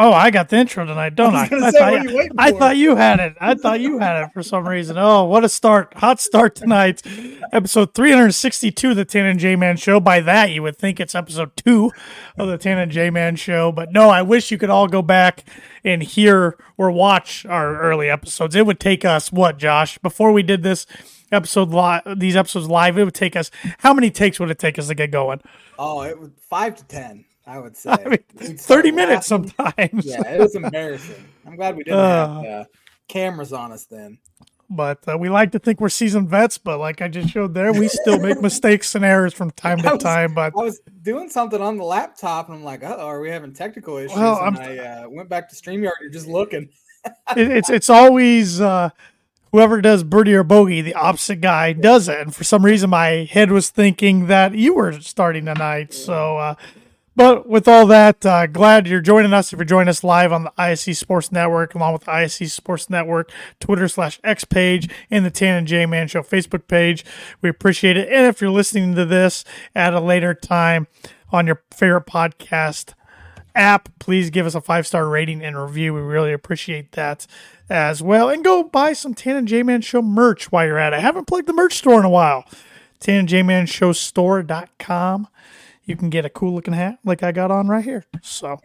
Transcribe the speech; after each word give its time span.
Oh, 0.00 0.12
I 0.12 0.30
got 0.30 0.48
the 0.48 0.56
intro 0.56 0.86
tonight, 0.86 1.16
don't 1.16 1.34
I? 1.34 1.48
I, 1.50 1.56
I, 1.56 1.70
say, 1.70 1.78
thought, 1.78 2.02
you 2.04 2.30
I 2.38 2.52
thought 2.52 2.76
you 2.76 2.94
had 2.94 3.18
it. 3.18 3.36
I 3.40 3.54
thought 3.54 3.80
you 3.80 3.98
had 3.98 4.22
it 4.22 4.32
for 4.32 4.44
some 4.44 4.66
reason. 4.66 4.96
Oh, 4.96 5.24
what 5.24 5.44
a 5.44 5.48
start. 5.48 5.92
Hot 5.94 6.20
start 6.20 6.54
tonight. 6.54 7.02
Episode 7.52 7.94
362 7.94 8.90
of 8.90 8.96
the 8.96 9.04
Tan 9.04 9.26
and 9.26 9.40
J 9.40 9.56
Man 9.56 9.76
Show. 9.76 9.98
By 9.98 10.20
that, 10.20 10.52
you 10.52 10.62
would 10.62 10.78
think 10.78 11.00
it's 11.00 11.16
episode 11.16 11.56
two 11.56 11.90
of 12.36 12.46
the 12.46 12.56
Tan 12.56 12.78
and 12.78 12.92
J 12.92 13.10
Man 13.10 13.34
Show. 13.34 13.72
But 13.72 13.90
no, 13.90 14.08
I 14.08 14.22
wish 14.22 14.52
you 14.52 14.58
could 14.58 14.70
all 14.70 14.86
go 14.86 15.02
back 15.02 15.44
and 15.82 16.00
hear 16.00 16.56
or 16.76 16.92
watch 16.92 17.44
our 17.46 17.80
early 17.80 18.08
episodes. 18.08 18.54
It 18.54 18.66
would 18.66 18.78
take 18.78 19.04
us, 19.04 19.32
what, 19.32 19.58
Josh? 19.58 19.98
Before 19.98 20.30
we 20.30 20.44
did 20.44 20.62
this 20.62 20.86
episode 21.32 21.70
live, 21.70 22.02
these 22.16 22.36
episodes 22.36 22.68
live, 22.68 22.98
it 22.98 23.04
would 23.04 23.14
take 23.14 23.34
us, 23.34 23.50
how 23.78 23.92
many 23.92 24.12
takes 24.12 24.38
would 24.38 24.50
it 24.50 24.60
take 24.60 24.78
us 24.78 24.86
to 24.86 24.94
get 24.94 25.10
going? 25.10 25.40
Oh, 25.76 26.02
it 26.02 26.20
was 26.20 26.30
five 26.48 26.76
to 26.76 26.84
ten. 26.84 27.24
I 27.48 27.58
would 27.58 27.76
say. 27.82 27.90
I 27.90 28.08
mean, 28.08 28.18
30 28.58 28.90
minutes 28.92 29.30
laughing. 29.30 29.52
sometimes. 29.56 30.06
Yeah, 30.06 30.22
it 30.34 30.40
was 30.40 30.54
embarrassing. 30.54 31.24
I'm 31.46 31.56
glad 31.56 31.76
we 31.76 31.84
didn't 31.84 31.98
Uh. 31.98 32.42
have 32.42 32.60
uh, 32.60 32.64
cameras 33.08 33.52
on 33.52 33.72
us 33.72 33.84
then. 33.86 34.18
But 34.70 34.98
uh, 35.08 35.16
we 35.16 35.30
like 35.30 35.52
to 35.52 35.58
think 35.58 35.80
we're 35.80 35.88
seasoned 35.88 36.28
vets, 36.28 36.58
but 36.58 36.78
like 36.78 37.00
I 37.00 37.08
just 37.08 37.30
showed 37.30 37.54
there, 37.54 37.72
we 37.72 37.88
still 37.88 38.18
make 38.20 38.42
mistakes 38.42 38.94
and 38.94 39.02
errors 39.02 39.32
from 39.32 39.50
time 39.52 39.78
to 39.78 39.92
was- 39.94 40.02
time. 40.02 40.34
But 40.34 40.52
I 40.54 40.62
was 40.62 40.80
doing 41.00 41.30
something 41.30 41.62
on 41.62 41.78
the 41.78 41.84
laptop, 41.84 42.48
and 42.50 42.58
I'm 42.58 42.64
like, 42.64 42.82
"Oh, 42.84 42.88
are 42.98 43.18
we 43.18 43.30
having 43.30 43.54
technical 43.54 43.96
issues?" 43.96 44.14
Well, 44.18 44.38
and 44.44 44.58
I 44.58 44.76
uh, 44.76 45.08
went 45.08 45.30
back 45.30 45.48
to 45.48 45.56
Streamyard. 45.56 45.92
You're 46.02 46.10
just 46.10 46.26
looking. 46.26 46.68
it, 47.34 47.50
it's 47.50 47.70
it's 47.70 47.88
always 47.88 48.60
uh, 48.60 48.90
whoever 49.52 49.80
does 49.80 50.04
birdie 50.04 50.34
or 50.34 50.44
bogey, 50.44 50.82
the 50.82 50.92
opposite 50.96 51.40
guy 51.40 51.72
does 51.72 52.06
it. 52.06 52.20
And 52.20 52.36
for 52.36 52.44
some 52.44 52.62
reason, 52.62 52.90
my 52.90 53.24
head 53.24 53.50
was 53.50 53.70
thinking 53.70 54.26
that 54.26 54.54
you 54.54 54.74
were 54.74 55.00
starting 55.00 55.46
tonight. 55.46 55.94
So, 55.94 56.36
uh, 56.36 56.54
but 57.18 57.48
with 57.48 57.66
all 57.66 57.84
that, 57.86 58.24
uh, 58.24 58.46
glad 58.46 58.86
you're 58.86 59.00
joining 59.00 59.32
us. 59.32 59.52
If 59.52 59.58
you're 59.58 59.66
joining 59.66 59.88
us 59.88 60.04
live 60.04 60.32
on 60.32 60.44
the 60.44 60.52
ISC 60.56 60.94
Sports 60.94 61.32
Network, 61.32 61.74
along 61.74 61.94
with 61.94 62.04
ISC 62.04 62.48
Sports 62.48 62.88
Network 62.88 63.32
Twitter 63.58 63.88
slash 63.88 64.20
X 64.22 64.44
page 64.44 64.88
and 65.10 65.26
the 65.26 65.30
Tan 65.32 65.56
and 65.56 65.66
J 65.66 65.84
Man 65.84 66.06
Show 66.06 66.22
Facebook 66.22 66.68
page, 66.68 67.04
we 67.42 67.48
appreciate 67.48 67.96
it. 67.96 68.08
And 68.08 68.26
if 68.26 68.40
you're 68.40 68.52
listening 68.52 68.94
to 68.94 69.04
this 69.04 69.44
at 69.74 69.94
a 69.94 69.98
later 69.98 70.32
time 70.32 70.86
on 71.32 71.48
your 71.48 71.60
favorite 71.72 72.06
podcast 72.06 72.94
app, 73.52 73.88
please 73.98 74.30
give 74.30 74.46
us 74.46 74.54
a 74.54 74.60
five 74.60 74.86
star 74.86 75.08
rating 75.08 75.42
and 75.42 75.60
review. 75.60 75.94
We 75.94 76.00
really 76.00 76.32
appreciate 76.32 76.92
that 76.92 77.26
as 77.68 78.00
well. 78.00 78.28
And 78.28 78.44
go 78.44 78.62
buy 78.62 78.92
some 78.92 79.14
Tan 79.14 79.34
and 79.34 79.48
J 79.48 79.64
Man 79.64 79.80
Show 79.80 80.02
merch 80.02 80.52
while 80.52 80.66
you're 80.66 80.78
at 80.78 80.92
it. 80.92 80.98
I 80.98 81.00
haven't 81.00 81.26
plugged 81.26 81.48
the 81.48 81.52
merch 81.52 81.74
store 81.74 81.98
in 81.98 82.04
a 82.04 82.10
while. 82.10 82.44
Tan 83.00 83.18
and 83.18 83.28
J 83.28 83.42
Man 83.42 83.66
Show 83.66 83.90
store.com. 83.90 85.26
You 85.88 85.96
can 85.96 86.10
get 86.10 86.26
a 86.26 86.28
cool 86.28 86.52
looking 86.54 86.74
hat 86.74 86.98
like 87.02 87.22
I 87.22 87.32
got 87.32 87.50
on 87.50 87.66
right 87.66 87.82
here. 87.82 88.04
So, 88.22 88.58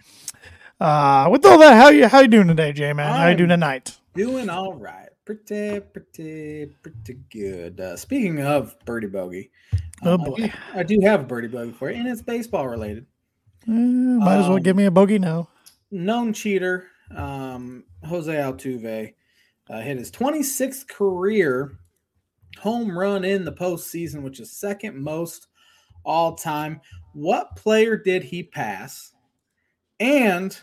uh, 0.81 1.29
with 1.31 1.45
all 1.45 1.57
that, 1.59 1.75
how 1.77 1.87
you 1.87 2.09
how 2.09 2.19
you 2.19 2.27
doing 2.27 2.47
today, 2.49 2.73
J 2.73 2.91
Man? 2.91 3.15
How 3.15 3.29
you 3.29 3.35
doing 3.37 3.49
tonight? 3.49 3.97
Doing 4.13 4.49
all 4.49 4.73
right. 4.73 5.07
Pretty, 5.23 5.79
pretty, 5.79 6.65
pretty 6.83 7.19
good. 7.31 7.79
Uh, 7.79 7.95
speaking 7.95 8.41
of 8.41 8.75
birdie 8.83 9.07
bogey, 9.07 9.51
Oh, 10.03 10.15
um, 10.15 10.21
I 10.21 10.25
boy. 10.25 10.35
do- 10.35 10.49
I, 10.75 10.83
do, 10.83 10.99
have 11.01 11.21
a 11.21 11.23
birdie 11.23 11.47
bogey 11.47 11.71
for 11.71 11.89
you, 11.89 11.95
and 11.97 12.09
it's 12.09 12.21
baseball 12.21 12.67
related. 12.67 13.05
Eh, 13.69 13.71
might 13.71 14.39
as 14.39 14.47
well 14.49 14.57
Um, 14.57 14.63
give 14.63 14.75
me 14.75 14.83
a 14.83 14.91
bogey 14.91 15.17
now. 15.17 15.47
known 15.91 16.33
cheater, 16.33 16.87
um, 17.15 17.85
Jose 18.03 18.33
Altuve, 18.33 19.13
uh, 19.69 19.79
hit 19.79 19.97
his 19.97 20.11
26th 20.11 20.89
career 20.89 21.79
home 22.59 22.97
run 22.99 23.23
in 23.23 23.45
the 23.45 23.53
postseason, 23.53 24.23
which 24.23 24.41
is 24.41 24.51
second 24.51 25.01
most 25.01 25.47
all 26.03 26.35
time. 26.35 26.81
What 27.13 27.55
player 27.55 27.95
did 27.97 28.23
he 28.23 28.43
pass? 28.43 29.13
And 29.99 30.57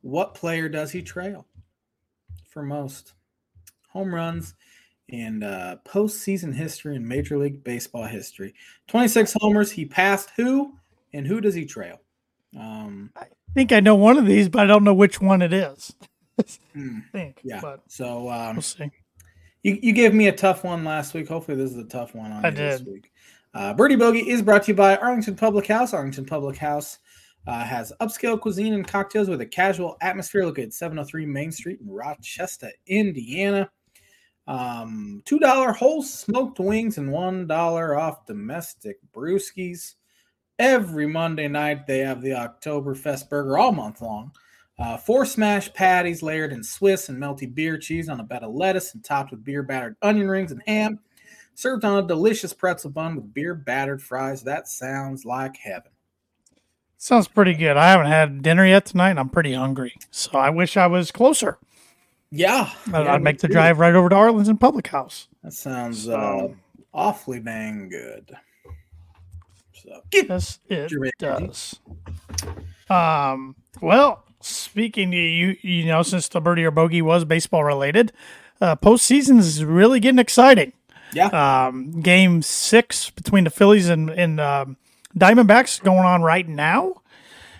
what 0.00 0.34
player 0.34 0.68
does 0.68 0.90
he 0.92 1.02
trail 1.02 1.46
for 2.48 2.62
most 2.62 3.12
home 3.88 4.14
runs 4.14 4.54
in 5.08 5.42
uh, 5.42 5.76
postseason 5.84 6.54
history 6.54 6.96
in 6.96 7.06
Major 7.06 7.36
League 7.38 7.62
Baseball 7.64 8.04
history? 8.04 8.54
26 8.88 9.36
homers. 9.40 9.70
He 9.70 9.84
passed 9.84 10.30
who? 10.36 10.74
And 11.12 11.26
who 11.26 11.40
does 11.40 11.54
he 11.54 11.66
trail? 11.66 12.00
Um, 12.58 13.10
I 13.16 13.26
think 13.54 13.72
I 13.72 13.80
know 13.80 13.94
one 13.96 14.16
of 14.18 14.26
these, 14.26 14.48
but 14.48 14.62
I 14.62 14.66
don't 14.66 14.84
know 14.84 14.94
which 14.94 15.20
one 15.20 15.42
it 15.42 15.52
is. 15.52 15.92
hmm. 16.72 16.98
I 16.98 17.02
think. 17.12 17.40
Yeah. 17.42 17.60
But 17.60 17.80
So 17.88 18.30
um, 18.30 18.56
we'll 18.56 18.62
see. 18.62 18.90
you, 19.62 19.78
you 19.82 19.92
gave 19.92 20.14
me 20.14 20.28
a 20.28 20.32
tough 20.32 20.64
one 20.64 20.84
last 20.84 21.12
week. 21.14 21.28
Hopefully, 21.28 21.56
this 21.58 21.70
is 21.72 21.76
a 21.76 21.84
tough 21.84 22.14
one 22.14 22.32
on 22.32 22.44
I 22.44 22.48
you 22.48 22.54
this 22.54 22.80
did. 22.80 22.88
week. 22.88 23.11
Uh, 23.54 23.74
Birdie 23.74 23.96
Bogey 23.96 24.30
is 24.30 24.40
brought 24.40 24.62
to 24.62 24.72
you 24.72 24.74
by 24.74 24.96
Arlington 24.96 25.36
Public 25.36 25.66
House. 25.66 25.92
Arlington 25.92 26.24
Public 26.24 26.56
House 26.56 26.98
uh, 27.46 27.64
has 27.64 27.92
upscale 28.00 28.40
cuisine 28.40 28.72
and 28.72 28.86
cocktails 28.86 29.28
with 29.28 29.42
a 29.42 29.46
casual 29.46 29.96
atmosphere 30.00 30.46
located 30.46 30.72
703 30.72 31.26
Main 31.26 31.52
Street 31.52 31.80
in 31.80 31.90
Rochester, 31.90 32.70
Indiana. 32.86 33.70
Um, 34.46 35.22
$2 35.26 35.76
whole 35.76 36.02
smoked 36.02 36.60
wings 36.60 36.96
and 36.96 37.10
$1 37.10 37.98
off 37.98 38.26
domestic 38.26 38.98
brewskis. 39.14 39.94
Every 40.58 41.06
Monday 41.06 41.48
night, 41.48 41.86
they 41.86 41.98
have 41.98 42.22
the 42.22 42.30
Oktoberfest 42.30 43.28
burger 43.28 43.58
all 43.58 43.72
month 43.72 44.00
long. 44.00 44.32
Uh, 44.78 44.96
four 44.96 45.26
smash 45.26 45.72
patties 45.74 46.22
layered 46.22 46.52
in 46.52 46.64
Swiss 46.64 47.08
and 47.08 47.20
melty 47.20 47.52
beer 47.52 47.76
cheese 47.76 48.08
on 48.08 48.20
a 48.20 48.24
bed 48.24 48.42
of 48.42 48.54
lettuce 48.54 48.94
and 48.94 49.04
topped 49.04 49.30
with 49.30 49.44
beer 49.44 49.62
battered 49.62 49.96
onion 50.00 50.28
rings 50.28 50.52
and 50.52 50.62
ham. 50.66 50.98
Served 51.54 51.84
on 51.84 52.02
a 52.02 52.06
delicious 52.06 52.52
pretzel 52.52 52.90
bun 52.90 53.14
with 53.16 53.32
beer 53.34 53.54
battered 53.54 54.02
fries. 54.02 54.42
That 54.42 54.68
sounds 54.68 55.24
like 55.24 55.56
heaven. 55.56 55.90
Sounds 56.98 57.28
pretty 57.28 57.54
good. 57.54 57.76
I 57.76 57.90
haven't 57.90 58.06
had 58.06 58.42
dinner 58.42 58.64
yet 58.66 58.86
tonight, 58.86 59.10
and 59.10 59.18
I'm 59.20 59.28
pretty 59.28 59.52
hungry. 59.54 59.94
So 60.10 60.38
I 60.38 60.50
wish 60.50 60.76
I 60.76 60.86
was 60.86 61.10
closer. 61.10 61.58
Yeah. 62.30 62.70
I'd, 62.92 63.04
yeah, 63.04 63.14
I'd 63.14 63.22
make 63.22 63.38
the 63.40 63.48
too. 63.48 63.52
drive 63.54 63.78
right 63.78 63.94
over 63.94 64.08
to 64.08 64.14
Arlington 64.14 64.56
Public 64.56 64.86
House. 64.86 65.28
That 65.42 65.52
sounds 65.52 66.04
So- 66.04 66.12
uh, 66.14 66.48
awfully 66.94 67.40
dang 67.40 67.88
good. 67.88 68.34
So, 69.74 70.00
Yes, 70.12 70.60
it 70.68 71.12
does. 71.18 71.80
Um. 72.88 73.56
Well, 73.80 74.24
speaking 74.40 75.10
to 75.10 75.16
you, 75.16 75.56
you 75.62 75.86
know, 75.86 76.02
since 76.02 76.28
the 76.28 76.40
birdie 76.40 76.64
or 76.64 76.70
bogey 76.70 77.02
was 77.02 77.24
baseball 77.24 77.64
related, 77.64 78.12
uh, 78.60 78.76
postseason 78.76 79.38
is 79.38 79.64
really 79.64 79.98
getting 79.98 80.18
exciting. 80.20 80.72
Yeah. 81.12 81.66
Um, 81.66 82.00
game 82.00 82.42
six 82.42 83.10
between 83.10 83.44
the 83.44 83.50
Phillies 83.50 83.88
and 83.88 84.10
and 84.10 84.40
um, 84.40 84.76
Diamondbacks 85.16 85.82
going 85.82 86.04
on 86.04 86.22
right 86.22 86.48
now. 86.48 87.02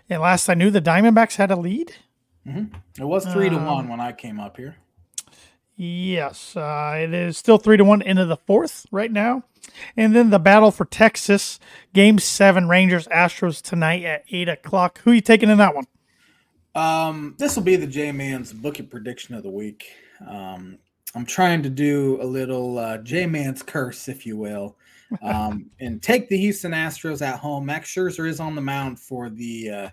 And 0.09 0.21
last 0.21 0.49
I 0.49 0.55
knew, 0.55 0.71
the 0.71 0.83
Diamondbacks 0.83 1.37
had 1.37 1.51
a 1.51 1.57
lead. 1.57 1.95
it 2.45 2.69
was 2.99 3.25
three 3.27 3.49
to 3.49 3.57
um, 3.57 3.67
one 3.67 3.89
when 3.89 4.01
I 4.01 4.13
came 4.13 4.41
up 4.41 4.57
here. 4.57 4.77
Yes, 5.77 6.55
uh, 6.57 6.99
it 7.03 7.15
is 7.15 7.39
still 7.39 7.59
three 7.59 7.77
to 7.77 7.85
one 7.85 8.03
into 8.03 8.27
the 8.27 8.37
fourth 8.37 8.87
right 8.91 9.11
now, 9.11 9.45
and 9.97 10.15
then 10.15 10.31
the 10.31 10.39
battle 10.39 10.71
for 10.71 10.85
Texas, 10.85 11.59
Game 11.95 12.19
Seven, 12.19 12.69
Rangers 12.69 13.09
Astros 13.09 13.63
tonight 13.63 14.05
at 14.05 14.25
eight 14.31 14.49
o'clock. 14.49 15.01
Who 15.01 15.13
are 15.13 15.15
you 15.15 15.21
taking 15.21 15.51
in 15.51 15.59
that 15.59 15.75
one? 15.75 15.87
Um, 16.75 17.35
this 17.39 17.57
will 17.57 17.63
be 17.63 17.77
the 17.77 17.87
J 17.87 18.13
Man's 18.13 18.53
Book 18.53 18.79
It 18.81 18.91
prediction 18.91 19.35
of 19.35 19.43
the 19.43 19.51
week. 19.51 19.85
Um, 20.27 20.79
I'm 21.15 21.27
trying 21.27 21.63
to 21.63 21.71
do 21.71 22.19
a 22.23 22.25
little 22.25 22.79
uh, 22.79 22.99
J 22.99 23.27
Man's 23.27 23.63
curse, 23.63 24.09
if 24.09 24.25
you 24.25 24.37
will, 24.37 24.77
um, 25.23 25.71
and 25.81 26.03
take 26.03 26.29
the 26.29 26.39
Houston 26.39 26.73
Astros 26.73 27.21
at 27.21 27.39
home. 27.39 27.67
Max 27.67 27.93
Scherzer 27.93 28.27
is 28.27 28.41
on 28.41 28.55
the 28.55 28.63
mound 28.63 28.99
for 28.99 29.29
the 29.29 29.71
uh, 29.71 29.89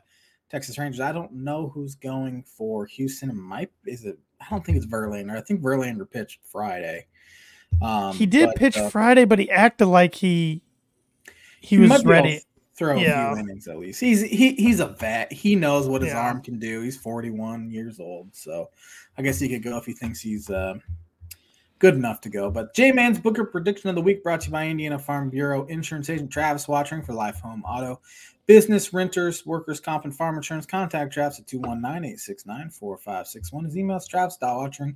Texas 0.49 0.77
Rangers. 0.77 1.01
I 1.01 1.11
don't 1.11 1.33
know 1.33 1.69
who's 1.69 1.95
going 1.95 2.43
for 2.43 2.85
Houston. 2.85 3.29
It 3.29 3.35
might 3.35 3.71
is 3.85 4.05
it? 4.05 4.17
I 4.39 4.45
don't 4.49 4.65
think 4.65 4.77
it's 4.77 4.87
Verlander. 4.87 5.37
I 5.37 5.41
think 5.41 5.61
Verlander 5.61 6.09
pitched 6.09 6.39
Friday. 6.45 7.07
Um, 7.81 8.15
he 8.15 8.25
did 8.25 8.47
but, 8.47 8.55
pitch 8.55 8.77
uh, 8.77 8.89
Friday, 8.89 9.25
but 9.25 9.39
he 9.39 9.49
acted 9.51 9.87
like 9.87 10.15
he 10.15 10.61
he, 11.61 11.77
might 11.77 11.89
was 11.89 12.05
ready. 12.05 12.41
Throw 12.75 12.97
Yeah. 12.97 13.31
a 13.31 13.35
few 13.35 13.43
innings 13.43 13.67
at 13.67 13.77
least. 13.77 13.99
He's 13.99 14.21
he 14.21 14.53
he's 14.53 14.79
a 14.79 14.87
vet. 14.87 15.33
He 15.33 15.55
knows 15.55 15.87
what 15.87 16.01
his 16.01 16.13
Yeah. 16.13 16.21
arm 16.21 16.41
can 16.41 16.59
do. 16.59 16.81
He's 16.81 16.95
41 16.95 17.69
years 17.69 17.99
old, 17.99 18.33
so 18.33 18.69
I 19.17 19.21
guess 19.21 19.37
he 19.37 19.49
could 19.49 19.63
go 19.63 19.77
if 19.77 19.85
he 19.85 19.91
thinks 19.91 20.21
he's 20.21 20.49
uh, 20.49 20.75
good 21.79 21.95
enough 21.95 22.21
to 22.21 22.29
go. 22.29 22.51
But 22.51 22.75
J 22.75 22.91
Man's 22.91 23.19
Book 23.19 23.39
It 23.39 23.45
prediction 23.45 23.89
of 23.89 23.95
the 23.95 24.01
week 24.01 24.23
brought 24.23 24.41
to 24.41 24.47
you 24.47 24.51
by 24.51 24.67
Indiana 24.67 24.99
Farm 24.99 25.29
Bureau 25.29 25.65
Insurance 25.65 26.09
Agent 26.09 26.31
Travis 26.31 26.65
Wottring 26.67 27.05
for 27.05 27.13
Life 27.13 27.39
Home 27.39 27.63
Auto. 27.63 28.01
Business, 28.45 28.93
renters, 28.93 29.45
workers, 29.45 29.79
comp, 29.79 30.03
and 30.05 30.15
farm 30.15 30.35
insurance. 30.35 30.65
Contact 30.65 31.13
Travis 31.13 31.39
at 31.39 31.47
219-869-4561. 31.47 33.65
His 33.65 33.77
email 33.77 33.97
is 33.97 34.07
travis.wottring 34.07 34.95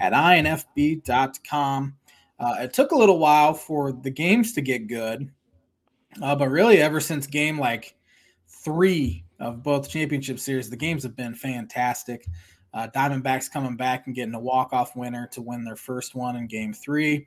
at 0.00 0.12
infb.com. 0.12 1.96
Uh, 2.40 2.54
it 2.60 2.72
took 2.72 2.92
a 2.92 2.96
little 2.96 3.18
while 3.18 3.52
for 3.54 3.92
the 3.92 4.10
games 4.10 4.52
to 4.54 4.60
get 4.60 4.88
good. 4.88 5.30
Uh, 6.22 6.34
but 6.34 6.48
really, 6.48 6.78
ever 6.78 7.00
since 7.00 7.26
game 7.26 7.58
like 7.58 7.94
three 8.48 9.24
of 9.38 9.62
both 9.62 9.90
championship 9.90 10.38
series, 10.38 10.70
the 10.70 10.76
games 10.76 11.02
have 11.02 11.14
been 11.14 11.34
fantastic. 11.34 12.26
Uh, 12.74 12.88
Diamondbacks 12.94 13.50
coming 13.50 13.76
back 13.76 14.06
and 14.06 14.14
getting 14.14 14.34
a 14.34 14.40
walk-off 14.40 14.96
winner 14.96 15.28
to 15.28 15.40
win 15.40 15.64
their 15.64 15.76
first 15.76 16.14
one 16.14 16.36
in 16.36 16.46
game 16.46 16.74
three. 16.74 17.26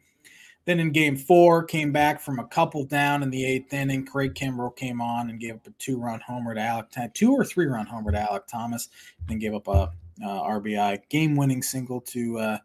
Then 0.66 0.82
in 0.82 0.92
game 0.92 1.16
four, 1.16 1.64
came 1.64 1.94
back 1.94 2.20
from 2.20 2.40
a 2.40 2.46
couple 2.46 2.84
down 2.84 3.24
in 3.24 3.30
the 3.30 3.46
eighth 3.46 3.74
inning. 3.74 4.06
Craig 4.06 4.34
Kimbrel 4.36 4.76
came 4.76 5.00
on 5.00 5.30
and 5.30 5.40
gave 5.40 5.56
up 5.56 5.66
a 5.66 5.72
two 5.80 5.98
run 5.98 6.20
homer 6.20 6.54
to 6.54 6.60
Alek, 6.60 7.14
two 7.14 7.32
or 7.32 7.46
three 7.46 7.68
run 7.68 7.86
homer 7.86 8.12
to 8.12 8.18
Alek 8.18 8.48
Thomas, 8.48 8.90
then 9.30 9.40
gave 9.40 9.54
up 9.54 9.70
a 9.70 9.92
uh, 10.22 10.44
RBI 10.44 11.00
game 11.10 11.38
winning 11.38 11.64
single 11.64 12.02
to 12.02 12.38
uh, 12.40 12.58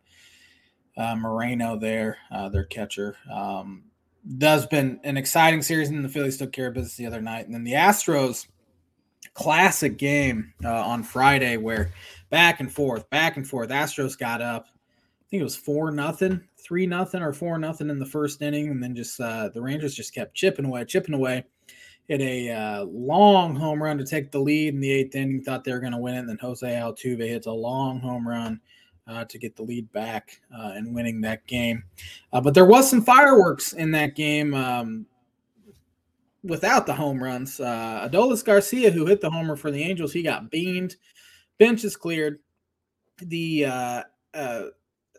uh, 0.97 1.15
Moreno 1.15 1.79
there, 1.79 2.19
uh, 2.33 2.49
their 2.49 2.65
catcher. 2.65 3.17
Um, 3.33 3.85
that's 4.25 4.67
been 4.67 5.01
an 5.05 5.17
exciting 5.17 5.63
series, 5.63 5.89
and 5.89 6.05
the 6.05 6.09
Phillies 6.09 6.39
took 6.39 6.53
care 6.53 6.69
of 6.69 6.75
business 6.75 6.97
the 6.97 7.07
other 7.07 7.21
night. 7.21 7.47
And 7.47 7.55
then 7.55 7.65
the 7.65 7.73
Astros, 7.73 8.47
classic 9.35 9.97
game 9.99 10.53
uh, 10.65 10.85
on 10.85 11.03
Friday 11.03 11.57
where 11.57 11.91
back 12.31 12.61
and 12.61 12.73
forth, 12.73 13.09
back 13.11 13.37
and 13.37 13.47
forth. 13.47 13.71
Astros 13.71 14.19
got 14.19 14.41
up. 14.41 14.67
I 14.69 15.25
think 15.31 15.41
it 15.41 15.45
was 15.45 15.57
four 15.57 15.91
nothing, 15.91 16.43
three 16.59 16.87
nothing, 16.87 17.23
or 17.23 17.33
four 17.33 17.59
nothing 17.59 17.89
in 17.89 17.99
the 17.99 18.07
first 18.07 18.43
inning, 18.43 18.69
and 18.69 18.83
then 18.83 18.95
just 18.95 19.21
uh, 19.21 19.49
the 19.49 19.63
Rangers 19.63 19.95
just 19.95 20.15
kept 20.15 20.35
chipping 20.35 20.67
away, 20.67 20.85
chipping 20.85 21.15
away. 21.15 21.45
Hit 22.09 22.21
a 22.21 22.51
uh, 22.51 22.85
long 22.85 23.55
home 23.55 23.83
run 23.83 23.97
to 23.99 24.05
take 24.05 24.33
the 24.33 24.39
lead 24.39 24.75
in 24.75 24.81
the 24.81 24.91
eighth 24.91 25.15
inning. 25.15 25.43
Thought 25.43 25.65
they 25.65 25.73
were 25.73 25.81
going 25.81 25.93
to 25.93 25.99
win 25.99 26.15
it. 26.15 26.19
And 26.19 26.29
then 26.29 26.39
Jose 26.39 26.67
Altuve 26.67 27.27
hits 27.27 27.47
a 27.47 27.53
long 27.53 28.01
home 28.01 28.27
run 28.27 28.61
uh, 29.07 29.25
to 29.27 29.39
get 29.39 29.57
the 29.57 29.63
lead 29.63 29.91
back 29.93 30.41
uh, 30.55 30.73
and 30.75 30.95
winning 30.95 31.21
that 31.21 31.47
game. 31.47 31.85
Uh, 32.33 32.41
but 32.41 32.55
there 32.55 32.67
was 32.67 32.91
some 32.91 33.03
fireworks 33.03 33.73
in 33.73 33.93
that 33.93 34.17
game 34.17 34.53
um, 34.53 35.07
without 36.43 36.87
the 36.87 36.95
home 36.95 37.23
runs. 37.23 37.61
Uh, 37.61 38.09
Adolis 38.09 38.45
Garcia, 38.45 38.91
who 38.91 39.07
hit 39.07 39.21
the 39.21 39.31
homer 39.31 39.57
for 39.57 39.71
the 39.71 39.83
Angels, 39.83 40.13
he 40.13 40.23
got 40.23 40.51
beamed. 40.51 40.97
Bench 41.59 41.85
is 41.85 41.97
cleared. 41.97 42.41
The 43.19 43.67
uh, 43.67 44.03
uh, 44.35 44.63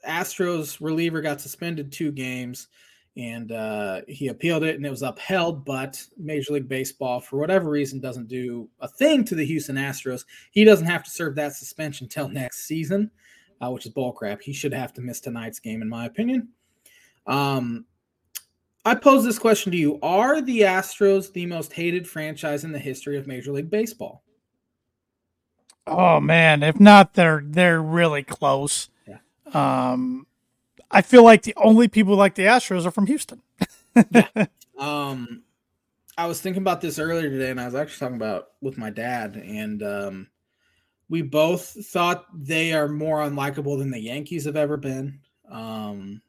Astros 0.07 0.79
reliever 0.81 1.21
got 1.21 1.41
suspended 1.41 1.91
two 1.91 2.11
games 2.11 2.67
and 3.15 3.51
uh, 3.51 4.01
he 4.07 4.29
appealed 4.29 4.63
it 4.63 4.75
and 4.75 4.85
it 4.85 4.89
was 4.89 5.03
upheld. 5.03 5.63
But 5.63 6.03
Major 6.17 6.53
League 6.53 6.67
Baseball, 6.67 7.19
for 7.19 7.37
whatever 7.37 7.69
reason, 7.69 7.99
doesn't 7.99 8.27
do 8.27 8.67
a 8.79 8.87
thing 8.87 9.23
to 9.25 9.35
the 9.35 9.45
Houston 9.45 9.75
Astros. 9.75 10.25
He 10.51 10.63
doesn't 10.63 10.87
have 10.87 11.03
to 11.03 11.11
serve 11.11 11.35
that 11.35 11.53
suspension 11.53 12.05
until 12.05 12.27
next 12.29 12.65
season 12.65 13.11
uh, 13.63 13.71
which 13.71 13.85
is 13.85 13.93
bullcrap. 13.93 14.41
He 14.41 14.53
should 14.53 14.73
have 14.73 14.93
to 14.93 15.01
miss 15.01 15.19
tonight's 15.19 15.59
game, 15.59 15.81
in 15.81 15.89
my 15.89 16.05
opinion. 16.05 16.49
Um, 17.27 17.85
I 18.85 18.95
pose 18.95 19.23
this 19.23 19.39
question 19.39 19.71
to 19.71 19.77
you: 19.77 19.99
Are 20.01 20.41
the 20.41 20.61
Astros 20.61 21.31
the 21.31 21.45
most 21.45 21.73
hated 21.73 22.07
franchise 22.07 22.63
in 22.63 22.71
the 22.71 22.79
history 22.79 23.17
of 23.17 23.27
Major 23.27 23.51
League 23.51 23.69
Baseball? 23.69 24.23
Oh 25.85 26.19
man, 26.19 26.63
if 26.63 26.79
not, 26.79 27.13
they're 27.13 27.43
they're 27.45 27.81
really 27.81 28.23
close. 28.23 28.89
Yeah. 29.07 29.17
Um, 29.53 30.27
I 30.89 31.01
feel 31.01 31.23
like 31.23 31.43
the 31.43 31.55
only 31.57 31.87
people 31.87 32.15
like 32.15 32.35
the 32.35 32.43
Astros 32.43 32.85
are 32.85 32.91
from 32.91 33.07
Houston. 33.07 33.41
yeah. 34.11 34.27
Um, 34.75 35.43
I 36.17 36.25
was 36.25 36.41
thinking 36.41 36.61
about 36.61 36.81
this 36.81 36.99
earlier 36.99 37.29
today, 37.29 37.51
and 37.51 37.61
I 37.61 37.65
was 37.65 37.75
actually 37.75 37.99
talking 37.99 38.15
about 38.17 38.49
with 38.59 38.77
my 38.77 38.89
dad, 38.89 39.35
and 39.37 39.81
um, 39.83 40.27
we 41.09 41.21
both 41.21 41.85
thought 41.87 42.25
they 42.33 42.73
are 42.73 42.89
more 42.89 43.19
unlikable 43.19 43.77
than 43.77 43.91
the 43.91 43.99
Yankees 43.99 44.45
have 44.45 44.55
ever 44.55 44.75
been. 44.75 45.19
Um, 45.49 46.21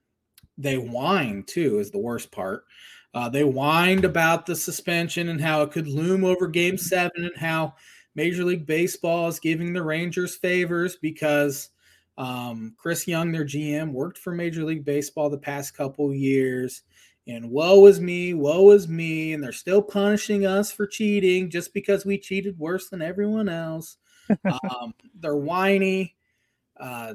they 0.59 0.77
whine 0.77 1.45
too, 1.47 1.79
is 1.79 1.91
the 1.91 1.99
worst 1.99 2.31
part. 2.31 2.65
Uh, 3.13 3.29
they 3.29 3.43
whined 3.43 4.05
about 4.05 4.45
the 4.45 4.57
suspension 4.57 5.29
and 5.29 5.41
how 5.41 5.63
it 5.63 5.71
could 5.71 5.87
loom 5.87 6.25
over 6.25 6.49
Game 6.49 6.77
Seven, 6.77 7.25
and 7.25 7.37
how 7.37 7.75
Major 8.15 8.45
League 8.45 8.67
Baseball 8.67 9.29
is 9.29 9.39
giving 9.39 9.73
the 9.73 9.83
Rangers 9.83 10.35
favors 10.35 10.97
because 10.97 11.71
um, 12.19 12.75
Chris 12.77 13.07
Young, 13.07 13.31
their 13.33 13.45
GM, 13.45 13.93
worked 13.93 14.19
for 14.19 14.33
Major 14.33 14.65
League 14.65 14.85
Baseball 14.85 15.31
the 15.31 15.39
past 15.39 15.77
couple 15.77 16.13
years. 16.13 16.83
And 17.27 17.51
woe 17.51 17.87
is 17.87 18.01
me, 18.01 18.35
woe 18.35 18.71
is 18.73 18.87
me. 18.87 19.33
And 19.33 19.43
they're 19.43 19.53
still 19.53 19.81
punishing 19.83 20.45
us 20.45 20.71
for 20.71 20.87
cheating 20.87 21.51
just 21.51 21.73
because 21.73 22.05
we 22.05 22.19
cheated 22.19 22.59
worse 22.59 22.89
than 22.89 23.01
everyone 23.01 23.49
else 23.49 23.97
um, 24.45 24.95
they're 25.21 25.37
whiny. 25.37 26.15
Uh, 26.79 27.15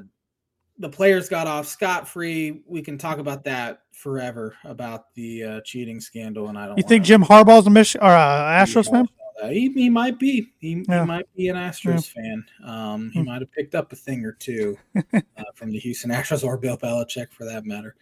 the 0.80 0.88
players 0.88 1.28
got 1.28 1.46
off 1.46 1.66
scot 1.66 2.08
free. 2.08 2.62
We 2.66 2.82
can 2.82 2.98
talk 2.98 3.18
about 3.18 3.44
that 3.44 3.82
forever 3.92 4.56
about 4.64 5.14
the 5.14 5.44
uh, 5.44 5.60
cheating 5.64 6.00
scandal, 6.00 6.48
and 6.48 6.58
I 6.58 6.66
don't. 6.66 6.78
You 6.78 6.82
think 6.82 7.04
Jim 7.04 7.22
Harbaugh's 7.22 7.66
a 7.66 7.70
Mich- 7.70 7.96
or 7.96 8.02
uh, 8.02 8.64
Astros 8.64 8.90
fan? 8.90 9.06
He, 9.48 9.70
he 9.72 9.88
might 9.88 10.18
be. 10.18 10.52
He, 10.58 10.84
yeah. 10.88 11.00
he, 11.00 11.06
might 11.06 11.34
be 11.34 11.48
an 11.48 11.56
Astros 11.56 12.12
yeah. 12.14 12.22
fan. 12.22 12.44
Um, 12.64 13.10
he 13.12 13.20
hmm. 13.20 13.26
might 13.26 13.42
have 13.42 13.52
picked 13.52 13.74
up 13.74 13.92
a 13.92 13.96
thing 13.96 14.24
or 14.24 14.32
two 14.32 14.76
uh, 15.14 15.20
from 15.54 15.70
the 15.70 15.78
Houston 15.78 16.10
Astros 16.10 16.44
or 16.44 16.56
Bill 16.56 16.76
Belichick, 16.76 17.32
for 17.32 17.44
that 17.44 17.64
matter. 17.64 17.94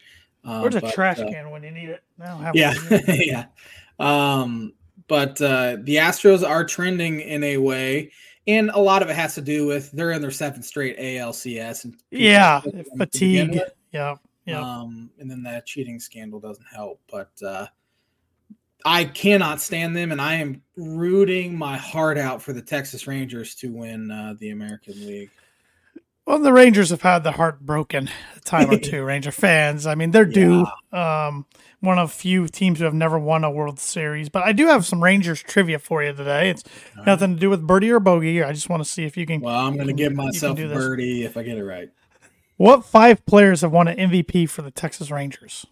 Um, 0.45 0.63
Where's 0.63 0.77
a 0.77 0.93
trash 0.93 1.19
uh, 1.19 1.27
can 1.27 1.51
when 1.51 1.65
you 1.65 1.73
need 1.73 1.89
it? 1.89 2.03
yeah, 2.55 2.75
yeah. 3.09 3.47
Um, 3.99 4.73
but 5.09 5.41
uh, 5.41 5.79
the 5.81 5.97
Astros 5.97 6.49
are 6.49 6.65
trending 6.65 7.21
in 7.21 7.43
a 7.43 7.57
way 7.57 8.13
and 8.49 8.71
a 8.71 8.79
lot 8.79 9.03
of 9.03 9.11
it 9.11 9.15
has 9.15 9.35
to 9.35 9.43
do 9.43 9.67
with 9.67 9.93
they're 9.93 10.11
in 10.13 10.23
their 10.23 10.31
seventh 10.31 10.65
straight 10.65 10.99
ALCS 10.99 11.85
and 11.85 11.95
yeah, 12.11 12.61
fatigue. 12.97 13.61
Yeah, 13.93 14.17
yeah. 14.47 14.61
Um, 14.61 15.11
and 15.21 15.31
then 15.31 15.43
that 15.43 15.67
cheating 15.67 16.01
scandal 16.01 16.41
doesn't 16.41 16.67
help, 16.75 17.01
but 17.11 17.31
uh, 17.47 17.67
I 18.87 19.05
cannot 19.05 19.61
stand 19.61 19.95
them, 19.95 20.13
and 20.13 20.21
I 20.21 20.35
am 20.35 20.63
rooting 20.77 21.57
my 21.57 21.77
heart 21.77 22.17
out 22.17 22.43
for 22.43 22.55
the 22.55 22.63
Texas 22.63 23.07
Rangers 23.07 23.55
to 23.57 23.71
win 23.71 24.11
uh, 24.11 24.35
the 24.39 24.51
American 24.51 24.95
League. 25.07 25.31
Well, 26.29 26.41
the 26.41 26.53
Rangers 26.53 26.91
have 26.91 27.01
had 27.01 27.25
the 27.25 27.33
heart 27.33 27.61
broken 27.61 28.11
a 28.37 28.41
time 28.41 28.71
or 28.71 28.79
two. 28.79 29.03
Ranger 29.03 29.33
fans, 29.33 29.87
I 29.87 29.95
mean, 29.95 30.11
they're 30.11 30.27
due. 30.27 30.67
Yeah. 30.93 31.29
Um, 31.29 31.47
one 31.81 31.99
of 31.99 32.13
few 32.13 32.47
teams 32.49 32.81
who 32.81 32.85
have 32.85 32.93
never 32.93 33.19
won 33.19 33.45
a 33.45 33.51
World 33.51 33.81
Series. 33.81 34.29
But 34.29 34.43
I 34.43 34.53
do 34.53 34.67
have 34.67 34.85
some 34.85 35.03
Rangers 35.03 35.43
trivia 35.43 35.79
for 35.79 36.03
you 36.03 36.13
today. 36.13 36.51
It's 36.51 36.65
All 36.99 37.07
nothing 37.07 37.31
right. 37.31 37.37
to 37.37 37.41
do 37.41 37.49
with 37.49 37.67
birdie 37.67 37.91
or 37.91 37.99
bogey. 37.99 38.43
I 38.43 38.53
just 38.53 38.69
want 38.69 38.85
to 38.85 38.89
see 38.89 39.05
if 39.05 39.17
you 39.17 39.25
can. 39.25 39.41
Well, 39.41 39.57
I'm 39.57 39.77
going 39.77 39.87
to 39.87 39.95
give 39.95 40.13
myself 40.13 40.59
a 40.59 40.69
birdie 40.69 41.25
if 41.25 41.39
I 41.39 41.43
get 41.45 41.57
it 41.57 41.65
right. 41.65 41.89
What 42.59 42.85
five 42.85 43.25
players 43.25 43.63
have 43.63 43.73
won 43.73 43.89
an 43.89 43.97
MVP 43.97 44.51
for 44.51 44.61
the 44.61 44.71
Texas 44.71 45.11
Rangers? 45.11 45.65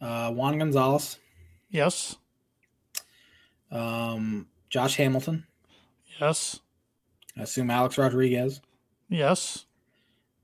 Uh, 0.00 0.30
Juan 0.30 0.56
Gonzalez. 0.56 1.18
Yes. 1.68 2.14
Um, 3.72 4.46
Josh 4.68 4.94
Hamilton. 4.94 5.48
Yes. 6.20 6.60
I 7.36 7.42
assume 7.42 7.72
Alex 7.72 7.98
Rodriguez. 7.98 8.60
Yes. 9.12 9.66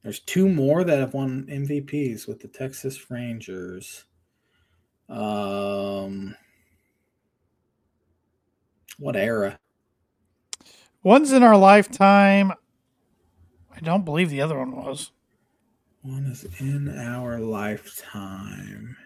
There's 0.03 0.21
two 0.21 0.49
more 0.49 0.85
that 0.85 0.99
have 0.99 1.15
won 1.15 1.47
MVPs 1.51 2.29
with 2.29 2.41
the 2.41 2.49
Texas 2.49 3.11
Rangers. 3.11 4.05
Um, 5.09 6.37
what 8.99 9.17
era? 9.17 9.59
One's 11.03 11.33
in 11.33 11.43
our 11.43 11.57
lifetime. 11.57 12.53
I 13.75 13.81
don't 13.81 14.05
believe 14.05 14.31
the 14.31 14.43
other 14.43 14.59
one 14.59 14.77
was. 14.77 15.13
One 16.03 16.27
is 16.27 16.47
in 16.59 16.89
our 16.89 17.39
lifetime. 17.39 18.97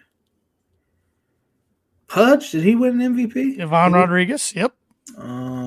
Pudge, 2.07 2.51
did 2.51 2.63
he 2.63 2.75
win 2.75 3.01
an 3.01 3.17
MVP? 3.17 3.59
Ivan 3.59 3.93
Rodriguez, 3.93 4.53
yep. 4.55 4.73
Um, 5.17 5.62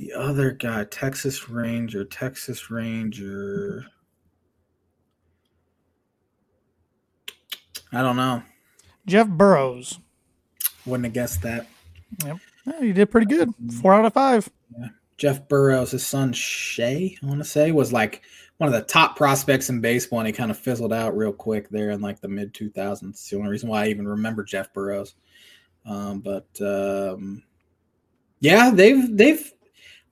the 0.00 0.14
other 0.14 0.50
guy, 0.50 0.84
Texas 0.84 1.50
Ranger, 1.50 2.04
Texas 2.04 2.70
Ranger. 2.70 3.84
I 7.92 8.00
don't 8.00 8.16
know. 8.16 8.42
Jeff 9.06 9.28
Burroughs. 9.28 9.98
Wouldn't 10.86 11.04
have 11.04 11.12
guessed 11.12 11.42
that. 11.42 11.66
Yep. 12.24 12.38
Yeah, 12.66 12.80
you 12.80 12.92
did 12.94 13.10
pretty 13.10 13.26
good. 13.26 13.52
Four 13.82 13.92
out 13.92 14.06
of 14.06 14.14
five. 14.14 14.48
Yeah. 14.78 14.88
Jeff 15.18 15.46
Burroughs, 15.48 15.90
his 15.90 16.06
son 16.06 16.32
Shea, 16.32 17.18
I 17.22 17.26
want 17.26 17.40
to 17.40 17.44
say, 17.44 17.70
was 17.70 17.92
like 17.92 18.22
one 18.56 18.68
of 18.68 18.72
the 18.72 18.86
top 18.86 19.16
prospects 19.16 19.68
in 19.68 19.82
baseball, 19.82 20.20
and 20.20 20.26
he 20.26 20.32
kind 20.32 20.50
of 20.50 20.56
fizzled 20.58 20.94
out 20.94 21.14
real 21.14 21.32
quick 21.32 21.68
there 21.68 21.90
in 21.90 22.00
like 22.00 22.22
the 22.22 22.28
mid 22.28 22.54
2000s. 22.54 23.10
It's 23.10 23.28
the 23.28 23.36
only 23.36 23.50
reason 23.50 23.68
why 23.68 23.84
I 23.84 23.88
even 23.88 24.08
remember 24.08 24.44
Jeff 24.44 24.72
Burroughs. 24.72 25.14
Um, 25.84 26.20
but 26.20 26.48
um, 26.62 27.42
yeah, 28.40 28.70
they've 28.70 29.14
they've, 29.14 29.52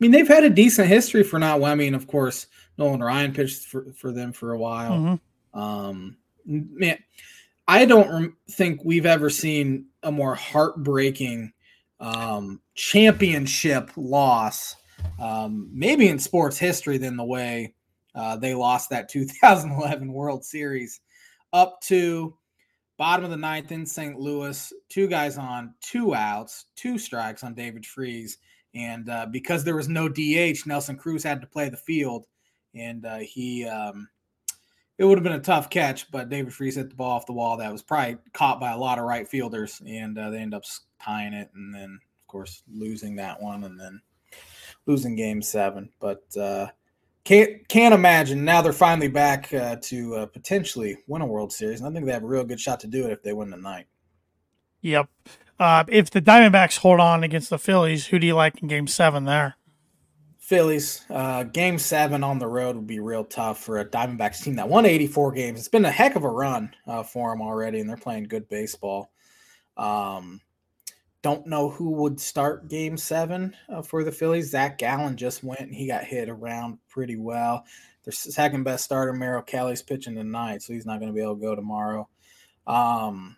mean, 0.00 0.10
they've 0.10 0.28
had 0.28 0.44
a 0.44 0.50
decent 0.50 0.88
history 0.88 1.22
for 1.22 1.38
not. 1.38 1.60
Well, 1.60 1.72
I 1.72 1.74
mean, 1.74 1.94
of 1.94 2.06
course, 2.06 2.46
Nolan 2.76 3.02
Ryan 3.02 3.32
pitched 3.32 3.66
for, 3.66 3.92
for 3.94 4.12
them 4.12 4.32
for 4.32 4.52
a 4.52 4.58
while. 4.58 4.92
Mm-hmm. 4.92 5.58
Um, 5.58 6.16
man, 6.44 6.98
I 7.66 7.84
don't 7.84 8.34
think 8.50 8.80
we've 8.84 9.06
ever 9.06 9.28
seen 9.28 9.86
a 10.02 10.12
more 10.12 10.34
heartbreaking 10.34 11.52
um, 12.00 12.60
championship 12.74 13.90
loss, 13.96 14.76
um, 15.20 15.68
maybe 15.72 16.08
in 16.08 16.18
sports 16.18 16.58
history, 16.58 16.98
than 16.98 17.16
the 17.16 17.24
way 17.24 17.74
uh, 18.14 18.36
they 18.36 18.54
lost 18.54 18.90
that 18.90 19.08
2011 19.08 20.12
World 20.12 20.44
Series 20.44 21.00
up 21.52 21.80
to 21.82 22.36
bottom 22.98 23.24
of 23.24 23.30
the 23.30 23.36
ninth 23.36 23.72
in 23.72 23.86
St. 23.86 24.18
Louis, 24.18 24.72
two 24.88 25.06
guys 25.06 25.38
on, 25.38 25.74
two 25.80 26.14
outs, 26.14 26.66
two 26.76 26.98
strikes 26.98 27.44
on 27.44 27.54
David 27.54 27.86
Freese. 27.86 28.38
And 28.74 29.08
uh, 29.08 29.26
because 29.30 29.64
there 29.64 29.76
was 29.76 29.88
no 29.88 30.08
DH, 30.08 30.66
Nelson 30.66 30.96
Cruz 30.96 31.22
had 31.22 31.40
to 31.40 31.46
play 31.46 31.68
the 31.68 31.76
field, 31.76 32.26
and 32.74 33.04
uh, 33.04 33.18
he 33.18 33.66
um, 33.66 34.08
it 34.98 35.04
would 35.04 35.16
have 35.16 35.24
been 35.24 35.32
a 35.32 35.40
tough 35.40 35.70
catch, 35.70 36.10
but 36.10 36.28
David 36.28 36.52
Freese 36.52 36.76
hit 36.76 36.90
the 36.90 36.96
ball 36.96 37.12
off 37.12 37.26
the 37.26 37.32
wall 37.32 37.56
that 37.56 37.72
was 37.72 37.82
probably 37.82 38.18
caught 38.32 38.60
by 38.60 38.72
a 38.72 38.78
lot 38.78 38.98
of 38.98 39.04
right 39.04 39.26
fielders, 39.26 39.80
and 39.86 40.18
uh, 40.18 40.30
they 40.30 40.38
end 40.38 40.54
up 40.54 40.64
tying 41.00 41.32
it, 41.32 41.50
and 41.54 41.74
then 41.74 42.00
of 42.20 42.26
course 42.26 42.62
losing 42.70 43.16
that 43.16 43.40
one, 43.40 43.64
and 43.64 43.78
then 43.78 44.00
losing 44.86 45.14
Game 45.14 45.40
Seven. 45.40 45.88
But 46.00 46.24
uh, 46.36 46.66
can't 47.24 47.66
can't 47.68 47.94
imagine 47.94 48.44
now 48.44 48.60
they're 48.60 48.72
finally 48.72 49.08
back 49.08 49.52
uh, 49.54 49.76
to 49.82 50.16
uh, 50.16 50.26
potentially 50.26 50.96
win 51.06 51.22
a 51.22 51.26
World 51.26 51.52
Series, 51.52 51.80
and 51.80 51.88
I 51.88 51.92
think 51.92 52.04
they 52.04 52.12
have 52.12 52.24
a 52.24 52.26
real 52.26 52.44
good 52.44 52.60
shot 52.60 52.80
to 52.80 52.88
do 52.88 53.06
it 53.06 53.12
if 53.12 53.22
they 53.22 53.32
win 53.32 53.50
tonight. 53.50 53.86
Yep. 54.82 55.08
Uh, 55.58 55.84
if 55.88 56.10
the 56.10 56.22
Diamondbacks 56.22 56.78
hold 56.78 57.00
on 57.00 57.24
against 57.24 57.50
the 57.50 57.58
Phillies, 57.58 58.06
who 58.06 58.18
do 58.18 58.26
you 58.26 58.34
like 58.34 58.62
in 58.62 58.68
Game 58.68 58.86
Seven 58.86 59.24
there? 59.24 59.56
Phillies. 60.48 61.04
Uh, 61.10 61.42
game 61.42 61.78
seven 61.78 62.24
on 62.24 62.38
the 62.38 62.46
road 62.46 62.74
would 62.74 62.86
be 62.86 63.00
real 63.00 63.22
tough 63.22 63.62
for 63.62 63.80
a 63.80 63.84
Diamondbacks 63.84 64.42
team 64.42 64.56
that 64.56 64.66
won 64.66 64.86
84 64.86 65.32
games. 65.32 65.58
It's 65.58 65.68
been 65.68 65.84
a 65.84 65.90
heck 65.90 66.16
of 66.16 66.24
a 66.24 66.30
run 66.30 66.74
uh, 66.86 67.02
for 67.02 67.30
them 67.30 67.42
already, 67.42 67.80
and 67.80 67.90
they're 67.90 67.98
playing 67.98 68.24
good 68.28 68.48
baseball. 68.48 69.12
Um, 69.76 70.40
don't 71.20 71.46
know 71.46 71.68
who 71.68 71.90
would 71.90 72.18
start 72.18 72.68
game 72.68 72.96
seven 72.96 73.54
uh, 73.68 73.82
for 73.82 74.02
the 74.04 74.10
Phillies. 74.10 74.48
Zach 74.48 74.78
Gallen 74.78 75.18
just 75.18 75.44
went 75.44 75.60
and 75.60 75.74
he 75.74 75.86
got 75.86 76.04
hit 76.04 76.30
around 76.30 76.78
pretty 76.88 77.16
well. 77.16 77.66
Their 78.04 78.12
second 78.12 78.62
best 78.62 78.84
starter, 78.84 79.12
Merrill 79.12 79.42
Kelly's 79.42 79.82
pitching 79.82 80.14
tonight, 80.14 80.62
so 80.62 80.72
he's 80.72 80.86
not 80.86 80.98
going 80.98 81.12
to 81.12 81.14
be 81.14 81.20
able 81.20 81.36
to 81.36 81.42
go 81.42 81.54
tomorrow. 81.54 82.08
Um, 82.66 83.36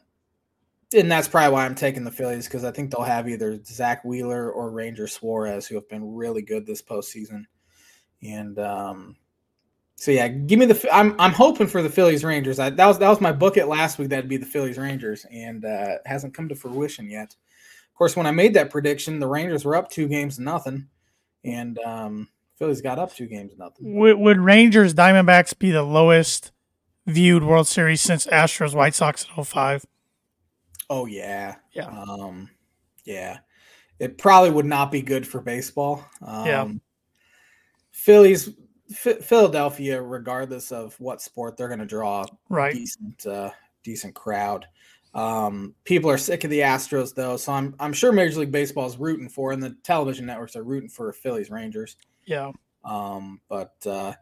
and 0.94 1.10
that's 1.10 1.28
probably 1.28 1.52
why 1.52 1.64
I'm 1.64 1.74
taking 1.74 2.04
the 2.04 2.10
Phillies 2.10 2.46
because 2.46 2.64
I 2.64 2.70
think 2.70 2.90
they'll 2.90 3.02
have 3.02 3.28
either 3.28 3.62
Zack 3.64 4.04
Wheeler 4.04 4.50
or 4.50 4.70
Ranger 4.70 5.06
Suarez, 5.06 5.66
who 5.66 5.76
have 5.76 5.88
been 5.88 6.14
really 6.14 6.42
good 6.42 6.66
this 6.66 6.82
postseason. 6.82 7.44
And 8.22 8.58
um, 8.58 9.16
so 9.96 10.10
yeah, 10.10 10.28
give 10.28 10.58
me 10.58 10.66
the. 10.66 10.88
I'm 10.94 11.14
I'm 11.20 11.32
hoping 11.32 11.66
for 11.66 11.82
the 11.82 11.90
Phillies 11.90 12.24
Rangers. 12.24 12.58
I, 12.58 12.70
that 12.70 12.86
was 12.86 12.98
that 12.98 13.08
was 13.08 13.20
my 13.20 13.32
bucket 13.32 13.68
last 13.68 13.98
week. 13.98 14.08
That'd 14.08 14.28
be 14.28 14.36
the 14.36 14.46
Phillies 14.46 14.78
Rangers, 14.78 15.26
and 15.30 15.64
uh, 15.64 15.96
hasn't 16.06 16.34
come 16.34 16.48
to 16.48 16.54
fruition 16.54 17.08
yet. 17.08 17.36
Of 17.88 17.94
course, 17.94 18.16
when 18.16 18.26
I 18.26 18.30
made 18.30 18.54
that 18.54 18.70
prediction, 18.70 19.20
the 19.20 19.26
Rangers 19.26 19.64
were 19.64 19.76
up 19.76 19.90
two 19.90 20.08
games 20.08 20.36
to 20.36 20.42
nothing, 20.42 20.88
and 21.44 21.78
um, 21.80 22.28
Phillies 22.58 22.80
got 22.80 22.98
up 22.98 23.14
two 23.14 23.26
games 23.26 23.52
to 23.52 23.58
nothing. 23.58 23.94
Would, 23.96 24.18
would 24.18 24.40
Rangers 24.40 24.94
Diamondbacks 24.94 25.58
be 25.58 25.70
the 25.70 25.82
lowest 25.82 26.50
viewed 27.06 27.44
World 27.44 27.66
Series 27.66 28.00
since 28.00 28.26
Astros 28.26 28.74
White 28.74 28.94
Sox 28.94 29.26
in 29.36 29.44
05? 29.44 29.84
Oh 30.90 31.06
yeah, 31.06 31.54
Yeah. 31.72 31.86
um, 31.88 32.50
yeah. 33.04 33.38
It 33.98 34.18
probably 34.18 34.50
would 34.50 34.66
not 34.66 34.90
be 34.90 35.00
good 35.02 35.26
for 35.26 35.40
baseball. 35.40 36.04
Um, 36.20 36.46
Yeah. 36.46 36.68
Phillies, 37.92 38.50
Ph- 39.02 39.18
Philadelphia, 39.22 40.00
regardless 40.02 40.72
of 40.72 40.98
what 41.00 41.22
sport, 41.22 41.56
they're 41.56 41.68
going 41.68 41.78
to 41.80 41.86
draw 41.86 42.24
Right. 42.48 42.74
decent, 42.74 43.26
uh, 43.26 43.50
decent 43.84 44.14
crowd. 44.14 44.66
Um, 45.14 45.74
people 45.84 46.10
are 46.10 46.18
sick 46.18 46.44
of 46.44 46.50
the 46.50 46.60
Astros 46.60 47.14
though, 47.14 47.36
so 47.36 47.52
I'm 47.52 47.74
I'm 47.80 47.92
sure 47.92 48.12
Major 48.12 48.40
League 48.40 48.52
Baseball 48.52 48.86
is 48.86 48.96
rooting 48.96 49.28
for, 49.28 49.50
and 49.52 49.62
the 49.62 49.76
television 49.82 50.24
networks 50.26 50.54
are 50.54 50.62
rooting 50.62 50.88
for 50.88 51.12
Phillies 51.12 51.50
Rangers. 51.50 51.96
Yeah. 52.26 52.52
Um, 52.84 53.40
but 53.48 53.74
uh, 53.86 54.14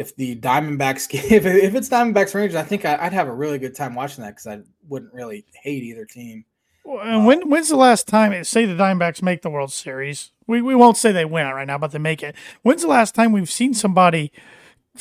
if 0.00 0.16
the 0.16 0.34
Diamondbacks, 0.34 1.08
if, 1.12 1.44
if 1.44 1.74
it's 1.74 1.88
Diamondbacks 1.88 2.34
Rangers, 2.34 2.56
I 2.56 2.62
think 2.62 2.84
I, 2.84 3.04
would 3.04 3.12
have 3.12 3.28
a 3.28 3.34
really 3.34 3.58
good 3.58 3.74
time 3.74 3.94
watching 3.94 4.24
that 4.24 4.30
because 4.30 4.46
I 4.46 4.60
wouldn't 4.88 5.12
really 5.12 5.44
hate 5.52 5.82
either 5.82 6.06
team. 6.06 6.44
Well, 6.84 7.00
And 7.00 7.26
when 7.26 7.50
when's 7.50 7.68
the 7.68 7.76
last 7.76 8.08
time? 8.08 8.42
Say 8.44 8.64
the 8.64 8.74
Diamondbacks 8.74 9.22
make 9.22 9.42
the 9.42 9.50
World 9.50 9.72
Series. 9.72 10.32
We 10.46 10.62
we 10.62 10.74
won't 10.74 10.96
say 10.96 11.12
they 11.12 11.26
win 11.26 11.46
it 11.46 11.52
right 11.52 11.66
now, 11.66 11.76
but 11.78 11.92
they 11.92 11.98
make 11.98 12.22
it. 12.22 12.34
When's 12.62 12.82
the 12.82 12.88
last 12.88 13.14
time 13.14 13.32
we've 13.32 13.50
seen 13.50 13.74
somebody 13.74 14.32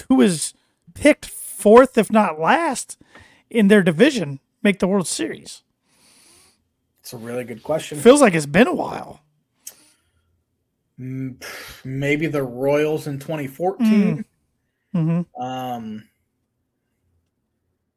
who 0.09 0.19
is 0.21 0.53
picked 0.93 1.25
fourth, 1.25 1.97
if 1.97 2.11
not 2.11 2.39
last, 2.39 2.97
in 3.49 3.69
their 3.69 3.81
division 3.81 4.41
make 4.61 4.79
the 4.79 4.87
World 4.87 5.07
Series? 5.07 5.63
It's 6.99 7.13
a 7.13 7.17
really 7.17 7.45
good 7.45 7.63
question. 7.63 7.97
Feels 7.97 8.21
like 8.21 8.33
it's 8.33 8.45
been 8.45 8.67
a 8.67 8.75
while. 8.75 9.21
Mm, 10.99 11.41
Maybe 11.85 12.27
the 12.27 12.43
Royals 12.43 13.07
in 13.07 13.19
2014. 13.19 14.25
Mm-hmm. 14.95 15.41
Um, 15.41 16.03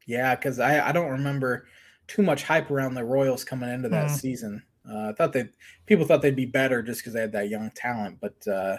yeah, 0.05 0.35
because 0.35 0.59
I, 0.59 0.89
I 0.89 0.91
don't 0.91 1.11
remember 1.11 1.65
too 2.07 2.21
much 2.21 2.43
hype 2.43 2.69
around 2.71 2.93
the 2.93 3.03
Royals 3.05 3.43
coming 3.43 3.69
into 3.69 3.89
that 3.89 4.07
Mm. 4.09 4.15
season. 4.15 4.63
Uh, 4.89 5.09
I 5.09 5.13
thought 5.13 5.31
they 5.31 5.47
people 5.85 6.05
thought 6.05 6.21
they'd 6.21 6.35
be 6.35 6.45
better 6.45 6.81
just 6.83 6.99
because 6.99 7.13
they 7.13 7.21
had 7.21 7.31
that 7.31 7.49
young 7.49 7.71
talent, 7.71 8.17
but 8.19 8.35
uh, 8.47 8.77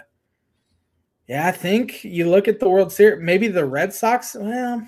yeah, 1.27 1.47
I 1.47 1.51
think 1.51 2.03
you 2.03 2.29
look 2.29 2.47
at 2.47 2.59
the 2.59 2.69
World 2.69 2.91
Series. 2.91 3.23
Maybe 3.23 3.47
the 3.47 3.65
Red 3.65 3.91
Sox. 3.91 4.35
Well, 4.39 4.87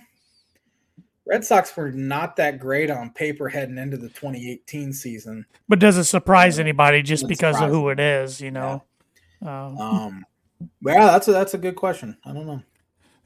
Red 1.25 1.43
Sox 1.43 1.75
were 1.75 1.91
not 1.91 2.35
that 2.35 2.59
great 2.59 2.91
on 2.91 3.09
paper 3.09 3.49
heading 3.49 3.79
into 3.79 3.97
the 3.97 4.09
2018 4.09 4.93
season. 4.93 5.45
But 5.67 5.79
does 5.79 5.97
it 5.97 6.03
surprise 6.03 6.59
anybody 6.59 7.01
just 7.01 7.27
because 7.27 7.59
of 7.59 7.69
who 7.71 7.89
it 7.89 7.99
is? 7.99 8.39
You 8.39 8.51
know. 8.51 8.83
Uh, 9.43 9.69
Um, 9.75 10.25
yeah, 10.81 11.05
that's 11.07 11.27
a 11.27 11.31
that's 11.31 11.55
a 11.55 11.57
good 11.57 11.75
question. 11.75 12.15
I 12.23 12.33
don't 12.33 12.45
know. 12.45 12.61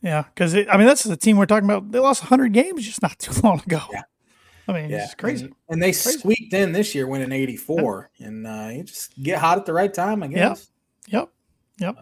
Yeah, 0.01 0.23
because 0.33 0.55
I 0.55 0.77
mean 0.77 0.87
that's 0.87 1.03
the 1.03 1.17
team 1.17 1.37
we're 1.37 1.45
talking 1.45 1.69
about. 1.69 1.91
They 1.91 1.99
lost 1.99 2.23
100 2.23 2.53
games 2.53 2.85
just 2.85 3.01
not 3.01 3.17
too 3.19 3.39
long 3.43 3.59
ago. 3.61 3.81
Yeah. 3.91 4.01
I 4.67 4.73
mean, 4.73 4.89
Yeah, 4.89 5.03
it's 5.05 5.15
crazy. 5.15 5.45
And, 5.45 5.55
and 5.69 5.83
they 5.83 5.91
Crazy. 5.91 6.19
squeaked 6.19 6.53
in 6.53 6.71
this 6.71 6.93
year, 6.95 7.07
winning 7.07 7.31
84, 7.31 8.11
and 8.19 8.47
uh, 8.47 8.69
you 8.71 8.83
just 8.83 9.21
get 9.21 9.39
hot 9.39 9.57
at 9.57 9.65
the 9.65 9.73
right 9.73 9.93
time, 9.93 10.23
I 10.23 10.27
guess. 10.27 10.69
Yep. 11.07 11.29
Yep. 11.79 11.97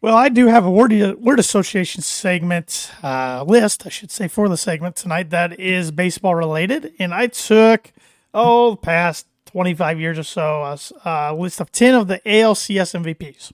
Well, 0.00 0.16
I 0.16 0.28
do 0.28 0.46
have 0.46 0.64
a 0.64 0.70
word 0.70 0.92
word 1.20 1.38
association 1.38 2.02
segment 2.02 2.92
uh, 3.02 3.44
list, 3.46 3.84
I 3.84 3.88
should 3.88 4.10
say, 4.10 4.28
for 4.28 4.48
the 4.48 4.56
segment 4.56 4.96
tonight 4.96 5.30
that 5.30 5.58
is 5.58 5.90
baseball 5.90 6.34
related, 6.34 6.92
and 6.98 7.12
I 7.12 7.26
took 7.26 7.92
oh 8.32 8.70
the 8.72 8.76
past 8.76 9.26
twenty 9.44 9.74
five 9.74 9.98
years 10.00 10.18
or 10.18 10.22
so 10.22 10.76
a 11.04 11.34
list 11.34 11.60
of 11.60 11.72
ten 11.72 11.94
of 11.96 12.06
the 12.06 12.20
ALCS 12.24 12.94
MVPs, 12.94 13.52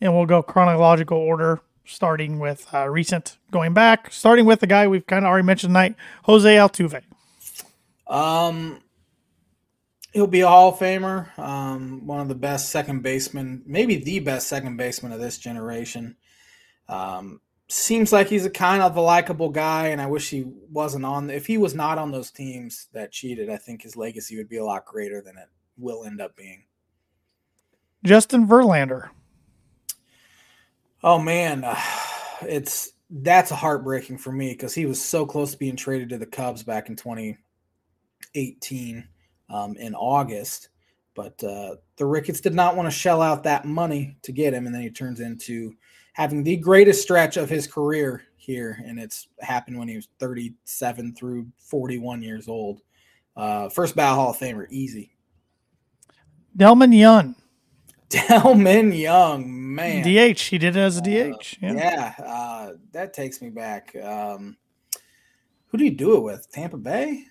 and 0.00 0.14
we'll 0.14 0.24
go 0.26 0.40
chronological 0.40 1.18
order, 1.18 1.60
starting 1.88 2.38
with 2.38 2.72
uh, 2.72 2.88
recent, 2.88 3.38
going 3.50 3.72
back, 3.72 4.12
starting 4.12 4.44
with 4.44 4.60
the 4.60 4.66
guy 4.66 4.86
we've 4.86 5.06
kind 5.06 5.24
of 5.24 5.28
already 5.28 5.46
mentioned 5.46 5.70
tonight, 5.70 5.96
Jose 6.24 6.48
Altuve. 6.48 7.02
Um, 8.06 8.80
he'll 10.12 10.26
be 10.26 10.42
a 10.42 10.48
Hall 10.48 10.70
of 10.70 10.78
Famer. 10.78 11.36
Um, 11.38 12.06
one 12.06 12.20
of 12.20 12.28
the 12.28 12.34
best 12.34 12.70
second 12.70 13.02
basemen, 13.02 13.62
maybe 13.66 13.96
the 13.96 14.20
best 14.20 14.48
second 14.48 14.76
baseman 14.76 15.12
of 15.12 15.20
this 15.20 15.38
generation. 15.38 16.16
Um, 16.88 17.40
seems 17.68 18.12
like 18.12 18.28
he's 18.28 18.46
a 18.46 18.50
kind 18.50 18.82
of 18.82 18.96
a 18.96 19.00
likable 19.00 19.50
guy, 19.50 19.88
and 19.88 20.00
I 20.00 20.06
wish 20.06 20.30
he 20.30 20.44
wasn't 20.70 21.04
on. 21.04 21.30
If 21.30 21.46
he 21.46 21.58
was 21.58 21.74
not 21.74 21.98
on 21.98 22.12
those 22.12 22.30
teams 22.30 22.88
that 22.92 23.12
cheated, 23.12 23.50
I 23.50 23.56
think 23.56 23.82
his 23.82 23.96
legacy 23.96 24.36
would 24.36 24.48
be 24.48 24.56
a 24.56 24.64
lot 24.64 24.86
greater 24.86 25.20
than 25.20 25.36
it 25.36 25.48
will 25.76 26.04
end 26.04 26.20
up 26.20 26.36
being. 26.36 26.64
Justin 28.04 28.46
Verlander. 28.46 29.10
Oh 31.02 31.18
man, 31.18 31.64
uh, 31.64 31.78
it's 32.42 32.92
that's 33.10 33.50
heartbreaking 33.50 34.18
for 34.18 34.32
me 34.32 34.50
because 34.50 34.74
he 34.74 34.86
was 34.86 35.02
so 35.02 35.24
close 35.24 35.52
to 35.52 35.58
being 35.58 35.76
traded 35.76 36.10
to 36.10 36.18
the 36.18 36.26
Cubs 36.26 36.62
back 36.62 36.88
in 36.88 36.96
2018 36.96 39.08
um, 39.48 39.76
in 39.76 39.94
August, 39.94 40.68
but 41.14 41.42
uh, 41.42 41.76
the 41.96 42.04
Ricketts 42.04 42.40
did 42.40 42.54
not 42.54 42.76
want 42.76 42.86
to 42.86 42.90
shell 42.90 43.22
out 43.22 43.44
that 43.44 43.64
money 43.64 44.16
to 44.22 44.32
get 44.32 44.52
him, 44.52 44.66
and 44.66 44.74
then 44.74 44.82
he 44.82 44.90
turns 44.90 45.20
into 45.20 45.74
having 46.12 46.42
the 46.42 46.56
greatest 46.56 47.00
stretch 47.00 47.36
of 47.36 47.48
his 47.48 47.66
career 47.66 48.22
here, 48.36 48.82
and 48.84 48.98
it's 48.98 49.28
happened 49.40 49.78
when 49.78 49.88
he 49.88 49.96
was 49.96 50.08
37 50.18 51.14
through 51.14 51.46
41 51.58 52.22
years 52.22 52.48
old. 52.48 52.82
Uh, 53.36 53.68
first 53.68 53.94
ballot 53.94 54.16
Hall 54.16 54.30
of 54.30 54.36
Famer, 54.36 54.66
easy. 54.70 55.12
Delmon 56.56 56.96
Young, 56.96 57.36
Delmon 58.10 58.98
Young, 58.98 59.74
man. 59.74 60.02
DH. 60.02 60.40
He 60.40 60.58
did 60.58 60.76
it 60.76 60.80
as 60.80 60.96
a 60.96 61.02
DH. 61.02 61.58
Yeah. 61.60 61.72
Yeah, 61.74 62.14
uh, 62.24 62.72
that 62.92 63.12
takes 63.12 63.42
me 63.42 63.50
back. 63.50 63.94
Um, 63.96 64.56
who 65.66 65.78
do 65.78 65.84
you 65.84 65.90
do 65.90 66.16
it 66.16 66.20
with? 66.20 66.50
Tampa 66.50 66.78
Bay? 66.78 67.24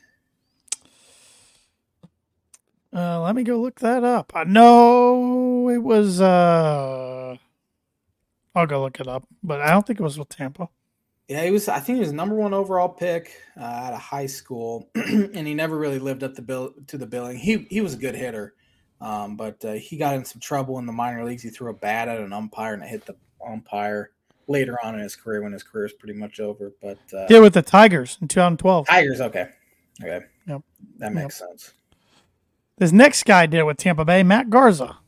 Uh, 2.93 3.21
let 3.21 3.35
me 3.35 3.43
go 3.43 3.59
look 3.59 3.79
that 3.79 4.03
up. 4.03 4.31
I 4.35 4.43
know 4.43 5.69
it 5.69 5.79
was. 5.79 6.21
Uh, 6.21 7.35
I'll 8.55 8.67
go 8.67 8.81
look 8.81 8.99
it 8.99 9.07
up, 9.07 9.27
but 9.43 9.61
I 9.61 9.71
don't 9.71 9.85
think 9.85 9.99
it 9.99 10.03
was 10.03 10.17
with 10.17 10.29
Tampa. 10.29 10.69
Yeah, 11.27 11.43
he 11.43 11.51
was. 11.51 11.67
I 11.67 11.79
think 11.79 11.97
he 11.97 11.99
was 11.99 12.13
number 12.13 12.35
one 12.35 12.53
overall 12.53 12.89
pick 12.89 13.41
uh, 13.59 13.63
out 13.63 13.93
of 13.93 13.99
high 13.99 14.25
school, 14.27 14.89
and 14.95 15.45
he 15.47 15.53
never 15.53 15.77
really 15.77 15.99
lived 15.99 16.23
up 16.23 16.35
the 16.35 16.41
bill 16.41 16.73
to 16.87 16.97
the 16.97 17.05
billing. 17.05 17.37
He 17.37 17.67
he 17.69 17.81
was 17.81 17.95
a 17.95 17.97
good 17.97 18.15
hitter, 18.15 18.53
um, 19.01 19.35
but 19.35 19.63
uh, 19.65 19.73
he 19.73 19.97
got 19.97 20.15
in 20.15 20.25
some 20.25 20.39
trouble 20.41 20.79
in 20.79 20.85
the 20.85 20.91
minor 20.91 21.23
leagues. 21.23 21.43
He 21.43 21.49
threw 21.49 21.69
a 21.69 21.73
bat 21.73 22.07
at 22.07 22.19
an 22.19 22.33
umpire 22.33 22.73
and 22.73 22.83
it 22.83 22.89
hit 22.89 23.05
the 23.05 23.15
umpire 23.45 24.11
later 24.47 24.77
on 24.83 24.95
in 24.95 25.01
his 25.01 25.15
career 25.15 25.41
when 25.41 25.51
his 25.51 25.63
career 25.63 25.85
is 25.85 25.93
pretty 25.93 26.17
much 26.17 26.39
over. 26.39 26.71
But 26.81 26.97
uh, 27.15 27.27
Did 27.27 27.41
with 27.41 27.53
the 27.53 27.61
Tigers 27.61 28.17
in 28.21 28.27
2012. 28.27 28.87
Tigers, 28.87 29.21
okay, 29.21 29.49
okay, 30.01 30.25
Yep. 30.47 30.61
that 30.97 31.13
makes 31.13 31.37
sense. 31.37 31.73
This 32.77 32.91
next 32.91 33.23
guy 33.25 33.45
did 33.47 33.63
with 33.63 33.77
Tampa 33.77 34.05
Bay, 34.05 34.23
Matt 34.23 34.49
Garza. 34.49 34.97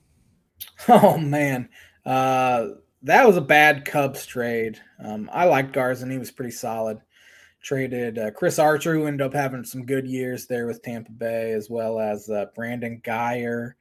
Oh 0.88 1.18
man, 1.18 1.70
uh, 2.06 2.68
that 3.04 3.26
was 3.28 3.38
a 3.38 3.42
bad 3.42 3.86
Cubs 3.86 4.26
trade. 4.26 4.80
Um, 5.04 5.30
I 5.32 5.46
liked 5.46 5.74
Garzon; 5.74 6.12
he 6.12 6.18
was 6.18 6.32
pretty 6.32 6.52
solid. 6.52 7.00
Traded 7.62 8.18
uh, 8.18 8.32
Chris 8.32 8.58
Archer, 8.58 8.94
who 8.94 9.06
ended 9.06 9.22
up 9.26 9.34
having 9.34 9.64
some 9.64 9.86
good 9.86 10.08
years 10.08 10.46
there 10.46 10.66
with 10.66 10.82
Tampa 10.82 11.12
Bay, 11.12 11.52
as 11.52 11.70
well 11.70 12.00
as 12.00 12.30
uh, 12.30 12.46
Brandon 12.56 13.02
Guyer 13.04 13.74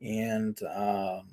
and 0.00 0.58
um, 0.62 1.26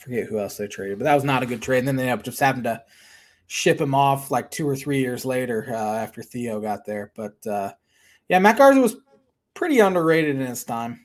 forget 0.00 0.26
who 0.26 0.38
else 0.38 0.56
they 0.56 0.66
traded, 0.66 0.98
but 0.98 1.04
that 1.04 1.14
was 1.14 1.24
not 1.24 1.42
a 1.42 1.46
good 1.46 1.62
trade. 1.62 1.80
And 1.80 1.88
then 1.88 1.96
they 1.96 2.04
ended 2.04 2.18
up 2.18 2.24
just 2.24 2.40
having 2.40 2.64
to 2.64 2.82
ship 3.46 3.80
him 3.80 3.94
off 3.94 4.30
like 4.30 4.50
two 4.50 4.68
or 4.68 4.76
three 4.76 5.00
years 5.00 5.24
later 5.24 5.66
uh, 5.70 5.96
after 5.96 6.22
Theo 6.22 6.60
got 6.60 6.84
there. 6.84 7.12
But 7.14 7.46
uh, 7.46 7.72
yeah, 8.28 8.38
Matt 8.38 8.58
Garza 8.58 8.80
was 8.80 8.96
pretty 9.54 9.80
underrated 9.80 10.36
in 10.36 10.46
his 10.46 10.64
time. 10.64 11.04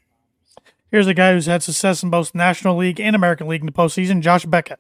Here's 0.91 1.07
a 1.07 1.13
guy 1.13 1.33
who's 1.33 1.47
had 1.47 1.63
success 1.63 2.03
in 2.03 2.09
both 2.09 2.33
National 2.33 2.77
League 2.77 3.01
and 3.01 3.15
American 3.15 3.47
League 3.47 3.61
in 3.61 3.65
the 3.65 3.71
postseason, 3.71 4.21
Josh 4.21 4.45
Beckett. 4.45 4.79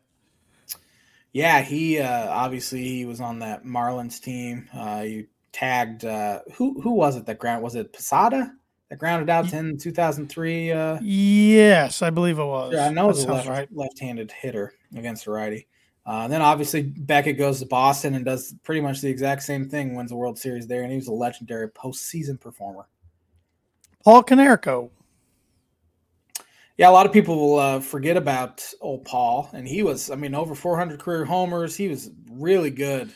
Yeah, 1.35 1.63
he 1.63 1.99
uh, 1.99 2.29
obviously 2.29 2.81
he 2.81 3.03
was 3.03 3.19
on 3.19 3.39
that 3.39 3.65
Marlins 3.65 4.21
team. 4.21 4.69
Uh, 4.73 5.01
he 5.01 5.25
tagged 5.51 6.05
uh, 6.05 6.39
who 6.53 6.79
who 6.79 6.91
was 6.91 7.17
it 7.17 7.25
that 7.25 7.39
ground 7.39 7.61
was 7.61 7.75
it 7.75 7.91
Posada 7.91 8.53
that 8.89 8.99
grounded 8.99 9.29
out 9.29 9.51
in 9.51 9.77
2003? 9.77 10.71
Uh, 10.71 10.97
yes, 11.01 12.01
I 12.01 12.09
believe 12.09 12.39
it 12.39 12.45
was. 12.45 12.71
Yeah, 12.73 12.85
I 12.85 12.89
know 12.89 13.09
it 13.09 13.15
was 13.15 13.25
a 13.25 13.33
left, 13.33 13.49
right. 13.49 13.67
left-handed 13.75 14.31
hitter 14.31 14.75
against 14.95 15.27
a 15.27 15.31
righty. 15.31 15.67
Uh, 16.05 16.29
then 16.29 16.41
obviously 16.41 16.83
Beckett 16.83 17.37
goes 17.37 17.59
to 17.59 17.65
Boston 17.65 18.15
and 18.15 18.23
does 18.23 18.55
pretty 18.63 18.79
much 18.79 19.01
the 19.01 19.09
exact 19.09 19.43
same 19.43 19.67
thing, 19.67 19.93
wins 19.93 20.11
the 20.11 20.15
World 20.15 20.39
Series 20.39 20.67
there, 20.67 20.83
and 20.83 20.91
he 20.91 20.95
was 20.97 21.09
a 21.09 21.13
legendary 21.13 21.67
postseason 21.67 22.39
performer. 22.39 22.87
Paul 24.05 24.23
Konerko. 24.23 24.89
Yeah, 26.77 26.89
a 26.89 26.91
lot 26.91 27.05
of 27.05 27.13
people 27.13 27.37
will 27.37 27.59
uh, 27.59 27.79
forget 27.79 28.17
about 28.17 28.63
old 28.81 29.05
Paul, 29.05 29.49
and 29.53 29.67
he 29.67 29.81
was, 29.81 30.11
I 30.11 30.15
mean, 30.15 30.35
over 30.35 30.55
400 30.55 30.99
career 30.99 31.23
homers. 31.23 31.75
He 31.75 31.87
was 31.87 32.11
really 32.29 32.69
good. 32.69 33.13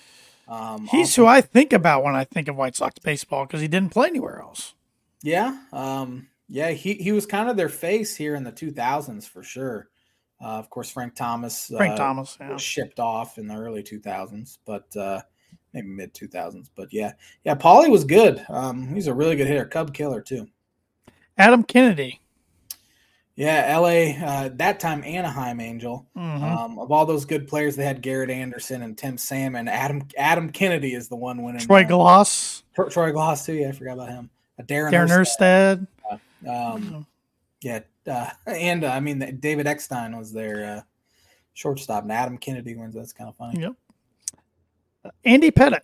Um, 0.48 0.88
He's 0.88 1.16
who 1.16 1.26
I 1.26 1.42
think 1.42 1.74
about 1.74 2.04
when 2.04 2.16
I 2.16 2.24
think 2.24 2.48
of 2.48 2.56
White 2.56 2.76
Sox 2.76 2.98
baseball 3.00 3.46
because 3.46 3.62
he 3.62 3.68
didn't 3.68 3.92
play 3.92 4.08
anywhere 4.08 4.40
else. 4.40 4.74
Yeah, 5.22 5.58
um, 5.74 6.28
yeah, 6.48 6.72
he 6.72 6.94
he 6.96 7.12
was 7.12 7.26
kind 7.26 7.50
of 7.50 7.58
their 7.58 7.70
face 7.70 8.16
here 8.16 8.36
in 8.36 8.44
the 8.44 8.52
2000s 8.52 9.28
for 9.28 9.44
sure. 9.44 9.90
Uh, 10.42 10.58
of 10.58 10.70
course, 10.70 10.90
Frank 10.90 11.16
Thomas. 11.16 11.68
Frank 11.76 11.94
uh, 11.94 11.98
Thomas 11.98 12.38
yeah. 12.40 12.56
shipped 12.58 13.00
off 13.00 13.38
in 13.38 13.48
the 13.48 13.56
early 13.56 13.84
2000s, 13.84 14.58
but 14.66 14.96
uh, 14.96 15.22
maybe 15.74 15.88
mid 15.88 16.14
2000s. 16.14 16.70
But 16.76 16.94
yeah, 16.94 17.12
yeah, 17.44 17.56
Paulie 17.56 17.92
was 17.92 18.06
good. 18.06 18.44
Um, 18.50 18.88
he's 18.88 19.08
a 19.08 19.14
really 19.14 19.36
good 19.36 19.48
hitter, 19.48 19.66
Cub 19.66 19.94
killer 19.94 20.22
too. 20.22 20.48
Adam 21.38 21.64
Kennedy. 21.64 22.22
Yeah, 23.40 23.64
L.A. 23.68 24.18
Uh, 24.18 24.50
that 24.56 24.82
time 24.82 25.02
Anaheim 25.06 25.62
Angel. 25.62 26.06
Mm-hmm. 26.18 26.44
Um, 26.44 26.78
of 26.78 26.92
all 26.92 27.06
those 27.06 27.24
good 27.24 27.48
players, 27.48 27.78
they 27.78 27.86
had 27.86 28.02
Garrett 28.02 28.30
Anderson 28.30 28.82
and 28.82 28.98
Tim 28.98 29.18
Salmon. 29.18 29.70
Adam 29.70 30.06
Adam 30.18 30.50
Kennedy 30.50 30.94
is 30.94 31.08
the 31.08 31.16
one 31.16 31.42
winning. 31.42 31.62
Troy 31.62 31.86
Glaus. 31.86 32.64
Troy 32.76 33.14
Glaus, 33.14 33.46
too. 33.46 33.54
Yeah, 33.54 33.70
I 33.70 33.72
forgot 33.72 33.94
about 33.94 34.10
him. 34.10 34.30
Darren, 34.64 34.92
Darren 34.92 35.08
Erstad. 35.08 35.88
Um, 36.46 37.08
yeah, 37.62 37.80
uh, 38.06 38.30
and 38.46 38.84
uh, 38.84 38.90
I 38.90 39.00
mean 39.00 39.38
David 39.40 39.68
Eckstein 39.68 40.18
was 40.18 40.34
their 40.34 40.78
uh, 40.78 40.82
shortstop, 41.54 42.04
and 42.04 42.12
Adam 42.12 42.38
Kennedy 42.38 42.76
wins. 42.76 42.94
That's 42.94 43.14
kind 43.14 43.30
of 43.30 43.38
funny. 43.38 43.62
Yep. 43.62 45.14
Andy 45.24 45.52
Pettitte. 45.52 45.80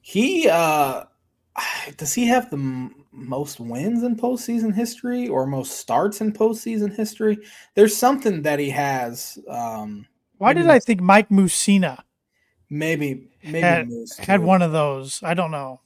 He 0.00 0.48
uh, 0.48 1.04
does 1.96 2.14
he 2.14 2.26
have 2.26 2.50
the 2.50 2.90
most 3.12 3.60
wins 3.60 4.02
in 4.02 4.16
postseason 4.16 4.74
history 4.74 5.28
or 5.28 5.46
most 5.46 5.78
starts 5.78 6.20
in 6.20 6.32
postseason 6.32 6.94
history? 6.94 7.38
There's 7.74 7.96
something 7.96 8.42
that 8.42 8.58
he 8.58 8.70
has. 8.70 9.38
Um, 9.48 10.06
Why 10.38 10.52
did 10.52 10.66
I 10.68 10.78
think 10.78 11.00
Mike 11.00 11.28
Mussina? 11.28 12.02
Maybe 12.68 13.28
maybe 13.42 13.60
had, 13.60 13.90
had 14.18 14.40
one 14.40 14.62
of 14.62 14.72
those. 14.72 15.20
I 15.22 15.34
don't 15.34 15.50
know. 15.50 15.80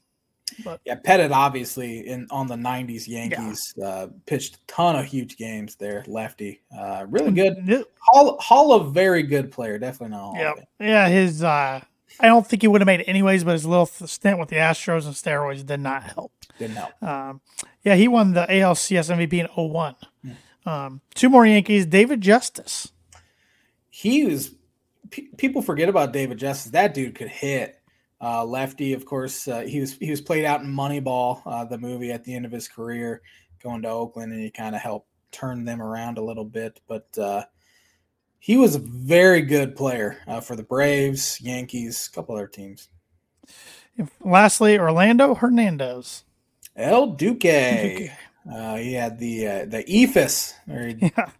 But 0.62 0.80
yeah, 0.84 0.96
Pettitte 0.96 1.32
obviously 1.32 2.06
in 2.06 2.26
on 2.30 2.46
the 2.46 2.54
'90s 2.54 3.08
Yankees 3.08 3.74
yeah. 3.76 3.86
uh, 3.86 4.08
pitched 4.26 4.56
a 4.56 4.66
ton 4.66 4.96
of 4.96 5.06
huge 5.06 5.36
games 5.36 5.74
there. 5.76 6.04
Lefty, 6.06 6.60
uh, 6.78 7.06
really 7.08 7.32
good. 7.32 7.84
Hall, 7.98 8.38
Hall 8.40 8.72
of 8.72 8.92
very 8.92 9.22
good 9.22 9.50
player, 9.50 9.78
definitely 9.78 10.16
not. 10.16 10.36
Yeah, 10.36 10.52
yeah. 10.78 11.08
His 11.08 11.42
uh, 11.42 11.80
I 12.20 12.26
don't 12.26 12.46
think 12.46 12.62
he 12.62 12.68
would 12.68 12.80
have 12.80 12.86
made 12.86 13.00
it 13.00 13.08
anyways, 13.08 13.44
but 13.44 13.52
his 13.52 13.66
little 13.66 13.86
stint 13.86 14.38
with 14.38 14.48
the 14.48 14.56
Astros 14.56 15.06
and 15.06 15.14
steroids 15.14 15.64
did 15.66 15.80
not 15.80 16.02
help. 16.02 16.32
Didn't 16.58 16.76
help. 16.76 17.02
Um, 17.02 17.40
yeah, 17.82 17.96
he 17.96 18.08
won 18.08 18.32
the 18.32 18.46
ALCS 18.46 19.14
MVP 19.14 19.32
in 19.34 19.46
01. 19.46 19.96
Hmm. 20.22 20.68
Um, 20.68 21.00
two 21.14 21.28
more 21.28 21.44
Yankees. 21.44 21.86
David 21.86 22.20
Justice. 22.20 22.92
He 23.90 24.24
was. 24.24 24.54
P- 25.10 25.28
people 25.36 25.60
forget 25.60 25.88
about 25.88 26.12
David 26.12 26.38
Justice. 26.38 26.72
That 26.72 26.94
dude 26.94 27.14
could 27.14 27.28
hit. 27.28 27.80
Uh, 28.20 28.44
lefty, 28.44 28.94
of 28.94 29.04
course, 29.04 29.46
uh, 29.48 29.60
he 29.60 29.80
was 29.80 29.98
he 29.98 30.10
was 30.10 30.20
played 30.20 30.46
out 30.46 30.62
in 30.62 30.66
Moneyball, 30.72 31.42
uh, 31.44 31.64
the 31.64 31.76
movie 31.76 32.10
at 32.10 32.24
the 32.24 32.34
end 32.34 32.46
of 32.46 32.52
his 32.52 32.68
career, 32.68 33.20
going 33.62 33.82
to 33.82 33.88
Oakland, 33.88 34.32
and 34.32 34.40
he 34.40 34.50
kind 34.50 34.74
of 34.74 34.80
helped 34.80 35.08
turn 35.30 35.64
them 35.64 35.82
around 35.82 36.16
a 36.16 36.22
little 36.22 36.44
bit. 36.44 36.80
But 36.86 37.06
uh, 37.18 37.44
he 38.44 38.58
was 38.58 38.74
a 38.74 38.80
very 38.80 39.40
good 39.40 39.74
player 39.74 40.18
uh, 40.26 40.38
for 40.38 40.54
the 40.54 40.62
Braves, 40.62 41.40
Yankees, 41.40 42.10
a 42.12 42.14
couple 42.14 42.34
other 42.34 42.46
teams. 42.46 42.90
Lastly, 44.20 44.78
Orlando 44.78 45.34
Hernandez. 45.34 46.24
El 46.76 47.12
Duque. 47.12 47.40
Duque. 47.40 48.10
Uh, 48.52 48.76
he 48.76 48.92
had 48.92 49.18
the 49.18 49.64
the 49.64 49.82
eephus, 49.84 50.52
yeah 51.16 51.30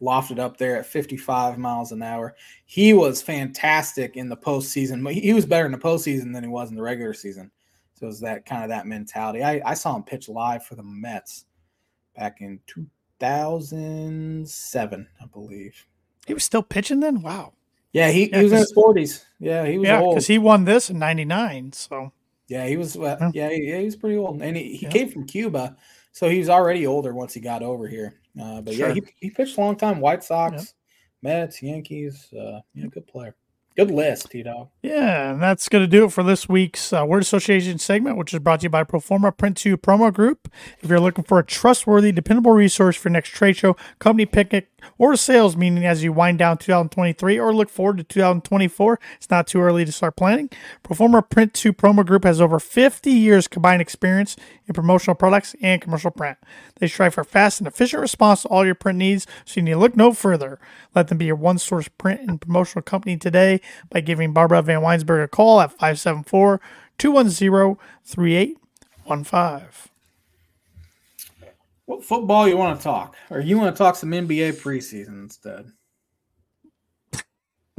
lofted 0.00 0.38
up 0.38 0.56
there 0.56 0.76
at 0.76 0.86
55 0.86 1.58
miles 1.58 1.90
an 1.92 2.02
hour. 2.02 2.34
He 2.66 2.94
was 2.94 3.20
fantastic 3.20 4.16
in 4.16 4.28
the 4.28 4.36
postseason. 4.36 5.12
He 5.12 5.32
was 5.32 5.44
better 5.44 5.66
in 5.66 5.72
the 5.72 5.78
postseason 5.78 6.32
than 6.32 6.44
he 6.44 6.48
was 6.48 6.70
in 6.70 6.76
the 6.76 6.82
regular 6.82 7.14
season. 7.14 7.50
So 7.94 8.06
it 8.06 8.10
was 8.10 8.20
that 8.20 8.46
kind 8.46 8.62
of 8.62 8.68
that 8.68 8.86
mentality. 8.86 9.42
I, 9.42 9.60
I 9.64 9.74
saw 9.74 9.96
him 9.96 10.04
pitch 10.04 10.28
live 10.28 10.64
for 10.64 10.76
the 10.76 10.84
Mets 10.84 11.46
back 12.16 12.40
in 12.40 12.60
2007, 12.66 15.08
I 15.20 15.26
believe. 15.26 15.84
He 16.28 16.34
was 16.34 16.44
still 16.44 16.62
pitching 16.62 17.00
then? 17.00 17.22
Wow. 17.22 17.54
Yeah, 17.92 18.10
he, 18.10 18.30
yeah, 18.30 18.38
he 18.38 18.44
was 18.44 18.52
in 18.52 18.58
his 18.58 18.72
40s. 18.74 19.24
Yeah, 19.40 19.66
he 19.66 19.78
was 19.78 19.88
yeah, 19.88 20.00
because 20.00 20.26
he 20.26 20.38
won 20.38 20.64
this 20.64 20.90
in 20.90 20.98
99. 20.98 21.72
So 21.72 22.12
yeah, 22.46 22.66
he 22.66 22.76
was. 22.76 22.96
Uh, 22.96 23.30
yeah, 23.34 23.50
he, 23.50 23.68
yeah, 23.68 23.78
he 23.78 23.84
was 23.84 23.96
pretty 23.96 24.16
old, 24.16 24.40
and 24.40 24.56
he, 24.56 24.76
he 24.76 24.86
yeah. 24.86 24.92
came 24.92 25.08
from 25.08 25.26
Cuba, 25.26 25.76
so 26.12 26.28
he 26.28 26.38
was 26.38 26.48
already 26.48 26.86
older 26.86 27.14
once 27.14 27.34
he 27.34 27.40
got 27.40 27.62
over 27.62 27.88
here. 27.88 28.14
Uh, 28.40 28.60
but 28.60 28.74
sure. 28.74 28.88
yeah, 28.88 28.94
he, 28.94 29.02
he 29.20 29.30
pitched 29.30 29.56
a 29.56 29.60
long 29.60 29.76
time. 29.76 30.00
White 30.00 30.22
Sox. 30.22 30.74
Mets, 31.22 31.62
Yankees. 31.62 32.32
Uh, 32.32 32.60
yeah, 32.74 32.86
good 32.86 33.06
player. 33.06 33.34
Good 33.76 33.90
list, 33.92 34.30
T 34.30 34.42
Dog. 34.42 34.70
Yeah, 34.82 35.30
and 35.30 35.42
that's 35.42 35.68
going 35.68 35.84
to 35.84 35.88
do 35.88 36.04
it 36.04 36.12
for 36.12 36.24
this 36.24 36.48
week's 36.48 36.92
uh, 36.92 37.04
Word 37.06 37.22
Association 37.22 37.78
segment, 37.78 38.16
which 38.16 38.34
is 38.34 38.40
brought 38.40 38.60
to 38.60 38.64
you 38.64 38.70
by 38.70 38.82
Proforma 38.82 39.36
Print 39.36 39.56
2 39.56 39.76
Promo 39.76 40.12
Group. 40.12 40.52
If 40.80 40.90
you're 40.90 40.98
looking 40.98 41.22
for 41.22 41.38
a 41.38 41.44
trustworthy, 41.44 42.10
dependable 42.10 42.50
resource 42.50 42.96
for 42.96 43.08
next 43.08 43.28
trade 43.30 43.56
show, 43.56 43.76
company 44.00 44.26
picnic, 44.26 44.68
or 44.98 45.16
sales 45.16 45.56
meaning 45.56 45.86
as 45.86 46.02
you 46.02 46.12
wind 46.12 46.38
down 46.38 46.58
2023 46.58 47.38
or 47.38 47.54
look 47.54 47.70
forward 47.70 47.98
to 47.98 48.04
2024, 48.04 49.00
it's 49.16 49.30
not 49.30 49.46
too 49.46 49.60
early 49.60 49.84
to 49.84 49.92
start 49.92 50.16
planning. 50.16 50.50
Proforma 50.84 51.28
Print 51.28 51.54
2 51.54 51.72
Promo 51.72 52.04
Group 52.04 52.24
has 52.24 52.40
over 52.40 52.58
50 52.58 53.10
years 53.10 53.48
combined 53.48 53.82
experience 53.82 54.36
in 54.66 54.74
promotional 54.74 55.14
products 55.14 55.54
and 55.62 55.80
commercial 55.80 56.10
print. 56.10 56.38
They 56.76 56.88
strive 56.88 57.14
for 57.14 57.24
fast 57.24 57.60
and 57.60 57.66
efficient 57.66 58.00
response 58.00 58.42
to 58.42 58.48
all 58.48 58.64
your 58.66 58.74
print 58.74 58.98
needs, 58.98 59.26
so 59.44 59.54
you 59.56 59.62
need 59.62 59.72
to 59.72 59.78
look 59.78 59.96
no 59.96 60.12
further. 60.12 60.58
Let 60.94 61.08
them 61.08 61.18
be 61.18 61.26
your 61.26 61.36
one 61.36 61.58
source 61.58 61.88
print 61.88 62.20
and 62.28 62.40
promotional 62.40 62.82
company 62.82 63.16
today 63.16 63.60
by 63.90 64.00
giving 64.00 64.32
Barbara 64.32 64.62
VanWynsberghe 64.62 65.24
a 65.24 65.28
call 65.28 65.60
at 65.60 65.72
574 65.72 66.60
210 66.98 67.76
3815. 68.04 69.97
What 71.88 72.04
football 72.04 72.46
you 72.46 72.58
want 72.58 72.78
to 72.78 72.84
talk? 72.84 73.16
Or 73.30 73.40
you 73.40 73.56
want 73.56 73.74
to 73.74 73.78
talk 73.78 73.96
some 73.96 74.10
NBA 74.10 74.60
preseason 74.60 75.22
instead? 75.22 75.72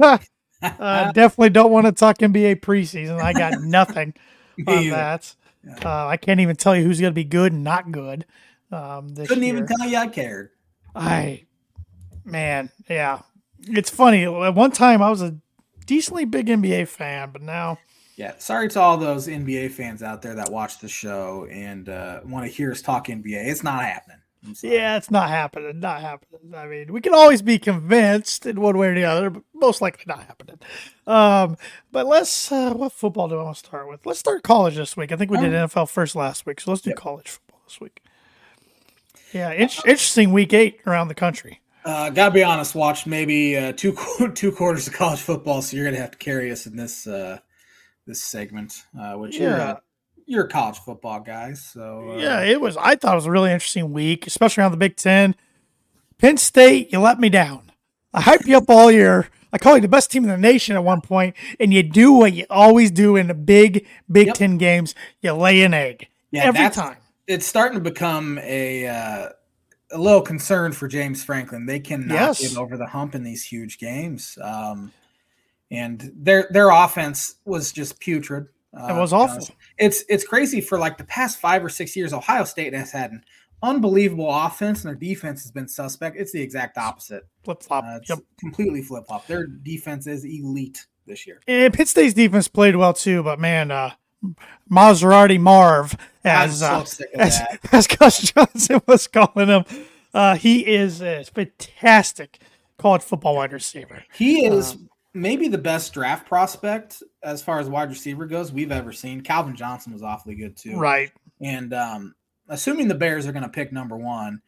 uh, 0.00 1.12
definitely 1.12 1.50
don't 1.50 1.70
want 1.70 1.86
to 1.86 1.92
talk 1.92 2.18
NBA 2.18 2.56
preseason. 2.56 3.22
I 3.22 3.32
got 3.32 3.52
nothing 3.62 4.12
on 4.66 4.78
either. 4.78 4.90
that. 4.96 5.36
Uh, 5.84 6.08
I 6.08 6.16
can't 6.16 6.40
even 6.40 6.56
tell 6.56 6.74
you 6.74 6.82
who's 6.82 7.00
going 7.00 7.12
to 7.12 7.14
be 7.14 7.22
good 7.22 7.52
and 7.52 7.62
not 7.62 7.92
good. 7.92 8.26
Um, 8.72 9.14
Couldn't 9.14 9.44
year. 9.44 9.54
even 9.54 9.68
tell 9.68 9.88
you 9.88 9.98
I 9.98 10.08
cared. 10.08 10.50
I, 10.92 11.44
man, 12.24 12.70
yeah. 12.88 13.20
It's 13.60 13.90
funny. 13.90 14.24
At 14.24 14.56
one 14.56 14.72
time, 14.72 15.02
I 15.02 15.10
was 15.10 15.22
a 15.22 15.36
decently 15.86 16.24
big 16.24 16.48
NBA 16.48 16.88
fan, 16.88 17.30
but 17.30 17.42
now. 17.42 17.78
Yeah, 18.20 18.34
sorry 18.36 18.68
to 18.68 18.80
all 18.80 18.98
those 18.98 19.28
NBA 19.28 19.70
fans 19.70 20.02
out 20.02 20.20
there 20.20 20.34
that 20.34 20.52
watch 20.52 20.80
the 20.80 20.88
show 20.88 21.46
and 21.50 21.88
uh, 21.88 22.20
want 22.22 22.44
to 22.44 22.52
hear 22.52 22.70
us 22.70 22.82
talk 22.82 23.06
NBA. 23.06 23.46
It's 23.46 23.62
not 23.62 23.82
happening. 23.82 24.18
Yeah, 24.60 24.98
it's 24.98 25.10
not 25.10 25.30
happening. 25.30 25.80
Not 25.80 26.02
happening. 26.02 26.54
I 26.54 26.66
mean, 26.66 26.92
we 26.92 27.00
can 27.00 27.14
always 27.14 27.40
be 27.40 27.58
convinced 27.58 28.44
in 28.44 28.60
one 28.60 28.76
way 28.76 28.88
or 28.88 28.94
the 28.94 29.04
other, 29.04 29.30
but 29.30 29.42
most 29.54 29.80
likely 29.80 30.04
not 30.06 30.18
happening. 30.18 30.58
Um, 31.06 31.56
but 31.92 32.04
let's. 32.06 32.52
Uh, 32.52 32.74
what 32.74 32.92
football 32.92 33.26
do 33.26 33.40
I 33.40 33.42
want 33.42 33.56
to 33.56 33.66
start 33.66 33.88
with? 33.88 34.04
Let's 34.04 34.18
start 34.18 34.42
college 34.42 34.76
this 34.76 34.98
week. 34.98 35.12
I 35.12 35.16
think 35.16 35.30
we 35.30 35.38
did 35.38 35.54
um, 35.54 35.70
NFL 35.70 35.88
first 35.88 36.14
last 36.14 36.44
week, 36.44 36.60
so 36.60 36.72
let's 36.72 36.82
do 36.82 36.90
yep. 36.90 36.98
college 36.98 37.30
football 37.30 37.62
this 37.64 37.80
week. 37.80 38.02
Yeah, 39.32 39.50
in- 39.52 39.70
interesting 39.86 40.34
week 40.34 40.52
eight 40.52 40.80
around 40.86 41.08
the 41.08 41.14
country. 41.14 41.62
Uh, 41.86 42.10
gotta 42.10 42.34
be 42.34 42.44
honest. 42.44 42.74
Watched 42.74 43.06
maybe 43.06 43.56
uh, 43.56 43.72
two 43.72 43.96
two 44.34 44.52
quarters 44.52 44.86
of 44.88 44.92
college 44.92 45.20
football, 45.20 45.62
so 45.62 45.74
you're 45.74 45.86
gonna 45.86 45.96
have 45.96 46.10
to 46.10 46.18
carry 46.18 46.52
us 46.52 46.66
in 46.66 46.76
this 46.76 47.06
uh, 47.06 47.38
this 48.10 48.22
segment. 48.22 48.82
Uh, 49.00 49.14
which 49.14 49.38
you're 49.38 49.50
a, 49.56 49.80
you're 50.26 50.44
a 50.44 50.48
college 50.48 50.78
football 50.78 51.20
guy, 51.20 51.54
so 51.54 52.10
uh, 52.12 52.16
Yeah, 52.18 52.42
it 52.42 52.60
was. 52.60 52.76
I 52.76 52.96
thought 52.96 53.12
it 53.12 53.16
was 53.16 53.26
a 53.26 53.30
really 53.30 53.52
interesting 53.52 53.92
week, 53.92 54.26
especially 54.26 54.62
around 54.62 54.72
the 54.72 54.76
Big 54.76 54.96
Ten. 54.96 55.34
Penn 56.18 56.36
State, 56.36 56.92
you 56.92 56.98
let 56.98 57.18
me 57.18 57.28
down. 57.30 57.70
I 58.12 58.20
hyped 58.22 58.46
you 58.46 58.56
up 58.56 58.68
all 58.68 58.90
year. 58.90 59.28
I 59.52 59.58
call 59.58 59.74
you 59.76 59.80
the 59.80 59.88
best 59.88 60.10
team 60.10 60.22
in 60.24 60.30
the 60.30 60.36
nation 60.36 60.76
at 60.76 60.84
one 60.84 61.00
point, 61.00 61.34
and 61.58 61.72
you 61.72 61.82
do 61.82 62.12
what 62.12 62.32
you 62.32 62.44
always 62.50 62.90
do 62.90 63.16
in 63.16 63.28
the 63.28 63.34
big 63.34 63.86
Big 64.10 64.26
Yep. 64.28 64.36
Ten 64.36 64.58
games. 64.58 64.94
You 65.22 65.32
lay 65.32 65.62
an 65.62 65.72
egg 65.74 66.08
Yeah, 66.30 66.44
every 66.44 66.68
time. 66.70 66.96
it's 67.26 67.46
starting 67.46 67.78
to 67.78 67.82
become 67.82 68.38
a 68.42 68.86
uh, 68.86 69.28
a 69.92 69.98
little 69.98 70.20
concern 70.22 70.70
for 70.72 70.86
James 70.86 71.24
Franklin. 71.24 71.66
They 71.66 71.80
cannot 71.80 72.14
Yes. 72.14 72.40
get 72.40 72.56
over 72.58 72.76
the 72.76 72.86
hump 72.86 73.14
in 73.16 73.24
these 73.24 73.42
huge 73.44 73.78
games, 73.78 74.38
um, 74.42 74.92
and 75.70 76.12
their 76.16 76.48
their 76.50 76.70
offense 76.70 77.36
was 77.44 77.72
just 77.72 78.00
putrid. 78.00 78.46
Uh, 78.76 78.94
It 78.94 79.00
was 79.00 79.12
awful. 79.12 79.48
It's 79.78 80.04
it's 80.08 80.24
crazy 80.24 80.60
for 80.60 80.78
like 80.78 80.98
the 80.98 81.04
past 81.04 81.38
five 81.40 81.64
or 81.64 81.68
six 81.68 81.96
years. 81.96 82.12
Ohio 82.12 82.44
State 82.44 82.72
has 82.74 82.92
had 82.92 83.10
an 83.12 83.24
unbelievable 83.62 84.30
offense, 84.30 84.84
and 84.84 84.88
their 84.88 84.98
defense 84.98 85.42
has 85.42 85.50
been 85.50 85.68
suspect. 85.68 86.16
It's 86.16 86.32
the 86.32 86.40
exact 86.40 86.78
opposite. 86.78 87.26
Flip 87.44 87.62
flop. 87.62 87.84
Uh, 87.86 87.98
yep. 88.08 88.18
completely 88.38 88.82
flip 88.82 89.06
flop. 89.06 89.26
Their 89.26 89.46
defense 89.46 90.06
is 90.06 90.24
elite 90.24 90.86
this 91.06 91.26
year. 91.26 91.40
And 91.46 91.72
Penn 91.74 91.86
State's 91.86 92.14
defense 92.14 92.48
played 92.48 92.76
well 92.76 92.92
too, 92.94 93.22
but 93.22 93.38
man, 93.40 93.70
uh, 93.70 93.90
Maserati 94.70 95.40
Marv, 95.40 95.96
as 96.24 96.60
so 96.60 96.66
uh, 96.66 96.84
as, 97.14 97.40
as 97.72 97.86
Gus 97.86 98.20
Johnson 98.32 98.80
was 98.86 99.06
calling 99.06 99.48
him, 99.48 99.64
uh, 100.14 100.36
he 100.36 100.66
is 100.66 101.02
a 101.02 101.24
fantastic 101.24 102.38
college 102.78 103.02
football 103.02 103.36
wide 103.36 103.52
receiver. 103.52 104.04
He 104.14 104.44
is 104.46 104.72
Um, 104.72 104.90
maybe 105.14 105.48
the 105.48 105.58
best 105.58 105.92
draft 105.92 106.26
prospect 106.26 107.02
as 107.22 107.42
far 107.42 107.58
as 107.58 107.68
wide 107.68 107.88
receiver 107.88 108.26
goes 108.26 108.52
we've 108.52 108.72
ever 108.72 108.92
seen. 108.92 109.20
Calvin 109.20 109.56
Johnson 109.56 109.92
was 109.92 110.02
awfully 110.02 110.34
good 110.34 110.56
too. 110.56 110.78
Right. 110.78 111.12
And 111.40 111.72
um, 111.72 112.14
assuming 112.48 112.88
the 112.88 112.94
Bears 112.94 113.26
are 113.26 113.32
going 113.32 113.42
to 113.42 113.48
pick 113.48 113.72
number 113.72 113.96
one, 113.96 114.42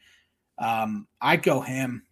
um, 0.58 1.06
I'd 1.20 1.42
go 1.42 1.60
him. 1.60 2.04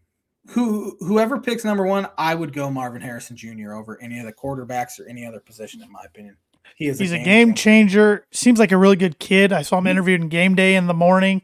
Who 0.50 0.96
whoever 1.00 1.38
picks 1.38 1.64
number 1.64 1.86
one, 1.86 2.08
I 2.16 2.34
would 2.34 2.52
go 2.52 2.70
Marvin 2.70 3.02
Harrison 3.02 3.36
Jr. 3.36 3.74
over 3.74 4.00
any 4.00 4.18
of 4.18 4.26
the 4.26 4.32
quarterbacks 4.32 4.98
or 4.98 5.06
any 5.06 5.26
other 5.26 5.38
position, 5.38 5.82
in 5.82 5.92
my 5.92 6.02
opinion. 6.04 6.36
He 6.76 6.88
is. 6.88 6.98
He's 6.98 7.12
a 7.12 7.22
game 7.22 7.54
changer. 7.54 8.26
Seems 8.32 8.58
like 8.58 8.72
a 8.72 8.76
really 8.78 8.96
good 8.96 9.18
kid. 9.18 9.52
I 9.52 9.62
saw 9.62 9.78
him 9.78 9.86
interviewed 9.86 10.22
in 10.22 10.28
game 10.28 10.54
day 10.54 10.76
in 10.76 10.86
the 10.86 10.94
morning. 10.94 11.42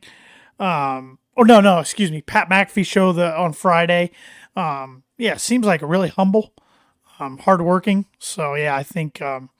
Um, 0.58 1.18
or 1.36 1.44
no, 1.44 1.60
no, 1.60 1.78
excuse 1.78 2.10
me, 2.10 2.22
Pat 2.22 2.48
McAfee 2.48 2.86
show 2.86 3.12
the 3.12 3.36
on 3.36 3.52
Friday. 3.52 4.12
Um, 4.56 5.02
yeah, 5.18 5.36
seems 5.36 5.66
like 5.66 5.82
a 5.82 5.86
really 5.86 6.08
humble, 6.08 6.54
um, 7.18 7.38
hardworking. 7.38 8.06
So 8.18 8.54
yeah, 8.54 8.76
I 8.76 8.82
think 8.82 9.20
um, 9.22 9.50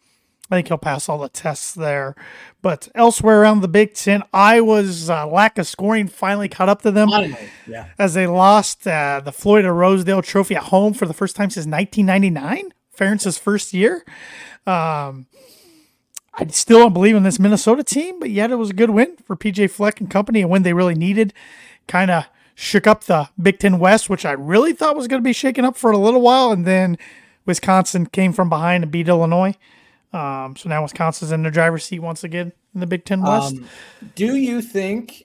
I 0.50 0.56
think 0.56 0.68
he'll 0.68 0.78
pass 0.78 1.08
all 1.08 1.18
the 1.18 1.28
tests 1.28 1.72
there. 1.72 2.14
But 2.62 2.88
elsewhere 2.94 3.42
around 3.42 3.60
the 3.60 3.68
Big 3.68 3.94
Ten, 3.94 4.22
Iowa's 4.32 5.10
uh, 5.10 5.26
lack 5.26 5.58
of 5.58 5.66
scoring 5.66 6.08
finally 6.08 6.48
caught 6.48 6.68
up 6.68 6.82
to 6.82 6.90
them 6.90 7.10
Finally, 7.10 7.36
yeah. 7.66 7.88
as 7.98 8.14
they 8.14 8.26
lost 8.26 8.86
uh, 8.86 9.20
the 9.24 9.32
Floyd 9.32 9.64
of 9.64 9.74
Rosedale 9.74 10.22
Trophy 10.22 10.56
at 10.56 10.64
home 10.64 10.92
for 10.92 11.06
the 11.06 11.14
first 11.14 11.36
time 11.36 11.50
since 11.50 11.66
1999, 11.66 12.72
Ferentz's 12.96 13.38
first 13.38 13.72
year. 13.72 14.04
Um, 14.66 15.26
I 16.34 16.46
still 16.48 16.80
don't 16.80 16.92
believe 16.92 17.16
in 17.16 17.22
this 17.22 17.38
Minnesota 17.38 17.82
team, 17.82 18.20
but 18.20 18.30
yet 18.30 18.50
it 18.50 18.56
was 18.56 18.70
a 18.70 18.74
good 18.74 18.90
win 18.90 19.16
for 19.24 19.36
PJ 19.36 19.70
Fleck 19.70 20.00
and 20.00 20.10
company, 20.10 20.42
and 20.42 20.50
when 20.50 20.62
they 20.62 20.72
really 20.72 20.94
needed. 20.94 21.32
Kind 21.88 22.10
of 22.10 22.24
shook 22.54 22.86
up 22.86 23.04
the 23.04 23.28
Big 23.40 23.58
Ten 23.58 23.78
West, 23.78 24.10
which 24.10 24.24
I 24.24 24.32
really 24.32 24.72
thought 24.72 24.96
was 24.96 25.08
going 25.08 25.22
to 25.22 25.24
be 25.24 25.32
shaken 25.32 25.64
up 25.64 25.76
for 25.76 25.90
a 25.92 25.98
little 25.98 26.20
while, 26.20 26.50
and 26.50 26.66
then 26.66 26.98
Wisconsin 27.46 28.06
came 28.06 28.32
from 28.32 28.48
behind 28.48 28.84
and 28.84 28.90
beat 28.92 29.08
Illinois. 29.08 29.54
Um, 30.12 30.56
so 30.56 30.68
now 30.68 30.82
Wisconsin's 30.82 31.32
in 31.32 31.42
the 31.42 31.50
driver's 31.50 31.84
seat 31.84 32.00
once 32.00 32.24
again 32.24 32.52
in 32.74 32.80
the 32.80 32.86
Big 32.86 33.04
Ten 33.04 33.22
West. 33.22 33.56
Um, 33.56 33.66
do 34.14 34.36
you 34.36 34.62
think 34.62 35.24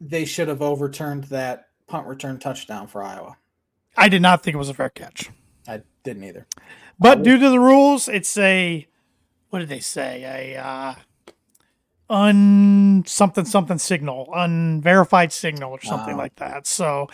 they 0.00 0.24
should 0.24 0.48
have 0.48 0.62
overturned 0.62 1.24
that 1.24 1.68
punt 1.86 2.06
return 2.06 2.38
touchdown 2.38 2.86
for 2.86 3.02
Iowa? 3.02 3.36
I 3.96 4.08
did 4.08 4.22
not 4.22 4.42
think 4.42 4.54
it 4.54 4.58
was 4.58 4.68
a 4.68 4.74
fair 4.74 4.88
catch. 4.88 5.30
I 5.68 5.82
didn't 6.04 6.24
either. 6.24 6.46
But 6.98 7.22
due 7.22 7.38
to 7.38 7.50
the 7.50 7.60
rules, 7.60 8.08
it's 8.08 8.36
a 8.38 8.86
what 9.50 9.58
did 9.58 9.68
they 9.68 9.80
say? 9.80 10.54
A 10.54 10.60
uh, 10.60 10.94
un 12.08 13.04
something 13.06 13.44
something 13.44 13.78
signal, 13.78 14.28
unverified 14.34 15.32
signal, 15.32 15.72
or 15.72 15.80
something 15.80 16.14
Wow. 16.14 16.22
like 16.22 16.36
that. 16.36 16.66
So 16.66 17.08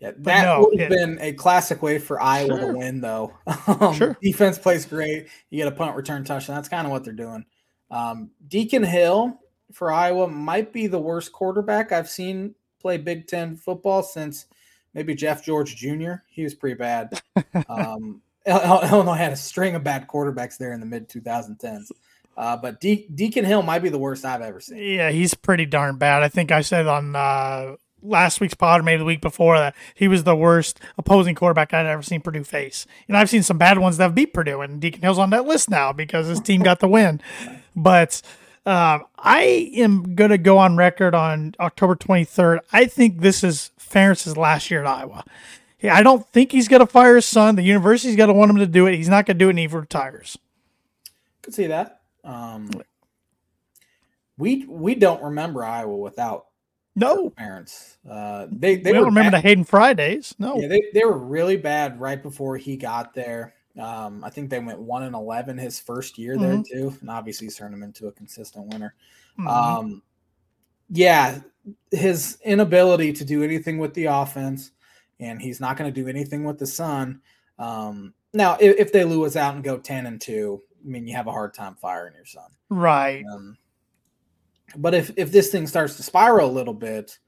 Yeah, 0.00 0.10
that 0.18 0.44
no, 0.44 0.68
would 0.70 0.80
have 0.80 0.92
it- 0.92 0.94
been 0.94 1.18
a 1.20 1.32
classic 1.32 1.82
way 1.82 1.98
for 1.98 2.20
Iowa 2.20 2.48
Sure. 2.58 2.72
to 2.72 2.78
win, 2.78 3.00
though. 3.00 3.32
Um, 3.66 3.94
Sure. 3.94 4.16
Defense 4.22 4.58
plays 4.58 4.84
great. 4.84 5.28
You 5.50 5.58
get 5.58 5.68
a 5.72 5.76
punt 5.76 5.96
return 5.96 6.24
touchdown. 6.24 6.56
That's 6.56 6.68
kind 6.68 6.86
of 6.86 6.90
what 6.92 7.04
they're 7.04 7.12
doing. 7.14 7.44
Um, 7.90 8.30
Deacon 8.48 8.82
Hill 8.82 9.38
for 9.72 9.90
Iowa 9.92 10.28
might 10.28 10.72
be 10.72 10.86
the 10.86 10.98
worst 10.98 11.32
quarterback 11.32 11.92
I've 11.92 12.10
seen 12.10 12.54
play 12.80 12.98
Big 12.98 13.26
Ten 13.26 13.56
football 13.56 14.02
since 14.02 14.46
maybe 14.92 15.14
Jeff 15.14 15.44
George 15.44 15.76
Jr. 15.76 16.14
He 16.28 16.42
was 16.42 16.54
pretty 16.54 16.76
bad. 16.76 17.20
Um, 17.68 18.20
Il- 18.46 18.60
Il- 18.60 18.88
Illinois 18.90 19.14
had 19.14 19.32
a 19.32 19.36
string 19.36 19.74
of 19.74 19.82
bad 19.84 20.06
quarterbacks 20.06 20.58
there 20.58 20.72
in 20.74 20.80
the 20.80 20.86
mid 20.86 21.08
2010s. 21.08 21.90
Uh, 22.36 22.56
but 22.56 22.80
De- 22.80 23.06
Deacon 23.14 23.44
Hill 23.44 23.62
might 23.62 23.78
be 23.78 23.88
the 23.88 23.98
worst 23.98 24.24
I've 24.24 24.42
ever 24.42 24.60
seen. 24.60 24.76
yeah, 24.78 25.10
he's 25.10 25.32
pretty 25.34 25.64
darn 25.66 25.96
bad. 25.96 26.22
I 26.22 26.28
think 26.28 26.50
I 26.52 26.60
said 26.62 26.86
on 26.86 27.14
uh, 27.16 27.76
last 28.04 28.40
week's 28.40 28.54
pod, 28.54 28.80
or 28.80 28.82
maybe 28.82 28.98
the 28.98 29.04
week 29.04 29.20
before 29.20 29.58
that, 29.58 29.74
he 29.94 30.08
was 30.08 30.24
the 30.24 30.36
worst 30.36 30.80
opposing 30.98 31.34
quarterback 31.34 31.72
I'd 31.72 31.86
ever 31.86 32.02
seen 32.02 32.20
Purdue 32.20 32.44
face. 32.44 32.86
And 33.08 33.16
I've 33.16 33.30
seen 33.30 33.42
some 33.42 33.58
bad 33.58 33.78
ones 33.78 33.96
that 33.96 34.04
have 34.04 34.14
beat 34.14 34.32
Purdue, 34.32 34.60
and 34.60 34.80
Deacon 34.80 35.02
Hill's 35.02 35.18
on 35.18 35.30
that 35.30 35.46
list 35.46 35.70
now 35.70 35.92
because 35.92 36.26
his 36.26 36.40
team 36.40 36.62
got 36.62 36.80
the 36.80 36.88
win. 36.88 37.20
But 37.74 38.22
um, 38.66 39.04
I 39.18 39.72
am 39.74 40.14
going 40.14 40.30
to 40.30 40.38
go 40.38 40.58
on 40.58 40.76
record 40.76 41.14
on 41.14 41.54
October 41.60 41.96
23rd. 41.96 42.60
I 42.72 42.86
think 42.86 43.20
this 43.20 43.42
is 43.42 43.70
Ferentz's 43.78 44.36
last 44.36 44.70
year 44.70 44.80
at 44.80 44.86
Iowa. 44.86 45.24
I 45.82 46.02
don't 46.02 46.26
think 46.28 46.52
he's 46.52 46.68
going 46.68 46.80
to 46.80 46.86
fire 46.86 47.16
his 47.16 47.26
son. 47.26 47.56
The 47.56 47.62
university's 47.62 48.16
got 48.16 48.26
to 48.26 48.32
want 48.32 48.50
him 48.50 48.56
to 48.56 48.66
do 48.66 48.86
it. 48.86 48.94
He's 48.94 49.08
not 49.08 49.26
going 49.26 49.38
to 49.38 49.44
do 49.44 49.48
it, 49.48 49.50
and 49.50 49.58
he 49.58 49.66
retires. 49.66 50.38
Could 51.42 51.54
see 51.54 51.66
that. 51.66 52.00
Um, 52.22 52.70
we 54.38 54.64
we 54.66 54.94
don't 54.94 55.22
remember 55.22 55.62
Iowa 55.62 55.96
without 55.96 56.46
No, 56.96 57.30
Ferentz. 57.30 57.96
Uh, 58.08 58.46
they 58.52 58.76
they 58.76 58.92
don't 58.92 59.06
remember 59.06 59.32
bad. 59.32 59.42
the 59.42 59.48
Hayden 59.48 59.64
Fry 59.64 59.92
days. 59.94 60.34
No, 60.38 60.56
Yeah, 60.60 60.68
they, 60.68 60.80
they 60.94 61.04
were 61.04 61.18
really 61.18 61.56
bad 61.56 61.98
right 62.00 62.22
before 62.22 62.56
he 62.56 62.76
got 62.76 63.12
there. 63.14 63.54
Um, 63.78 64.22
I 64.22 64.30
think 64.30 64.50
they 64.50 64.60
went 64.60 64.78
one 64.78 65.02
and 65.02 65.14
eleven 65.16 65.58
his 65.58 65.80
first 65.80 66.16
year 66.18 66.38
there 66.38 66.54
Mhm. 66.58 66.64
too, 66.66 66.96
and 67.00 67.10
obviously 67.10 67.46
he's 67.46 67.56
turned 67.56 67.74
him 67.74 67.82
into 67.82 68.06
a 68.06 68.12
consistent 68.12 68.66
winner. 68.72 68.94
Mhm. 69.38 69.48
Um, 69.48 70.02
yeah, 70.90 71.40
his 71.90 72.38
inability 72.44 73.12
to 73.14 73.24
do 73.24 73.42
anything 73.42 73.78
with 73.78 73.94
the 73.94 74.04
offense, 74.04 74.70
and 75.18 75.42
he's 75.42 75.60
not 75.60 75.76
going 75.76 75.92
to 75.92 76.00
do 76.02 76.08
anything 76.08 76.44
with 76.44 76.58
the 76.60 76.66
son. 76.66 77.20
Um, 77.58 78.14
now, 78.32 78.56
if, 78.60 78.76
if 78.78 78.92
they 78.92 79.02
lose 79.04 79.36
out 79.36 79.54
and 79.56 79.64
go 79.64 79.78
ten 79.78 80.06
and 80.06 80.20
two, 80.20 80.62
I 80.84 80.88
mean, 80.88 81.08
you 81.08 81.16
have 81.16 81.26
a 81.26 81.32
hard 81.32 81.54
time 81.54 81.74
firing 81.74 82.14
your 82.14 82.26
son. 82.26 82.50
right. 82.68 83.24
Um, 83.32 83.56
but 84.76 84.94
if 84.94 85.10
if 85.16 85.30
this 85.32 85.50
thing 85.50 85.66
starts 85.66 85.96
to 85.96 86.02
spiral 86.02 86.50
a 86.50 86.52
little 86.52 86.74
bit, 86.74 87.18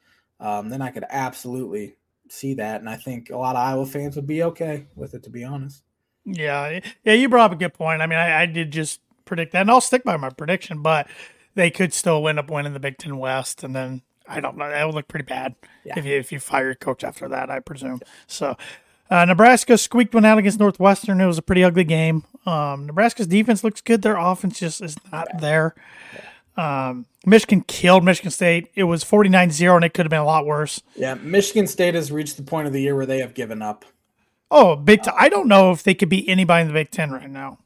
um, 0.40 0.68
then 0.68 0.82
I 0.82 0.90
could 0.90 1.04
absolutely 1.08 1.96
see 2.28 2.54
that, 2.54 2.80
and 2.80 2.88
I 2.90 2.96
think 2.96 3.30
a 3.30 3.36
lot 3.36 3.56
of 3.56 3.62
Iowa 3.62 3.86
fans 3.86 4.16
would 4.16 4.26
be 4.26 4.42
okay 4.44 4.86
with 4.94 5.14
it. 5.14 5.22
To 5.24 5.30
be 5.30 5.44
honest, 5.44 5.82
Yeah, 6.24 6.80
yeah, 7.04 7.12
you 7.12 7.28
brought 7.28 7.50
up 7.50 7.56
a 7.56 7.60
good 7.60 7.74
point. 7.74 8.02
I 8.02 8.06
mean, 8.06 8.18
I, 8.18 8.42
I 8.42 8.46
did 8.46 8.70
just 8.72 9.00
predict 9.24 9.52
that, 9.52 9.62
and 9.62 9.70
I'll 9.70 9.80
stick 9.80 10.04
by 10.04 10.16
my 10.16 10.30
prediction. 10.30 10.82
But 10.82 11.08
they 11.54 11.70
could 11.70 11.92
still 11.94 12.26
end 12.28 12.38
up 12.38 12.50
winning 12.50 12.72
the 12.72 12.80
Big 12.80 12.98
Ten 12.98 13.16
West, 13.18 13.62
and 13.64 13.74
then 13.76 14.02
I 14.28 14.40
don't 14.40 14.56
know. 14.56 14.68
That 14.68 14.84
would 14.84 14.94
look 14.94 15.08
pretty 15.08 15.24
bad 15.26 15.54
Yeah. 15.84 15.94
if 15.98 16.04
you 16.04 16.14
if 16.16 16.32
you 16.32 16.40
fire 16.40 16.64
your 16.66 16.74
coach 16.74 17.04
after 17.04 17.28
that. 17.28 17.48
I 17.50 17.60
presume. 17.60 18.00
So, 18.26 18.56
uh, 19.08 19.24
Nebraska 19.24 19.78
squeaked 19.78 20.14
one 20.14 20.24
out 20.24 20.36
against 20.38 20.58
Northwestern. 20.58 21.20
It 21.20 21.26
was 21.26 21.38
a 21.38 21.42
pretty 21.42 21.62
ugly 21.62 21.84
game. 21.84 22.24
Um, 22.44 22.86
Nebraska's 22.86 23.28
defense 23.28 23.62
looks 23.62 23.80
good. 23.80 24.02
Their 24.02 24.16
offense 24.16 24.58
just 24.58 24.80
is 24.82 24.96
not 25.12 25.28
there. 25.40 25.74
Um, 26.56 27.06
Michigan 27.24 27.62
killed 27.62 28.04
Michigan 28.04 28.30
State. 28.30 28.70
It 28.74 28.84
was 28.84 29.04
49-0, 29.04 29.76
and 29.76 29.84
it 29.84 29.92
could 29.92 30.06
have 30.06 30.10
been 30.10 30.20
a 30.20 30.24
lot 30.24 30.46
worse. 30.46 30.80
yeah, 30.94 31.14
Michigan 31.14 31.66
State 31.66 31.94
has 31.94 32.10
reached 32.10 32.36
the 32.36 32.42
point 32.42 32.66
of 32.66 32.72
the 32.72 32.80
year 32.80 32.96
where 32.96 33.06
they 33.06 33.18
have 33.18 33.34
given 33.34 33.62
up. 33.62 33.84
Oh, 34.50 34.76
Big 34.76 35.02
Ten. 35.02 35.14
I 35.18 35.28
don't 35.28 35.48
know 35.48 35.72
if 35.72 35.82
they 35.82 35.94
could 35.94 36.08
beat 36.08 36.28
anybody 36.28 36.62
in 36.62 36.68
the 36.68 36.74
Big 36.74 36.90
Ten 36.90 37.10
right 37.10 37.28
now. 37.28 37.58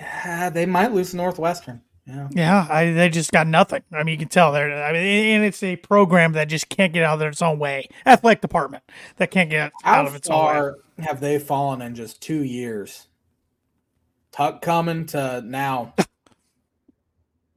Ah, 0.00 0.50
they 0.52 0.66
might 0.66 0.92
lose 0.92 1.14
Northwestern. 1.14 1.82
Yeah, 2.06 2.28
Yeah, 2.32 2.66
I, 2.68 2.92
they 2.92 3.08
just 3.08 3.30
got 3.30 3.46
nothing. 3.46 3.82
I 3.92 4.02
mean, 4.02 4.14
you 4.14 4.18
can 4.18 4.28
tell 4.28 4.50
they're. 4.50 4.82
I 4.82 4.92
mean, 4.92 5.02
and 5.02 5.44
it's 5.44 5.62
a 5.62 5.76
program 5.76 6.32
that 6.32 6.48
just 6.48 6.68
can't 6.68 6.92
get 6.92 7.04
out 7.04 7.20
of 7.20 7.28
its 7.28 7.42
own 7.42 7.58
way. 7.58 7.88
Athletic 8.06 8.40
department 8.40 8.82
that 9.16 9.30
can't 9.30 9.50
get 9.50 9.72
how 9.82 10.00
out 10.00 10.06
of 10.06 10.14
its 10.14 10.28
own 10.28 10.46
way. 10.46 10.52
far 10.52 10.76
have 10.98 11.20
they 11.20 11.38
fallen 11.38 11.82
in 11.82 11.94
just 11.94 12.20
two 12.20 12.42
years? 12.42 13.06
Tuck 14.32 14.62
coming 14.62 15.06
to 15.06 15.42
now. 15.42 15.94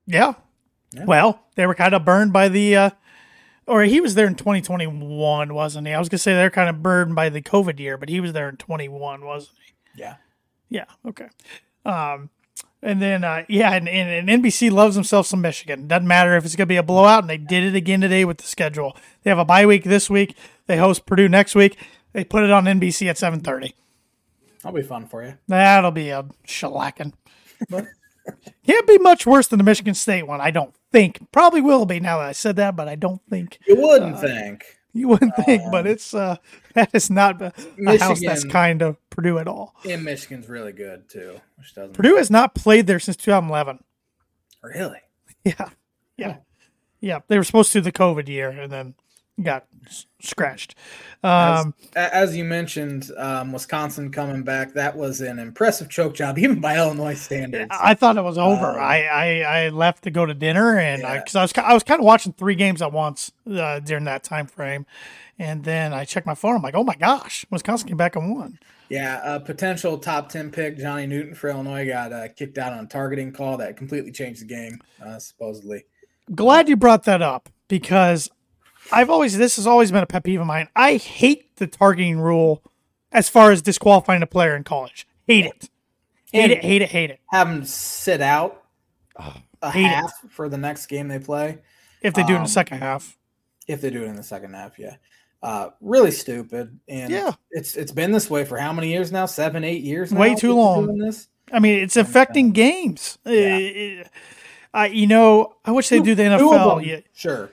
Yeah. 0.05 0.33
Yeah. 0.93 1.05
Well, 1.05 1.43
they 1.55 1.65
were 1.65 1.75
kind 1.75 1.93
of 1.93 2.05
burned 2.05 2.33
by 2.33 2.49
the 2.49 2.75
uh, 2.75 2.89
or 3.65 3.83
he 3.83 4.01
was 4.01 4.15
there 4.15 4.27
in 4.27 4.35
2021, 4.35 5.53
wasn't 5.53 5.87
he? 5.87 5.93
I 5.93 5.99
was 5.99 6.09
gonna 6.09 6.19
say 6.19 6.33
they're 6.33 6.49
kind 6.49 6.69
of 6.69 6.83
burned 6.83 7.15
by 7.15 7.29
the 7.29 7.41
COVID 7.41 7.79
year, 7.79 7.97
but 7.97 8.09
he 8.09 8.19
was 8.19 8.33
there 8.33 8.49
in 8.49 8.57
21, 8.57 9.25
wasn't 9.25 9.57
he? 9.65 10.01
Yeah. 10.01 10.15
Yeah. 10.69 10.85
Okay. 11.05 11.27
Um, 11.85 12.29
and 12.81 13.01
then 13.01 13.23
uh, 13.23 13.45
yeah, 13.47 13.73
and, 13.73 13.87
and, 13.87 14.29
and 14.29 14.43
NBC 14.43 14.69
loves 14.69 14.95
themselves 14.95 15.29
some 15.29 15.41
Michigan. 15.41 15.87
Doesn't 15.87 16.07
matter 16.07 16.35
if 16.35 16.45
it's 16.45 16.55
gonna 16.55 16.67
be 16.67 16.75
a 16.75 16.83
blowout, 16.83 17.23
and 17.23 17.29
they 17.29 17.37
did 17.37 17.63
it 17.63 17.75
again 17.75 18.01
today 18.01 18.25
with 18.25 18.37
the 18.37 18.47
schedule. 18.47 18.97
They 19.23 19.29
have 19.29 19.39
a 19.39 19.45
bye 19.45 19.65
week 19.65 19.85
this 19.85 20.09
week. 20.09 20.35
They 20.67 20.77
host 20.77 21.05
Purdue 21.05 21.29
next 21.29 21.55
week. 21.55 21.77
They 22.11 22.23
put 22.23 22.43
it 22.43 22.51
on 22.51 22.65
NBC 22.65 23.09
at 23.09 23.17
7:30. 23.17 23.73
That'll 24.61 24.75
be 24.75 24.83
fun 24.83 25.07
for 25.07 25.23
you. 25.23 25.37
That'll 25.47 25.91
be 25.91 26.09
a 26.09 26.23
shellacking. 26.47 27.13
But 27.69 27.85
can't 28.65 28.87
be 28.87 28.97
much 28.97 29.25
worse 29.25 29.47
than 29.47 29.57
the 29.57 29.63
Michigan 29.63 29.93
State 29.93 30.27
one, 30.27 30.41
I 30.41 30.51
don't 30.51 30.73
think. 30.91 31.31
Probably 31.31 31.61
will 31.61 31.85
be 31.85 31.99
now 31.99 32.19
that 32.19 32.27
I 32.29 32.31
said 32.31 32.55
that, 32.57 32.75
but 32.75 32.87
I 32.87 32.95
don't 32.95 33.21
think 33.29 33.59
You 33.67 33.75
wouldn't 33.81 34.19
think. 34.19 34.63
you 34.93 35.07
wouldn't 35.09 35.35
think. 35.45 35.63
But 35.71 35.87
it's 35.87 36.13
uh, 36.13 36.37
that 36.73 36.89
is 36.93 37.09
not 37.09 37.41
a, 37.41 37.51
a 37.87 37.97
house 37.97 38.21
that's 38.21 38.43
kind 38.45 38.81
of 38.81 38.97
Purdue 39.09 39.39
at 39.39 39.47
all. 39.47 39.75
And 39.89 40.03
Michigan's 40.03 40.47
really 40.47 40.71
good 40.71 41.09
too, 41.09 41.39
which 41.57 41.73
doesn't 41.75 41.93
Purdue 41.93 42.15
has 42.17 42.29
not 42.31 42.55
played 42.55 42.87
there 42.87 42.99
since 42.99 43.17
2011. 43.17 43.79
really. 44.61 44.99
Yeah, 45.43 45.69
yeah, 46.17 46.37
yeah. 47.01 47.19
They 47.27 47.37
were 47.37 47.43
supposed 47.43 47.73
to 47.73 47.81
the 47.81 47.91
COVID 47.91 48.29
year, 48.29 48.49
and 48.49 48.71
then 48.71 48.93
got 49.41 49.65
scratched. 50.21 50.75
Um, 51.23 51.73
A- 51.95 52.13
As 52.15 52.35
you 52.35 52.43
mentioned, 52.43 53.09
um, 53.17 53.51
Wisconsin 53.51 54.11
coming 54.11 54.43
back, 54.43 54.73
that 54.73 54.95
was 54.95 55.21
an 55.21 55.39
impressive 55.39 55.89
choke 55.89 56.13
job, 56.13 56.37
even 56.39 56.59
by 56.59 56.77
Illinois 56.77 57.15
standards. 57.15 57.69
I 57.71 57.93
thought 57.93 58.17
it 58.17 58.23
was 58.23 58.37
over. 58.37 58.71
Um, 58.71 58.79
I, 58.79 59.05
I 59.05 59.41
I 59.65 59.69
left 59.69 60.03
to 60.03 60.11
go 60.11 60.25
to 60.25 60.33
dinner, 60.33 60.77
and 60.77 61.03
I 61.05 61.15
Yeah. 61.15 61.19
because 61.21 61.35
I, 61.35 61.41
was 61.41 61.53
I 61.57 61.73
was 61.73 61.83
kind 61.83 61.99
of 61.99 62.05
watching 62.05 62.33
three 62.33 62.55
games 62.55 62.81
at 62.81 62.91
once 62.91 63.31
uh, 63.51 63.79
during 63.79 64.03
that 64.05 64.23
time 64.23 64.45
frame, 64.47 64.85
and 65.39 65.63
then 65.63 65.93
I 65.93 66.05
checked 66.05 66.27
my 66.27 66.35
phone. 66.35 66.55
I'm 66.57 66.61
like, 66.61 66.75
oh 66.75 66.83
my 66.83 66.95
gosh, 66.95 67.45
Wisconsin 67.49 67.87
came 67.87 67.97
back 67.97 68.15
and 68.15 68.35
won. 68.35 68.59
Yeah, 68.89 69.35
a 69.35 69.39
potential 69.39 69.97
top 69.97 70.29
10 70.29 70.51
pick, 70.51 70.77
Johnny 70.77 71.07
Newton 71.07 71.33
for 71.33 71.49
Illinois, 71.49 71.87
got 71.87 72.13
uh, 72.13 72.27
kicked 72.27 72.59
out 72.59 72.73
on 72.73 72.83
a 72.83 72.87
targeting 72.87 73.31
call 73.31 73.57
that 73.57 73.75
completely 73.75 74.11
changed 74.11 74.41
the 74.41 74.45
game, 74.45 74.79
uh, 75.03 75.17
supposedly. 75.17 75.85
Glad 76.35 76.69
you 76.69 76.75
brought 76.75 77.03
that 77.03 77.21
up 77.23 77.49
because 77.69 78.29
I've 78.93 79.09
always 79.09 79.37
this 79.37 79.55
has 79.57 79.67
always 79.67 79.91
been 79.91 80.03
a 80.03 80.07
pet 80.07 80.23
peeve 80.23 80.39
of 80.41 80.47
mine. 80.47 80.67
I 80.75 80.95
hate 80.97 81.55
the 81.57 81.67
targeting 81.67 82.19
rule 82.19 82.63
as 83.11 83.29
far 83.29 83.51
as 83.51 83.61
disqualifying 83.61 84.21
a 84.21 84.27
player 84.27 84.55
in 84.55 84.63
college. 84.63 85.07
Hate 85.27 85.45
it. 85.45 85.69
Hate 86.31 86.43
And 86.43 86.51
it. 86.51 86.63
Hate 86.63 86.81
it. 86.81 86.89
Hate 86.89 87.09
it. 87.11 87.19
have 87.27 87.47
them 87.47 87.63
sit 87.65 88.21
out 88.21 88.63
a 89.61 89.71
hate 89.71 89.85
it. 89.85 89.89
half 89.89 90.13
for 90.29 90.49
the 90.49 90.57
next 90.57 90.87
game 90.87 91.07
they 91.07 91.19
play, 91.19 91.59
If 92.01 92.13
they 92.13 92.23
do 92.23 92.33
it 92.33 92.35
in 92.35 92.41
Um, 92.41 92.43
the 92.45 92.49
second 92.49 92.79
half. 92.79 93.17
if 93.67 93.81
they 93.81 93.89
do 93.89 94.03
it 94.03 94.07
in 94.07 94.15
the 94.15 94.23
second 94.23 94.53
half. 94.53 94.77
Yeah. 94.79 94.95
Uh, 95.41 95.69
really 95.81 96.11
stupid. 96.11 96.79
And 96.87 97.11
Yeah. 97.11 97.31
it's 97.51 97.75
it's 97.75 97.91
been 97.91 98.11
this 98.11 98.29
way 98.29 98.45
for 98.45 98.57
how 98.57 98.73
many 98.73 98.89
years 98.91 99.11
now? 99.11 99.25
Seven, 99.25 99.63
eight 99.63 99.83
years 99.83 100.11
now? 100.11 100.19
Way 100.19 100.35
too 100.35 100.53
long. 100.53 100.85
doing 100.85 100.97
This? 100.99 101.27
I 101.51 101.59
mean, 101.59 101.79
it's 101.83 101.97
affecting 101.97 102.51
games. 102.51 103.17
Yeah. 103.25 104.03
Uh, 104.73 104.83
you 104.91 105.05
know, 105.05 105.55
I 105.63 105.71
wish 105.71 105.89
they 105.89 105.99
do 105.99 106.15
the 106.15 106.23
NFL. 106.23 106.83
Yeah. 106.85 107.01
Sure. 107.13 107.51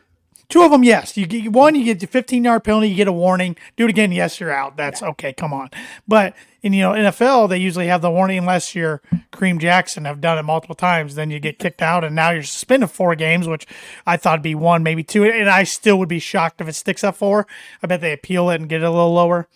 Two 0.51 0.65
of 0.65 0.73
them, 0.73 0.83
yes. 0.83 1.17
You 1.17 1.27
get 1.27 1.53
one, 1.53 1.77
you 1.77 1.85
get 1.85 2.01
the 2.01 2.09
15 2.09 2.43
yard 2.43 2.65
penalty, 2.65 2.89
you 2.89 2.97
get 2.97 3.07
a 3.07 3.13
warning. 3.13 3.57
Do 3.77 3.85
it 3.85 3.91
again, 3.91 4.11
yes, 4.11 4.41
you're 4.41 4.51
out. 4.51 4.77
That's 4.77 5.01
okay. 5.01 5.33
Come 5.33 5.53
on. 5.53 5.71
But 6.09 6.35
in 6.61 6.73
you 6.73 6.83
know 6.83 6.91
NFL, 6.91 7.49
they 7.49 7.59
usually 7.59 7.87
have 7.87 8.03
the 8.03 8.11
warning 8.11 8.39
unless 8.39 8.75
you're 8.75 9.01
Kareem 9.33 9.61
Jackson. 9.61 10.05
Have 10.05 10.21
done 10.21 10.39
it 10.39 10.43
multiple 10.43 10.75
times. 10.75 11.15
Then 11.15 11.31
you 11.31 11.39
get 11.39 11.61
kicked 11.61 11.81
out, 11.81 12.03
and 12.03 12.17
now 12.17 12.31
you're 12.31 12.43
suspended 12.43 12.91
four 12.91 13.15
games, 13.15 13.47
which 13.47 13.65
I 14.07 14.17
thought 14.17 14.41
would 14.41 14.43
be 14.43 14.57
one, 14.57 14.83
maybe 14.83 15.05
two, 15.05 15.25
and 15.25 15.49
I 15.49 15.63
still 15.63 15.99
would 16.01 16.09
be 16.09 16.19
shocked 16.19 16.61
if 16.61 16.67
it 16.67 16.75
sticks 16.75 17.05
at 17.05 17.17
four. 17.17 17.47
I 17.81 17.87
bet 17.87 18.01
they 18.01 18.13
appeal 18.13 18.51
it 18.51 18.57
and 18.57 18.69
get 18.69 18.83
it 18.83 18.87
a 18.87 18.91
little 18.91 19.15
lower. 19.15 19.49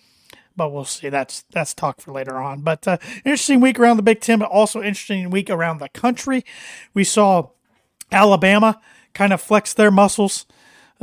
But 0.57 0.73
we'll 0.73 0.85
see. 0.85 1.09
That's 1.09 1.45
that's 1.51 1.75
talk 1.75 2.01
for 2.01 2.13
later 2.13 2.37
on. 2.37 2.61
But 2.61 2.87
uh, 2.87 2.99
interesting 3.25 3.61
week 3.61 3.81
around 3.81 3.97
the 3.97 4.05
Big 4.05 4.21
Ten, 4.21 4.39
but 4.39 4.49
also 4.49 4.79
interesting 4.79 5.29
week 5.29 5.51
around 5.51 5.79
the 5.79 5.89
country. 5.89 6.45
We 6.95 7.03
saw 7.03 7.49
Alabama 8.13 8.81
kind 9.13 9.33
of 9.33 9.41
flex 9.41 9.75
their 9.75 9.91
muscles 9.91 10.47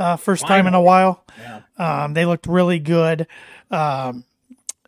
uh, 0.02 0.18
first 0.18 0.48
time 0.48 0.68
in 0.68 0.74
a 0.74 0.82
while. 0.82 1.24
Yeah. 1.40 1.62
Um, 1.78 2.14
they 2.14 2.26
looked 2.26 2.48
really 2.48 2.80
good. 2.80 3.28
Um, 3.70 4.26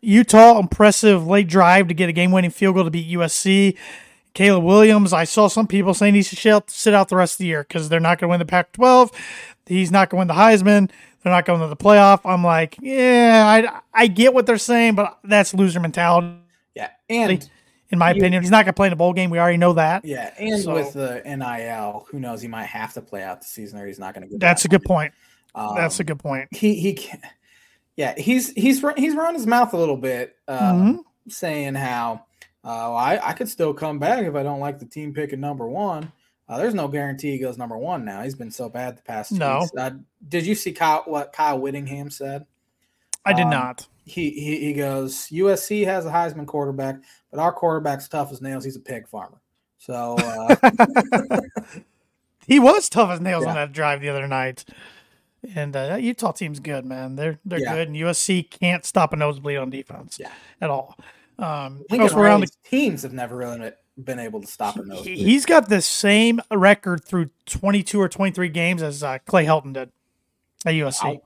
Utah, 0.01 0.59
impressive 0.59 1.25
late 1.25 1.47
drive 1.47 1.87
to 1.87 1.93
get 1.93 2.09
a 2.09 2.11
game 2.11 2.31
winning 2.31 2.51
field 2.51 2.75
goal 2.75 2.83
to 2.83 2.91
beat 2.91 3.09
USC. 3.09 3.77
Caleb 4.33 4.63
Williams, 4.63 5.13
I 5.13 5.25
saw 5.25 5.47
some 5.47 5.67
people 5.67 5.93
saying 5.93 6.15
he 6.15 6.23
should 6.23 6.69
sit 6.69 6.93
out 6.93 7.07
the 7.07 7.15
rest 7.15 7.35
of 7.35 7.37
the 7.39 7.45
year 7.45 7.63
because 7.63 7.87
they're 7.87 7.99
not 7.99 8.19
going 8.19 8.29
to 8.29 8.31
win 8.31 8.39
the 8.39 8.45
Pac 8.45 8.71
12. 8.73 9.11
He's 9.67 9.91
not 9.91 10.09
going 10.09 10.17
to 10.17 10.21
win 10.21 10.27
the 10.27 10.33
Heisman. 10.33 10.89
They're 11.23 11.31
not 11.31 11.45
going 11.45 11.61
to 11.61 11.67
the 11.67 11.77
playoff. 11.77 12.21
I'm 12.25 12.43
like, 12.43 12.77
yeah, 12.81 13.81
I, 13.93 14.01
I 14.03 14.07
get 14.07 14.33
what 14.33 14.45
they're 14.45 14.57
saying, 14.57 14.95
but 14.95 15.19
that's 15.23 15.53
loser 15.53 15.79
mentality, 15.79 16.35
Yeah. 16.75 16.89
And 17.09 17.47
in 17.93 17.99
my 17.99 18.11
opinion. 18.11 18.41
He's 18.43 18.51
not 18.51 18.65
going 18.65 18.73
to 18.73 18.77
play 18.77 18.87
in 18.87 18.93
a 18.93 18.97
bowl 18.97 19.13
game. 19.13 19.29
We 19.29 19.39
already 19.39 19.55
know 19.57 19.71
that. 19.73 20.03
yeah, 20.03 20.33
and 20.37 20.61
So- 20.61 20.73
with 20.73 20.91
the 20.93 21.21
NIL, 21.25 22.05
who 22.11 22.19
knows? 22.19 22.41
He 22.41 22.47
might 22.49 22.65
have 22.65 22.93
to 22.95 23.01
play 23.01 23.23
out 23.23 23.39
the 23.41 23.47
season, 23.47 23.79
or 23.79 23.85
he's 23.87 23.99
not 23.99 24.13
going 24.13 24.27
to. 24.29 24.37
That's 24.37 24.65
a 24.65 24.67
good 24.67 24.83
point. 24.83 25.13
Um, 25.55 25.75
That's 25.75 25.99
a 25.99 26.03
good 26.03 26.19
point. 26.19 26.49
he 26.51 26.73
he 26.73 26.93
can 26.93 27.21
yeah 27.95 28.15
he's 28.17 28.51
he's 28.53 28.81
run- 28.81 28.97
he's 28.97 29.13
run 29.13 29.35
his 29.35 29.45
mouth 29.45 29.71
a 29.73 29.77
little 29.77 29.95
bit 29.97 30.35
uh, 30.47 30.73
Mhm. 30.73 30.99
saying 31.29 31.75
how 31.75 32.25
uh, 32.65 32.91
I, 32.91 33.29
I 33.29 33.33
could 33.33 33.47
still 33.47 33.71
come 33.71 33.99
back 33.99 34.23
if 34.25 34.33
i 34.33 34.41
don't 34.41 34.59
like 34.59 34.79
the 34.79 34.85
team 34.85 35.13
picking 35.13 35.39
number 35.39 35.67
one 35.67 36.11
uh, 36.49 36.57
there's 36.57 36.73
no 36.73 36.87
guarantee 36.87 37.33
he 37.33 37.37
goes 37.37 37.55
number 37.59 37.77
one 37.77 38.03
now 38.03 38.23
he's 38.23 38.33
been 38.33 38.49
so 38.49 38.67
bad 38.67 38.97
the 38.97 39.03
past 39.03 39.29
two 39.29 39.37
No. 39.37 39.59
weeks. 39.59 39.71
Uh, 39.77 39.91
did 40.27 40.43
you 40.43 40.55
see 40.55 40.71
Kyle, 40.71 41.03
what 41.05 41.33
kyle 41.33 41.59
whittingham 41.59 42.09
said 42.09 42.47
I 43.23 43.33
did 43.33 43.43
um, 43.43 43.51
not. 43.51 43.85
he, 44.05 44.31
he 44.31 44.57
he 44.57 44.73
goes 44.73 45.27
usc 45.27 45.85
has 45.85 46.07
a 46.07 46.09
heisman 46.11 46.47
quarterback 46.47 46.95
but 47.33 47.41
our 47.41 47.51
quarterback's 47.51 48.07
tough 48.07 48.31
as 48.31 48.41
nails 48.41 48.63
he's 48.63 48.75
a 48.75 48.79
pig 48.79 49.07
farmer 49.07 49.41
so 49.79 50.15
uh, 50.19 50.55
He 52.47 52.59
was 52.59 52.89
tough 52.89 53.09
as 53.09 53.21
nails 53.21 53.45
on 53.45 53.55
that 53.55 53.71
drive 53.71 54.01
the 54.01 54.09
other 54.09 54.27
night. 54.27 54.65
And 55.55 55.73
uh, 55.75 55.87
that 55.87 56.01
Utah 56.03 56.33
team's 56.33 56.59
good, 56.59 56.85
man. 56.85 57.15
They're 57.15 57.39
they're 57.45 57.59
Yeah. 57.59 57.73
good, 57.73 57.87
and 57.89 57.97
USC 57.97 58.49
can't 58.49 58.83
stop 58.85 59.13
a 59.13 59.15
nosebleed 59.15 59.57
on 59.57 59.69
defense 59.69 60.17
Yeah. 60.19 60.31
at 60.61 60.69
all. 60.69 60.97
Um, 61.39 61.85
Lincoln 61.89 62.17
around 62.17 62.41
the, 62.41 62.51
teams 62.69 63.03
have 63.03 63.13
never 63.13 63.35
really 63.37 63.71
been 64.01 64.19
able 64.19 64.41
to 64.41 64.47
stop 64.47 64.75
a 64.75 64.83
nosebleed. 64.83 65.17
he- 65.17 65.23
he's 65.23 65.45
got 65.45 65.69
the 65.69 65.81
same 65.81 66.41
record 66.51 67.03
through 67.05 67.29
22 67.45 67.99
or 67.99 68.09
23 68.09 68.49
games 68.49 68.81
as 68.81 69.03
uh, 69.03 69.19
Clay 69.25 69.45
Helton 69.45 69.73
did 69.73 69.91
at 70.65 70.73
USC, 70.73 71.03
Wow. 71.15 71.21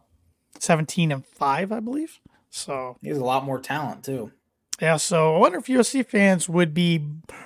17 0.60 1.12
and 1.12 1.26
five, 1.26 1.72
I 1.72 1.80
believe. 1.80 2.20
So 2.52 2.98
he 3.02 3.10
has 3.10 3.18
a 3.18 3.24
lot 3.26 3.44
more 3.44 3.60
talent 3.60 4.04
too 4.06 4.32
yeah, 4.82 4.98
so 4.98 5.36
I 5.36 5.40
wonder 5.40 5.58
if 5.60 5.66
USC 5.66 6.06
fans 6.06 6.48
would 6.48 6.74
be 6.74 7.06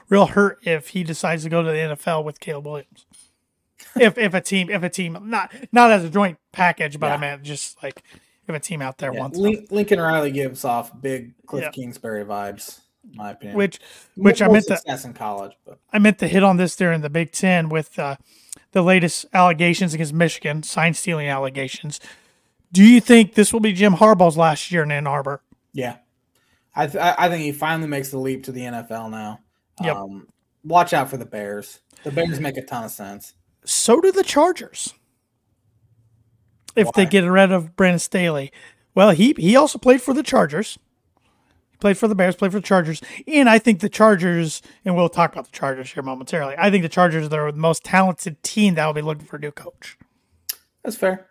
real 0.10 0.28
hurt 0.28 0.60
if 0.64 0.90
he 0.90 1.04
decides 1.04 1.44
to 1.44 1.50
go 1.50 1.62
to 1.64 1.70
the 1.72 1.96
NFL 1.96 2.24
with 2.24 2.40
Caleb 2.40 2.66
Williams. 2.68 3.06
if 4.00 4.18
if 4.18 4.34
a 4.34 4.42
team 4.42 4.70
if 4.70 4.84
a 4.84 4.90
team 4.90 5.18
not 5.24 5.54
not 5.72 5.92
as 5.92 6.04
a 6.04 6.10
joint 6.10 6.38
package, 6.52 7.00
but 7.00 7.12
I 7.12 7.18
mean 7.18 7.44
just 7.44 7.82
like 7.84 8.04
if 8.48 8.56
a 8.56 8.60
team 8.60 8.82
out 8.82 8.98
there 8.98 9.14
Yeah, 9.14 9.20
wants 9.20 9.38
Lin- 9.38 9.66
Lincoln 9.72 10.00
Riley 10.00 10.32
gives 10.32 10.64
off 10.66 11.00
big 11.02 11.34
Kliff 11.46 11.62
Yeah. 11.62 11.70
Kingsbury 11.72 12.24
vibes, 12.26 12.80
in 13.10 13.18
my 13.18 13.32
opinion. 13.32 13.58
which 13.58 13.80
which 14.16 14.42
I 14.42 14.46
More 14.48 14.54
meant 14.56 14.68
to 14.68 14.78
success 14.78 15.06
in 15.06 15.14
college, 15.14 15.54
but 15.66 15.80
I 15.92 16.00
meant 16.00 16.20
to 16.20 16.28
hit 16.28 16.44
on 16.44 16.58
this 16.58 16.76
during 16.76 17.02
the 17.02 17.10
Big 17.10 17.32
Ten 17.32 17.70
with 17.70 17.98
uh, 18.00 18.16
the 18.72 18.82
latest 18.82 19.26
allegations 19.34 19.94
against 19.94 20.14
Michigan, 20.14 20.64
sign 20.64 20.94
stealing 20.94 21.28
allegations. 21.28 22.00
Do 22.72 22.84
you 22.84 23.02
think 23.02 23.34
this 23.34 23.52
will 23.52 23.60
be 23.60 23.74
Jim 23.74 23.96
Harbaugh's 23.96 24.38
last 24.38 24.72
year 24.72 24.84
in 24.84 24.92
Ann 24.92 25.08
Arbor? 25.08 25.42
yeah, 25.74 25.98
I 26.76 26.88
th- 26.88 27.16
I 27.18 27.30
think 27.30 27.44
he 27.44 27.52
finally 27.52 27.88
makes 27.88 28.10
the 28.10 28.18
leap 28.18 28.46
to 28.46 28.52
the 28.52 28.62
NFL 28.62 29.12
now. 29.12 29.40
Yep. 29.82 29.96
Um, 29.96 30.28
watch 30.64 30.94
out 30.94 31.10
for 31.10 31.18
the 31.18 31.26
Bears. 31.26 31.82
The 32.04 32.12
Bears 32.12 32.40
make 32.40 32.58
a 32.58 32.62
ton 32.62 32.86
of 32.86 32.92
sense. 32.92 33.34
So 33.66 34.00
do 34.00 34.12
the 34.12 34.24
Chargers. 34.24 34.94
If 36.76 36.92
they 36.94 37.06
get 37.06 37.26
rid 37.26 37.52
of 37.52 37.76
Brandon 37.76 38.00
Staley, 38.00 38.52
well, 38.96 39.12
he 39.12 39.36
he 39.38 39.56
also 39.56 39.78
played 39.78 40.02
for 40.02 40.14
the 40.14 40.24
Chargers. 40.24 40.80
He 41.72 41.78
played 41.78 41.98
for 41.98 42.08
the 42.08 42.16
Bears, 42.16 42.36
played 42.36 42.54
for 42.54 42.60
the 42.60 42.66
Chargers, 42.66 43.02
and 43.28 43.50
I 43.50 43.60
think 43.60 43.82
the 43.82 43.90
Chargers, 43.90 44.62
and 44.86 44.96
we'll 44.96 45.10
talk 45.10 45.34
about 45.34 45.46
the 45.46 45.52
Chargers 45.52 45.92
here 45.92 46.04
momentarily. 46.04 46.56
I 46.58 46.72
think 46.72 46.84
the 46.84 46.90
Chargers 46.90 47.26
are 47.32 47.52
the 47.52 47.58
most 47.58 47.84
talented 47.84 48.42
team 48.44 48.76
that 48.76 48.86
will 48.86 48.94
be 48.94 49.02
looking 49.02 49.26
for 49.26 49.36
a 49.36 49.40
new 49.40 49.52
coach. 49.52 49.98
That's 50.84 50.96
fair. 50.96 51.28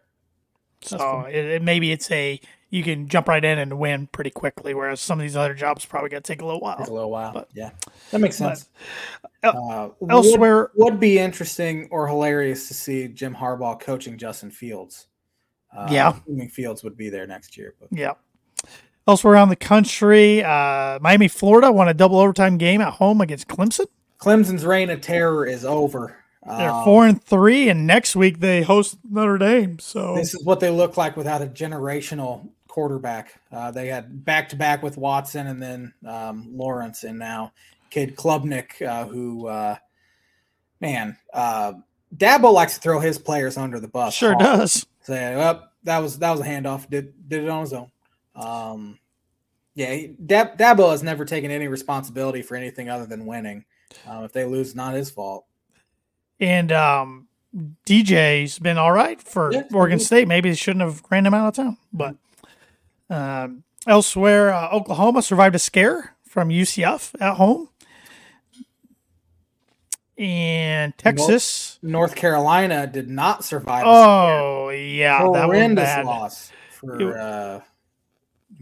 So 0.82 1.22
it, 1.22 1.44
it, 1.44 1.62
maybe 1.62 1.92
it's 1.92 2.10
a 2.10 2.40
you 2.70 2.82
can 2.84 3.08
jump 3.08 3.28
right 3.28 3.44
in 3.44 3.58
and 3.58 3.78
win 3.78 4.06
pretty 4.06 4.30
quickly, 4.30 4.74
whereas 4.74 5.00
some 5.00 5.18
of 5.18 5.22
these 5.22 5.36
other 5.36 5.54
jobs 5.54 5.84
probably 5.84 6.08
going 6.10 6.22
to 6.22 6.32
take 6.32 6.40
a 6.40 6.44
little 6.46 6.60
Take 6.60 6.78
a 6.78 6.82
while. 6.82 6.94
little 6.94 7.10
while. 7.10 7.32
But- 7.32 7.48
yeah, 7.52 7.70
that 8.12 8.20
makes 8.20 8.36
sense. 8.36 8.68
uh, 9.42 9.88
would- 9.98 10.10
Elsewhere, 10.10 10.70
would, 10.76 11.00
be 11.00 11.18
interesting 11.18 11.88
or 11.90 12.06
hilarious 12.06 12.68
to 12.68 12.74
see 12.74 13.08
Jim 13.08 13.34
Harbaugh 13.34 13.78
coaching 13.80 14.16
Justin 14.16 14.50
Fields. 14.50 15.06
Uh, 15.76 15.88
Yeah. 15.90 16.14
assuming 16.24 16.48
Fields 16.48 16.82
would 16.84 16.96
be 16.96 17.10
there 17.10 17.26
next 17.26 17.56
year. 17.56 17.74
But 17.80 17.88
yeah. 17.92 18.12
Elsewhere 19.08 19.34
around 19.34 19.48
the 19.48 19.56
country, 19.56 20.42
uh, 20.44 20.98
Miami, 21.00 21.26
Florida 21.26 21.72
won 21.72 21.88
a 21.88 21.94
double 21.94 22.18
overtime 22.18 22.58
game 22.58 22.80
at 22.80 22.94
home 22.94 23.20
against 23.20 23.48
Clemson. 23.48 23.86
Clemson's 24.20 24.64
reign 24.66 24.90
of 24.90 25.00
terror 25.00 25.46
is 25.46 25.64
over. 25.64 26.16
They're 26.46 26.70
Um, 26.70 26.84
four 26.84 27.06
and 27.06 27.22
three, 27.22 27.68
and 27.68 27.86
next 27.86 28.14
week 28.16 28.40
they 28.40 28.62
host 28.62 28.98
Notre 29.10 29.38
Dame. 29.38 29.78
So 29.78 30.14
This 30.14 30.34
is 30.34 30.44
what 30.44 30.60
they 30.60 30.70
look 30.70 30.96
like 30.96 31.16
without 31.16 31.42
a 31.42 31.46
generational 31.46 32.48
quarterback. 32.70 33.40
Uh, 33.52 33.70
they 33.70 33.88
had 33.88 34.24
back 34.24 34.48
to 34.50 34.56
back 34.56 34.82
with 34.82 34.96
Watson 34.96 35.48
and 35.48 35.62
then 35.62 35.92
um, 36.06 36.48
Lawrence, 36.52 37.04
and 37.04 37.18
now 37.18 37.52
Cade 37.90 38.16
Klubnik, 38.16 38.80
uh, 38.86 39.06
who, 39.06 39.48
uh, 39.48 39.76
man, 40.80 41.16
uh, 41.34 41.74
Dabo 42.16 42.52
likes 42.52 42.74
to 42.74 42.80
throw 42.80 43.00
his 43.00 43.18
players 43.18 43.56
under 43.56 43.78
the 43.78 43.88
bus. 43.88 44.14
sure 44.14 44.32
hard. 44.32 44.58
does. 44.58 44.86
Say, 45.02 45.36
well, 45.36 45.68
that 45.84 45.98
was 45.98 46.18
that 46.18 46.30
was 46.30 46.40
a 46.40 46.44
handoff. 46.44 46.88
Did 46.88 47.28
did 47.28 47.44
it 47.44 47.50
on 47.50 47.62
his 47.62 47.72
own. 47.72 47.90
Um, 48.34 48.98
yeah, 49.74 50.06
Dab, 50.26 50.58
Dabo 50.58 50.90
has 50.90 51.02
never 51.02 51.24
taken 51.24 51.50
any 51.50 51.68
responsibility 51.68 52.42
for 52.42 52.56
anything 52.56 52.88
other 52.88 53.06
than 53.06 53.26
winning. 53.26 53.64
Um, 54.06 54.24
if 54.24 54.32
they 54.32 54.44
lose, 54.44 54.74
not 54.74 54.94
his 54.94 55.10
fault. 55.10 55.46
And 56.38 56.72
um, 56.72 57.28
DJ's 57.86 58.58
been 58.58 58.78
all 58.78 58.92
right 58.92 59.20
for 59.20 59.52
Yeah, 59.52 59.64
Oregon 59.72 59.98
State. 59.98 60.28
Maybe 60.28 60.50
they 60.50 60.56
shouldn't 60.56 60.84
have 60.84 61.02
ran 61.10 61.26
him 61.26 61.34
out 61.34 61.48
of 61.48 61.54
town. 61.54 61.76
But 61.92 62.16
um, 63.10 63.64
elsewhere, 63.86 64.52
uh, 64.54 64.70
Oklahoma 64.70 65.20
survived 65.22 65.54
a 65.54 65.58
scare 65.58 66.16
from 66.24 66.48
UCF 66.48 67.14
at 67.20 67.34
home. 67.34 67.68
And 70.18 70.96
Texas. 70.98 71.78
North 71.82 72.14
Carolina 72.14 72.86
did 72.86 73.08
not 73.08 73.42
survive. 73.44 73.84
a 73.84 73.88
Oh, 73.88 74.68
yeah. 74.70 75.18
That 75.20 75.28
was 75.30 75.40
horrendous 75.44 75.84
bad. 75.84 76.04
loss 76.06 76.52
for 76.70 77.00
It- 77.00 77.16
uh, 77.16 77.60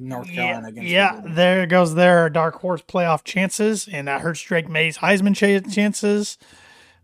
North 0.00 0.28
Yeah, 0.28 0.34
Carolina 0.36 0.68
against 0.68 0.88
yeah, 0.90 1.12
Virginia. 1.16 1.34
there 1.34 1.66
goes 1.66 1.94
their 1.96 2.30
dark 2.30 2.54
horse 2.60 2.82
playoff 2.82 3.24
chances, 3.24 3.88
and 3.90 4.06
that 4.06 4.20
hurts 4.20 4.40
Drake 4.42 4.68
Maye's 4.68 4.98
Heisman 4.98 5.34
cha- 5.34 5.68
chances. 5.68 6.38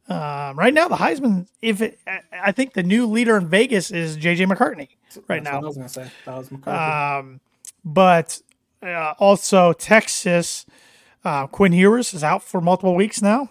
Um, 0.08 0.58
right 0.58 0.74
now, 0.74 0.88
the 0.88 0.96
Heisman, 0.96 1.46
if 1.62 1.80
it, 1.80 1.98
I- 2.32 2.52
think 2.52 2.74
the 2.74 2.82
new 2.82 3.06
leader 3.06 3.36
in 3.38 3.48
Vegas 3.48 3.90
is 3.90 4.18
JJ 4.18 4.46
McCarthy 4.48 4.98
right 5.28 5.42
That's 5.42 5.54
what 5.54 5.60
now. 5.60 5.60
I 5.60 5.60
was 5.60 5.76
gonna 5.76 5.88
say 5.88 6.10
that 6.26 6.36
was. 6.36 6.52
Um, 6.66 7.40
but 7.84 8.40
uh, 8.82 9.14
also 9.18 9.72
Texas, 9.72 10.66
uh, 11.24 11.46
Quinn 11.46 11.72
Ewers 11.72 12.12
is 12.12 12.22
out 12.22 12.42
for 12.42 12.60
multiple 12.60 12.94
weeks 12.94 13.22
now, 13.22 13.50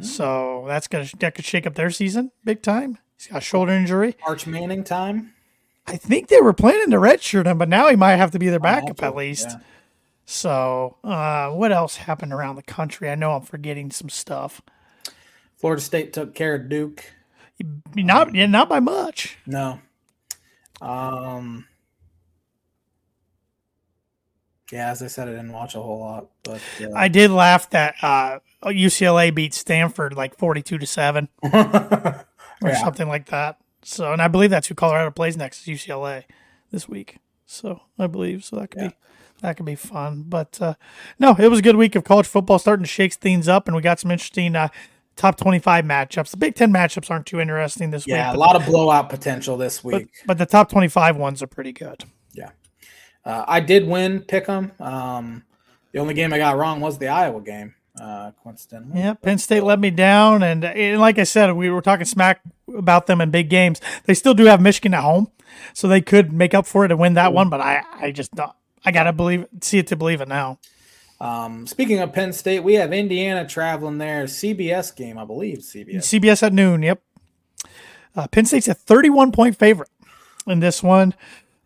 so 0.00 0.64
that's 0.66 0.88
gonna 0.88 1.06
that 1.20 1.34
could 1.36 1.44
shake 1.44 1.66
up 1.66 1.74
their 1.76 1.90
season 1.90 2.32
big 2.44 2.60
time. 2.62 2.98
He's 3.16 3.28
got 3.28 3.38
a 3.38 3.40
shoulder 3.40 3.72
injury. 3.72 4.16
Arch 4.26 4.46
Manning 4.48 4.82
time. 4.82 5.32
I 5.86 5.96
think 5.96 6.28
they 6.28 6.40
were 6.40 6.52
planning 6.54 6.90
to 6.90 6.96
redshirt 6.96 7.46
him, 7.46 7.58
but 7.58 7.68
now 7.68 7.88
he 7.88 7.94
might 7.96 8.16
have 8.16 8.30
to 8.32 8.38
be 8.38 8.48
their 8.48 8.58
backup 8.58 9.02
at 9.02 9.14
least. 9.14 9.48
yeah. 9.50 9.58
So, 10.26 10.96
uh, 11.04 11.50
what 11.50 11.70
else 11.70 11.96
happened 11.96 12.32
around 12.32 12.56
the 12.56 12.62
country? 12.62 13.10
I 13.10 13.14
know 13.14 13.32
I'm 13.32 13.42
forgetting 13.42 13.90
some 13.90 14.08
stuff. 14.08 14.62
Florida 15.64 15.80
State 15.80 16.12
took 16.12 16.34
care 16.34 16.56
of 16.56 16.68
Duke. 16.68 17.02
Not, 17.94 18.34
yeah, 18.34 18.44
not 18.44 18.68
by 18.68 18.80
much. 18.80 19.38
No. 19.46 19.80
Um. 20.82 21.64
Yeah, 24.70 24.90
as 24.90 25.00
I 25.02 25.06
said, 25.06 25.26
I 25.26 25.30
didn't 25.30 25.54
watch 25.54 25.74
a 25.74 25.80
whole 25.80 26.00
lot, 26.00 26.26
but 26.42 26.60
uh, 26.82 26.88
I 26.94 27.08
did 27.08 27.30
laugh 27.30 27.70
that 27.70 27.94
uh, 28.02 28.40
UCLA 28.62 29.34
beat 29.34 29.54
Stanford 29.54 30.12
like 30.14 30.36
42 30.36 30.76
to 30.76 30.86
seven 30.86 31.28
or 31.42 32.22
Yeah. 32.62 32.82
something 32.82 33.08
like 33.08 33.24
that. 33.30 33.56
So, 33.84 34.12
and 34.12 34.20
I 34.20 34.28
believe 34.28 34.50
that's 34.50 34.66
who 34.66 34.74
Colorado 34.74 35.12
plays 35.12 35.34
next 35.38 35.66
is 35.66 35.80
UCLA 35.80 36.24
this 36.72 36.86
week. 36.90 37.20
So, 37.46 37.80
I 37.98 38.06
believe 38.06 38.44
so 38.44 38.56
that 38.56 38.70
could 38.70 38.82
Yeah. 38.82 38.88
be 38.88 38.94
that 39.40 39.56
could 39.56 39.64
be 39.66 39.76
fun. 39.76 40.24
But 40.28 40.60
uh, 40.60 40.74
no, 41.18 41.34
it 41.38 41.48
was 41.48 41.60
a 41.60 41.62
good 41.62 41.76
week 41.76 41.94
of 41.96 42.04
college 42.04 42.26
football, 42.26 42.58
starting 42.58 42.84
to 42.84 42.90
shake 42.90 43.14
things 43.14 43.48
up, 43.48 43.66
and 43.66 43.74
we 43.74 43.80
got 43.80 43.98
some 43.98 44.10
interesting 44.10 44.54
uh, 44.56 44.68
top 45.16 45.36
25 45.36 45.84
matchups. 45.84 46.30
The 46.30 46.36
Big 46.36 46.54
Ten 46.54 46.72
matchups 46.72 47.10
aren't 47.10 47.26
too 47.26 47.40
interesting 47.40 47.90
this 47.90 48.06
yeah, 48.06 48.30
week. 48.30 48.34
Yeah, 48.34 48.36
a 48.36 48.40
lot 48.40 48.56
of 48.56 48.66
blowout 48.66 49.10
potential 49.10 49.56
this 49.56 49.80
but, 49.80 49.94
week. 49.94 50.08
but 50.26 50.38
the 50.38 50.46
top 50.46 50.68
25 50.68 51.16
ones 51.16 51.42
are 51.42 51.46
pretty 51.46 51.72
good. 51.72 52.04
Yeah. 52.32 52.50
Uh, 53.24 53.44
I 53.46 53.60
did 53.60 53.86
win 53.86 54.20
Pick'em. 54.20 54.78
Um, 54.80 55.44
the 55.92 55.98
only 56.00 56.14
game 56.14 56.32
I 56.32 56.38
got 56.38 56.56
wrong 56.56 56.80
was 56.80 56.98
the 56.98 57.08
Iowa 57.08 57.40
game. 57.40 57.74
Uh, 58.00 58.32
coincidentally, 58.42 59.00
Yeah, 59.00 59.14
Penn 59.14 59.38
State 59.38 59.62
let 59.62 59.78
me 59.78 59.88
down, 59.88 60.42
and, 60.42 60.64
and 60.64 61.00
like 61.00 61.16
I 61.20 61.22
said, 61.22 61.52
we 61.52 61.70
were 61.70 61.80
talking 61.80 62.04
smack 62.04 62.40
about 62.76 63.06
them 63.06 63.20
in 63.20 63.30
big 63.30 63.48
games. 63.48 63.80
They 64.06 64.14
still 64.14 64.34
do 64.34 64.46
have 64.46 64.60
Michigan 64.60 64.94
at 64.94 65.02
home, 65.02 65.30
so 65.74 65.86
they 65.86 66.00
could 66.00 66.32
make 66.32 66.54
up 66.54 66.66
for 66.66 66.84
it 66.84 66.90
and 66.90 66.98
win 66.98 67.14
that 67.14 67.32
one. 67.32 67.48
But 67.50 67.60
I, 67.60 67.84
I 67.92 68.10
just 68.10 68.32
don't. 68.32 68.50
I 68.84 68.90
gotta 68.90 69.12
believe, 69.12 69.46
see 69.60 69.78
it 69.78 69.86
to 69.88 69.96
believe 69.96 70.20
it 70.20 70.26
now. 70.26 70.58
Um, 71.20 71.66
speaking 71.66 72.00
of 72.00 72.12
Penn 72.12 72.32
State, 72.32 72.60
we 72.60 72.74
have 72.74 72.92
Indiana 72.92 73.46
traveling 73.46 73.98
there. 73.98 74.24
CBS 74.24 74.94
game, 74.94 75.18
I 75.18 75.24
believe. 75.24 75.58
CBS. 75.58 76.02
CBS 76.02 76.42
at 76.42 76.52
noon. 76.52 76.82
Yep. 76.82 77.02
Uh, 78.16 78.26
Penn 78.28 78.44
State's 78.44 78.68
a 78.68 78.74
31 78.74 79.32
point 79.32 79.56
favorite 79.56 79.90
in 80.46 80.60
this 80.60 80.82
one. 80.82 81.14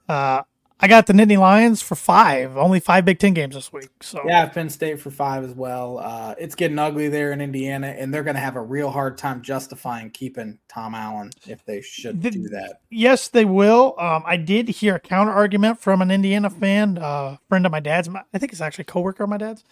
Uh, 0.08 0.42
I 0.80 0.86
got 0.86 1.06
the 1.08 1.12
Nittany 1.12 1.36
Lions 1.38 1.82
for 1.82 1.96
five. 1.96 2.56
Only 2.56 2.78
five 2.78 3.04
Big 3.04 3.18
Ten 3.18 3.34
games 3.34 3.56
this 3.56 3.72
week. 3.72 3.88
So 4.00 4.22
Yeah, 4.24 4.46
Penn 4.46 4.70
State 4.70 5.00
for 5.00 5.10
five 5.10 5.42
as 5.42 5.52
well. 5.52 5.98
Uh, 5.98 6.36
it's 6.38 6.54
getting 6.54 6.78
ugly 6.78 7.08
there 7.08 7.32
in 7.32 7.40
Indiana, 7.40 7.88
and 7.88 8.14
they're 8.14 8.22
going 8.22 8.36
to 8.36 8.40
have 8.40 8.54
a 8.54 8.60
real 8.62 8.90
hard 8.90 9.18
time 9.18 9.42
justifying 9.42 10.10
keeping 10.10 10.60
Tom 10.68 10.94
Allen 10.94 11.30
if 11.48 11.64
they 11.64 11.80
should 11.80 12.22
The- 12.22 12.30
do 12.30 12.48
that. 12.50 12.80
Yes, 12.90 13.26
they 13.26 13.44
will. 13.44 13.96
Um, 13.98 14.22
I 14.24 14.36
did 14.36 14.68
hear 14.68 14.94
a 14.94 15.00
counter 15.00 15.32
argument 15.32 15.80
from 15.80 16.00
an 16.00 16.12
Indiana 16.12 16.48
fan, 16.48 16.96
uh, 16.98 17.38
friend 17.48 17.66
of 17.66 17.72
my 17.72 17.80
dad's. 17.80 18.08
I 18.32 18.38
think 18.38 18.52
it's 18.52 18.60
actually 18.60 18.82
a 18.82 18.92
coworker 18.92 19.24
of 19.24 19.30
my 19.30 19.38
dad's. 19.38 19.64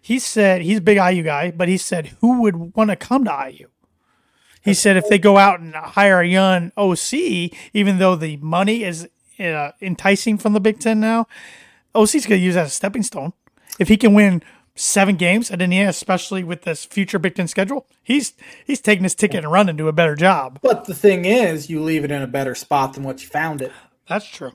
He 0.00 0.18
said 0.18 0.62
he's 0.62 0.78
a 0.78 0.82
big 0.82 0.96
IU 0.96 1.22
guy, 1.24 1.50
but 1.50 1.68
he 1.68 1.76
said 1.76 2.12
who 2.22 2.40
would 2.40 2.74
want 2.74 2.88
to 2.88 2.96
come 2.96 3.24
to 3.26 3.48
IU? 3.50 3.68
He 4.62 4.72
said 4.72 4.96
if 4.96 5.06
they 5.10 5.18
go 5.18 5.36
out 5.36 5.60
and 5.60 5.74
hire 5.74 6.20
a 6.20 6.26
young 6.26 6.72
OC, 6.78 7.52
even 7.74 7.98
though 7.98 8.16
the 8.16 8.38
money 8.38 8.82
is 8.82 9.06
uh, 9.38 9.72
enticing 9.80 10.38
from 10.38 10.52
the 10.52 10.60
Big 10.60 10.80
Ten 10.80 11.00
now, 11.00 11.26
OC's 11.94 12.26
going 12.26 12.40
to 12.40 12.44
use 12.44 12.54
that 12.54 12.66
as 12.66 12.72
a 12.72 12.74
stepping 12.74 13.02
stone. 13.02 13.32
If 13.78 13.88
he 13.88 13.96
can 13.96 14.14
win 14.14 14.42
seven 14.76 15.16
games 15.16 15.50
at 15.50 15.62
Indiana, 15.62 15.90
especially 15.90 16.42
with 16.44 16.62
this 16.62 16.84
future 16.84 17.18
Big 17.18 17.34
Ten 17.34 17.48
schedule, 17.48 17.86
he's 18.02 18.34
he's 18.64 18.80
taking 18.80 19.04
his 19.04 19.14
ticket 19.14 19.44
and 19.44 19.52
running 19.52 19.76
to 19.76 19.88
a 19.88 19.92
better 19.92 20.14
job. 20.14 20.58
But 20.62 20.84
the 20.84 20.94
thing 20.94 21.24
is, 21.24 21.70
you 21.70 21.82
leave 21.82 22.04
it 22.04 22.10
in 22.10 22.22
a 22.22 22.26
better 22.26 22.54
spot 22.54 22.94
than 22.94 23.02
what 23.02 23.22
you 23.22 23.28
found 23.28 23.62
it. 23.62 23.72
That's 24.08 24.26
true. 24.26 24.52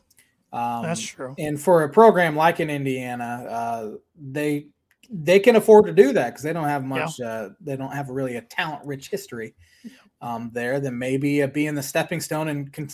Um, 0.51 0.83
That's 0.83 1.01
true. 1.01 1.35
And 1.37 1.61
for 1.61 1.83
a 1.83 1.89
program 1.89 2.35
like 2.35 2.59
in 2.59 2.69
Indiana, 2.69 3.45
uh, 3.49 3.91
they 4.19 4.67
they 5.11 5.39
can 5.39 5.55
afford 5.55 5.85
to 5.85 5.93
do 5.93 6.13
that 6.13 6.29
because 6.29 6.43
they 6.43 6.53
don't 6.53 6.67
have 6.67 6.83
much. 6.83 7.19
Uh, 7.19 7.49
they 7.61 7.75
don't 7.75 7.93
have 7.93 8.09
really 8.09 8.35
a 8.35 8.41
talent 8.41 8.85
rich 8.85 9.09
history 9.09 9.53
um, 10.21 10.49
there. 10.53 10.79
Then 10.79 10.97
maybe 10.97 11.43
uh, 11.43 11.47
being 11.47 11.75
the 11.75 11.83
stepping 11.83 12.19
stone 12.19 12.47
and 12.47 12.71
con- 12.73 12.89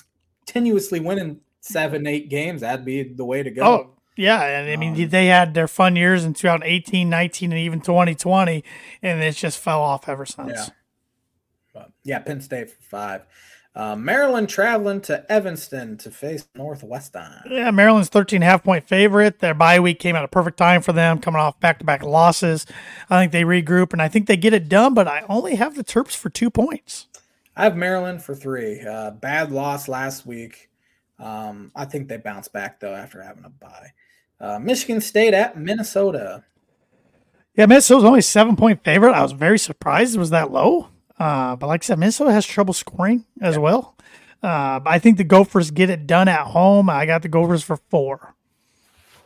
continuously 0.46 1.00
winning 1.00 1.40
seven, 1.66 2.06
eight 2.06 2.30
games, 2.30 2.62
that'd 2.62 2.86
be 2.86 3.04
the 3.04 3.26
way 3.26 3.42
to 3.44 3.50
go. 3.50 3.64
Oh, 3.64 3.90
yeah. 4.16 4.42
And 4.44 4.70
I 4.70 4.76
mean, 4.76 4.94
Um, 5.02 5.10
they 5.10 5.28
had 5.28 5.54
their 5.54 5.68
fun 5.68 5.96
years 5.96 6.24
in 6.24 6.34
2018, 6.34 7.10
19, 7.10 7.52
and 7.52 7.60
even 7.60 7.82
2020, 7.82 8.64
and 9.02 9.22
it 9.22 9.36
just 9.36 9.60
fell 9.60 9.82
off 9.82 10.08
ever 10.08 10.26
since. 10.26 10.52
Yeah. 10.54 10.66
But, 11.74 11.92
yeah, 12.04 12.20
Penn 12.20 12.42
State 12.42 12.70
for 12.70 12.82
five. 12.84 13.22
Uh, 13.76 13.94
Maryland 13.94 14.48
traveling 14.48 15.02
to 15.02 15.30
Evanston 15.30 15.98
to 15.98 16.10
face 16.10 16.48
Northwestern. 16.56 17.42
Yeah, 17.50 17.72
Maryland's 17.72 18.08
13 18.08 18.42
half 18.42 18.64
point 18.64 18.88
favorite. 18.88 19.40
Their 19.40 19.54
bye 19.54 19.82
week 19.82 20.00
came 20.00 20.16
at 20.16 20.24
a 20.24 20.30
perfect 20.30 20.56
time 20.58 20.82
for 20.82 20.94
them, 20.94 21.20
coming 21.20 21.42
off 21.42 21.60
back 21.60 21.80
to 21.80 21.86
back 21.86 22.02
losses. 22.02 22.66
I 23.10 23.20
think 23.20 23.34
they 23.34 23.44
regroup 23.44 23.92
and 23.92 24.02
I 24.02 24.08
think 24.08 24.28
they 24.28 24.38
get 24.38 24.54
it 24.54 24.70
done, 24.70 24.94
but 24.94 25.10
I 25.10 25.26
only 25.28 25.56
have 25.56 25.76
the 25.76 25.84
Terps 25.84 26.16
for 26.16 26.30
two 26.30 26.50
points. 26.50 27.08
I 27.58 27.66
have 27.66 27.76
Maryland 27.76 28.22
for 28.24 28.34
three. 28.34 28.80
Uh, 28.80 29.12
bad 29.12 29.52
loss 29.52 29.90
last 29.90 30.26
week. 30.26 30.70
Um, 31.20 31.72
I 31.76 31.86
think 31.86 32.08
they 32.08 32.18
bounce 32.18 32.48
back 32.48 32.80
though 32.80 32.94
after 32.94 33.22
having 33.22 33.46
a 33.46 33.50
bye. 33.50 33.92
Uh, 34.40 34.60
Michigan 34.60 35.02
State 35.02 35.34
at 35.34 35.58
Minnesota. 35.58 36.44
Yeah, 37.56 37.68
Minnesota's 37.68 38.04
only 38.04 38.22
seven 38.22 38.56
point 38.56 38.84
favorite. 38.84 39.14
I 39.14 39.24
was 39.24 39.32
very 39.32 39.58
surprised 39.58 40.16
it 40.16 40.20
was 40.20 40.32
that 40.32 40.52
low. 40.52 40.90
Uh, 41.18 41.56
but 41.56 41.68
like 41.68 41.84
I 41.84 41.86
said, 41.86 42.00
Minnesota 42.00 42.34
has 42.34 42.46
trouble 42.46 42.74
scoring 42.74 43.26
as 43.42 43.58
well. 43.58 43.96
Uh, 44.44 44.80
I 44.86 45.00
think 45.00 45.18
the 45.18 45.24
Gophers 45.24 45.72
get 45.72 45.90
it 45.90 46.06
done 46.06 46.28
at 46.28 46.48
home. 46.48 46.90
I 46.90 47.06
got 47.06 47.22
the 47.22 47.30
Gophers 47.30 47.64
for 47.64 47.78
four. 47.90 48.36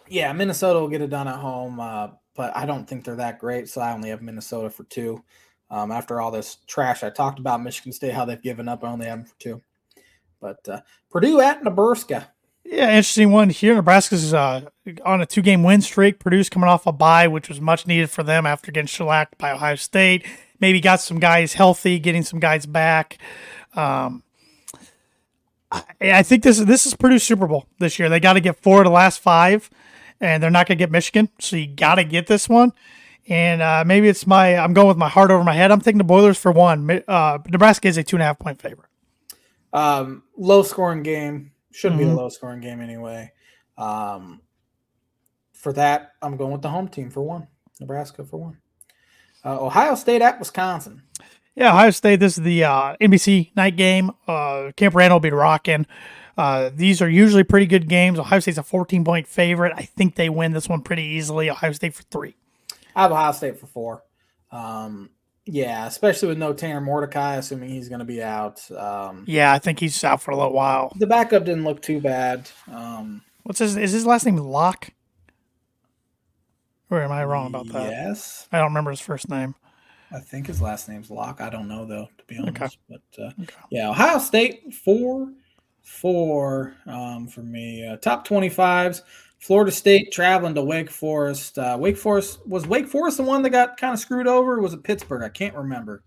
Yeah, 0.08 0.32
Minnesota 0.34 0.80
will 0.80 0.88
get 0.88 1.02
it 1.02 1.10
done 1.10 1.28
at 1.28 1.36
home, 1.36 1.80
uh, 1.80 2.10
but 2.36 2.56
I 2.56 2.66
don't 2.66 2.88
think 2.88 3.04
they're 3.04 3.16
that 3.16 3.40
great, 3.40 3.70
so 3.70 3.82
I 3.82 3.92
only 3.94 4.10
have 4.10 4.22
Minnesota 4.22 4.70
for 4.70 4.84
two. 4.86 5.24
Um, 5.70 5.92
after 5.92 6.20
all 6.20 6.32
this 6.32 6.58
trash 6.68 7.04
I 7.04 7.10
talked 7.10 7.38
about 7.38 7.62
Michigan 7.62 7.92
State, 7.92 8.14
how 8.14 8.26
they've 8.26 8.42
given 8.42 8.68
up, 8.68 8.84
I 8.84 8.88
only 8.88 9.06
have 9.08 9.20
them 9.20 9.26
for 9.26 9.40
two. 9.40 9.62
But 10.40 10.68
uh, 10.68 10.82
Purdue 11.10 11.42
at 11.42 11.64
Nebraska. 11.64 12.32
Yeah, 12.64 12.90
interesting 12.90 13.32
one 13.32 13.50
here. 13.50 13.74
Nebraska's 13.74 14.34
uh, 14.34 14.70
on 15.04 15.22
a 15.22 15.26
two 15.26 15.42
game 15.42 15.64
win 15.64 15.82
streak. 15.82 16.20
Purdue's 16.20 16.50
coming 16.50 16.70
off 16.70 16.86
a 16.86 16.92
bye, 16.92 17.28
which 17.28 17.50
was 17.50 17.60
much 17.60 17.88
needed 17.88 18.10
for 18.10 18.24
them 18.24 18.46
after 18.46 18.72
getting 18.72 18.88
shellacked 18.88 19.38
by 19.38 19.52
Ohio 19.52 19.76
State. 19.76 20.26
Maybe 20.60 20.80
got 20.80 21.00
some 21.02 21.20
guys 21.20 21.54
healthy, 21.54 22.00
getting 22.00 22.24
some 22.24 22.40
guys 22.40 22.66
back. 22.66 23.18
Um, 23.74 24.24
I, 25.72 25.84
I 26.02 26.24
think 26.24 26.44
this 26.44 26.60
is 26.60 26.66
this 26.66 26.86
is 26.86 26.94
Purdue's 26.96 27.24
Super 27.24 27.48
Bowl 27.48 27.66
this 27.80 27.98
year. 27.98 28.08
They 28.08 28.20
got 28.20 28.34
to 28.34 28.42
get 28.42 28.62
four 28.62 28.80
of 28.80 28.86
the 28.86 28.92
last 28.92 29.20
five, 29.20 29.70
and 30.22 30.44
they're 30.44 30.52
not 30.52 30.68
going 30.68 30.78
to 30.78 30.82
get 30.82 30.92
Michigan, 30.92 31.30
so 31.40 31.56
you 31.56 31.68
got 31.68 31.96
to 31.96 32.04
get 32.04 32.28
this 32.28 32.48
one. 32.48 32.74
And 33.28 33.62
uh, 33.62 33.84
maybe 33.86 34.08
it's 34.08 34.28
my 34.28 34.58
I'm 34.58 34.74
going 34.74 34.88
with 34.88 34.98
my 34.98 35.10
heart 35.10 35.32
over 35.32 35.44
my 35.44 35.54
head. 35.54 35.72
I'm 35.72 35.82
taking 35.82 35.98
the 35.98 36.04
Boilers 36.04 36.38
for 36.38 36.52
one. 36.52 37.04
Uh, 37.08 37.40
Nebraska 37.48 37.88
is 37.88 37.98
a 37.98 38.04
two 38.04 38.16
and 38.16 38.24
a 38.24 38.26
half 38.26 38.38
point 38.38 38.62
favorite. 38.62 38.89
Um, 39.74 40.24
low 40.38 40.64
scoring 40.64 41.04
game 41.04 41.52
shouldn't 41.72 42.00
be 42.00 42.06
a 42.06 42.14
low 42.14 42.30
scoring 42.30 42.60
game 42.60 42.82
anyway. 42.82 43.32
Um, 43.78 44.42
for 45.54 45.74
that, 45.74 46.14
I'm 46.22 46.38
going 46.38 46.52
with 46.52 46.62
the 46.62 46.70
home 46.70 46.88
team 46.88 47.10
for 47.10 47.22
one. 47.22 47.48
Nebraska 47.80 48.24
for 48.24 48.38
one. 48.38 48.58
Uh, 49.46 49.64
Ohio 49.64 49.96
State 49.96 50.22
at 50.22 50.40
Wisconsin. 50.40 51.04
Yeah, 51.56 51.74
Ohio 51.74 51.92
State. 51.92 52.20
This 52.20 52.38
is 52.38 52.44
the 52.44 52.64
uh, 52.64 52.96
NBC 53.02 53.56
night 53.56 53.76
game. 53.76 54.12
Uh, 54.28 54.72
Camp 54.76 54.96
Randall 54.96 55.18
will 55.18 55.22
be 55.22 55.32
rocking. 55.32 55.86
Uh, 56.38 56.70
these 56.74 57.02
are 57.02 57.10
usually 57.10 57.44
pretty 57.44 57.66
good 57.66 57.90
games. 57.90 58.18
Ohio 58.18 58.40
State's 58.40 58.58
a 58.58 58.64
14 58.64 59.04
point 59.04 59.28
favorite. 59.28 59.74
I 59.76 59.84
think 59.84 60.16
they 60.16 60.30
win 60.30 60.54
this 60.54 60.70
one 60.70 60.82
pretty 60.82 61.04
easily. 61.04 61.50
Ohio 61.50 61.74
State 61.74 61.94
for 61.94 62.04
three. 62.04 62.36
I 62.96 63.04
have 63.04 63.12
Ohio 63.12 63.32
State 63.34 63.60
for 63.60 63.68
four. 63.68 64.04
Um, 64.52 65.10
yeah, 65.52 65.86
especially 65.88 66.28
with 66.30 66.38
no 66.38 66.54
Tanner 66.54 66.82
Mordecai, 66.82 67.36
assuming 67.38 67.70
he's 67.70 67.90
going 67.90 68.00
to 68.00 68.06
be 68.06 68.22
out. 68.22 68.70
Um, 68.72 69.24
Yeah, 69.28 69.52
I 69.54 69.60
think 69.60 69.80
he's 69.80 70.04
out 70.04 70.22
for 70.22 70.32
a 70.32 70.36
little 70.38 70.54
while. 70.54 70.94
the 70.98 71.08
backup 71.08 71.46
didn't 71.46 71.64
look 71.64 71.82
too 71.82 72.00
bad. 72.00 72.50
Um, 72.72 73.22
What's 73.44 73.60
his? 73.60 73.76
Is 73.78 73.92
his 73.92 74.06
last 74.06 74.26
name 74.26 74.38
Locke? 74.38 74.92
Or 76.92 77.02
am 77.02 77.12
I 77.12 77.24
wrong 77.24 77.48
about 77.48 77.68
that? 77.70 77.90
Yes, 77.92 78.48
I 78.52 78.58
don't 78.58 78.68
remember 78.70 78.92
his 78.92 79.00
first 79.02 79.30
name. 79.30 79.56
I 80.12 80.20
think 80.20 80.48
his 80.48 80.60
last 80.62 80.90
name's 80.90 81.12
Locke. 81.12 81.40
I 81.40 81.50
don't 81.50 81.68
know 81.68 81.86
though, 81.86 82.10
to 82.18 82.24
be 82.26 82.38
honest. 82.40 82.58
Okay. 82.64 82.76
But 82.90 83.24
uh, 83.24 83.32
Okay. 83.44 83.56
yeah, 83.70 83.90
Ohio 83.90 84.18
State 84.18 84.74
four, 84.74 85.32
four 85.84 86.76
um, 86.88 87.28
for 87.28 87.42
me. 87.42 87.88
Uh, 87.88 87.98
top 87.98 88.26
twenty 88.26 88.50
fives. 88.50 89.04
Florida 89.40 89.72
State 89.72 90.12
traveling 90.12 90.54
to 90.56 90.62
Wake 90.62 90.92
Forest. 90.92 91.58
Uh, 91.58 91.78
Wake 91.80 91.98
Forest 91.98 92.46
was 92.46 92.68
Wake 92.68 92.88
Forest 92.88 93.18
the 93.18 93.24
one 93.24 93.42
that 93.44 93.52
got 93.52 93.78
kind 93.78 93.94
of 93.94 94.00
screwed 94.00 94.28
over. 94.28 94.56
Or 94.56 94.62
was 94.62 94.74
it 94.74 94.84
Pittsburgh? 94.84 95.24
I 95.24 95.30
can't 95.30 95.56
remember. 95.56 96.04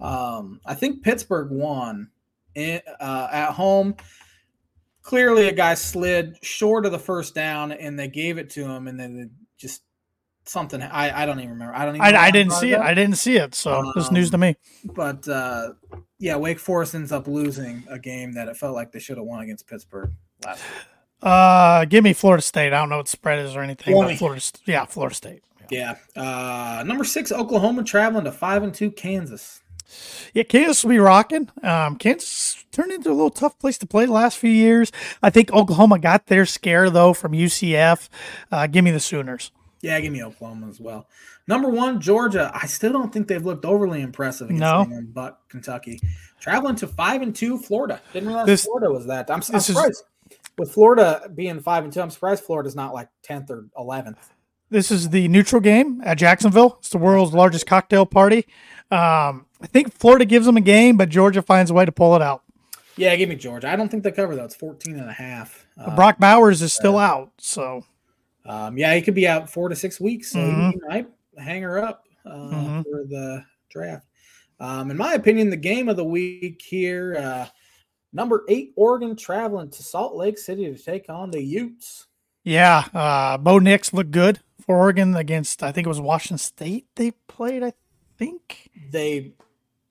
Um, 0.00 0.60
I 0.66 0.74
think 0.74 1.02
Pittsburgh 1.02 1.50
won 1.50 2.10
in, 2.54 2.80
uh, 3.00 3.28
at 3.30 3.52
home. 3.52 3.94
Clearly, 5.02 5.48
a 5.48 5.52
guy 5.52 5.74
slid 5.74 6.36
short 6.42 6.84
of 6.84 6.92
the 6.92 6.98
first 6.98 7.34
down, 7.34 7.72
and 7.72 7.98
they 7.98 8.08
gave 8.08 8.38
it 8.38 8.50
to 8.50 8.64
him, 8.64 8.88
and 8.88 8.98
then 8.98 9.30
just 9.56 9.82
something. 10.46 10.82
I, 10.82 11.22
I 11.22 11.26
don't 11.26 11.38
even 11.38 11.50
remember. 11.50 11.74
I 11.74 11.84
don't 11.84 11.96
even. 11.96 12.14
I, 12.14 12.24
I 12.24 12.30
didn't 12.30 12.52
see 12.54 12.72
it. 12.72 12.80
I 12.80 12.94
didn't 12.94 13.16
see 13.16 13.36
it. 13.36 13.54
So 13.54 13.92
this 13.94 14.06
is 14.06 14.10
news 14.10 14.30
to 14.30 14.38
me. 14.38 14.56
but 14.84 15.28
uh, 15.28 15.74
yeah, 16.18 16.36
Wake 16.36 16.58
Forest 16.58 16.94
ends 16.94 17.12
up 17.12 17.28
losing 17.28 17.84
a 17.88 17.98
game 17.98 18.32
that 18.32 18.48
it 18.48 18.56
felt 18.56 18.74
like 18.74 18.92
they 18.92 18.98
should 18.98 19.18
have 19.18 19.26
won 19.26 19.42
against 19.42 19.66
Pittsburgh 19.68 20.10
last 20.44 20.62
week. 20.62 20.93
Uh, 21.22 21.84
give 21.86 22.04
me 22.04 22.12
Florida 22.12 22.42
State. 22.42 22.72
I 22.72 22.78
don't 22.80 22.88
know 22.88 22.98
what 22.98 23.08
spread 23.08 23.38
is 23.44 23.56
or 23.56 23.62
anything. 23.62 23.94
But 23.94 24.16
Florida, 24.16 24.42
yeah, 24.66 24.84
Florida 24.84 25.14
State. 25.14 25.42
Yeah. 25.70 25.96
Uh, 26.14 26.84
number 26.86 27.04
six, 27.04 27.32
Oklahoma 27.32 27.84
traveling 27.84 28.24
to 28.24 28.32
five 28.32 28.62
and 28.62 28.74
two 28.74 28.90
Kansas. 28.90 29.60
Yeah, 30.34 30.42
Kansas 30.42 30.82
will 30.82 30.90
be 30.90 30.98
rocking. 30.98 31.50
Um, 31.62 31.96
Kansas 31.96 32.64
turned 32.72 32.92
into 32.92 33.10
a 33.10 33.12
little 33.14 33.30
tough 33.30 33.58
place 33.58 33.78
to 33.78 33.86
play 33.86 34.06
the 34.06 34.12
last 34.12 34.36
few 34.38 34.50
years. 34.50 34.92
I 35.22 35.30
think 35.30 35.52
Oklahoma 35.52 35.98
got 35.98 36.26
their 36.26 36.44
scare 36.46 36.90
though 36.90 37.14
from 37.14 37.32
UCF. 37.32 38.08
Uh, 38.50 38.66
give 38.66 38.84
me 38.84 38.90
the 38.90 39.00
Sooners. 39.00 39.50
Yeah, 39.80 40.00
give 40.00 40.12
me 40.12 40.22
Oklahoma 40.22 40.68
as 40.68 40.80
well. 40.80 41.06
Number 41.46 41.68
one, 41.68 42.00
Georgia. 42.00 42.50
I 42.54 42.66
still 42.66 42.92
don't 42.92 43.12
think 43.12 43.28
they've 43.28 43.44
looked 43.44 43.66
overly 43.66 44.00
impressive 44.00 44.48
against 44.48 44.60
No. 44.60 44.80
anyone 44.82 45.10
but 45.12 45.40
Kentucky. 45.50 46.00
Traveling 46.40 46.76
to 46.76 46.86
five 46.86 47.20
and 47.22 47.34
two, 47.36 47.58
Florida. 47.58 48.00
Didn't 48.12 48.28
realize 48.28 48.46
This- 48.46 48.64
Florida 48.64 48.90
was 48.90 49.06
that. 49.06 49.30
I'm, 49.30 49.34
I'm 49.36 49.40
this 49.40 49.68
is- 49.68 49.76
surprised. 49.76 50.02
With 50.58 50.70
Florida 50.72 51.28
being 51.34 51.60
five 51.60 51.84
and 51.84 51.92
two, 51.92 52.00
I'm 52.00 52.10
surprised 52.10 52.44
Florida's 52.44 52.76
not 52.76 52.94
like 52.94 53.08
tenth 53.22 53.50
or 53.50 53.66
eleventh. 53.76 54.30
This 54.70 54.90
is 54.90 55.10
the 55.10 55.28
neutral 55.28 55.60
game 55.60 56.00
at 56.04 56.16
Jacksonville. 56.18 56.76
It's 56.78 56.88
the 56.90 56.98
world's 56.98 57.32
largest 57.34 57.66
cocktail 57.66 58.06
party. 58.06 58.46
Um, 58.90 59.46
I 59.60 59.66
think 59.66 59.92
Florida 59.92 60.24
gives 60.24 60.46
them 60.46 60.56
a 60.56 60.60
game, 60.60 60.96
but 60.96 61.08
Georgia 61.08 61.42
finds 61.42 61.70
a 61.70 61.74
way 61.74 61.84
to 61.84 61.92
pull 61.92 62.14
it 62.16 62.22
out. 62.22 62.42
Yeah, 62.96 63.14
give 63.16 63.28
me 63.28 63.34
Georgia. 63.34 63.68
I 63.68 63.76
don't 63.76 63.88
think 63.88 64.04
they 64.04 64.12
cover 64.12 64.36
though. 64.36 64.44
It's 64.44 64.54
14 64.54 64.96
and 64.98 65.10
a 65.10 65.12
half. 65.12 65.66
Uh, 65.76 65.94
Brock 65.96 66.18
Bowers 66.18 66.62
is 66.62 66.72
still 66.72 66.98
out, 66.98 67.32
so 67.38 67.84
Um, 68.46 68.76
yeah, 68.76 68.94
he 68.94 69.00
could 69.02 69.14
be 69.14 69.26
out 69.26 69.48
four 69.50 69.68
to 69.70 69.74
six 69.74 69.98
weeks, 70.00 70.30
so 70.32 70.38
Mhm. 70.38 70.72
he 70.72 70.80
might 70.86 71.08
hang 71.38 71.62
her 71.62 71.78
up 71.82 72.04
uh, 72.26 72.30
Mhm. 72.30 72.82
for 72.84 73.04
the 73.08 73.44
draft. 73.70 74.06
Um, 74.60 74.90
in 74.90 74.96
my 74.96 75.14
opinion, 75.14 75.50
the 75.50 75.56
game 75.56 75.88
of 75.88 75.96
the 75.96 76.04
week 76.04 76.62
here, 76.62 77.16
uh, 77.16 77.46
number 78.14 78.44
eight, 78.48 78.72
Oregon 78.76 79.14
traveling 79.16 79.68
to 79.70 79.82
Salt 79.82 80.14
Lake 80.16 80.38
City 80.38 80.72
to 80.74 80.82
take 80.82 81.10
on 81.10 81.30
the 81.30 81.42
Utes. 81.42 82.06
yeah. 82.44 82.84
Uh, 82.94 83.36
Bo 83.36 83.58
Nix 83.58 83.92
looked 83.92 84.12
good 84.12 84.40
for 84.64 84.76
Oregon 84.78 85.14
against 85.16 85.62
I 85.62 85.72
think 85.72 85.86
it 85.86 85.88
was 85.88 86.00
Washington 86.00 86.38
State 86.38 86.86
they 86.94 87.10
played. 87.28 87.62
I 87.62 87.72
think. 88.16 88.70
They 88.90 89.34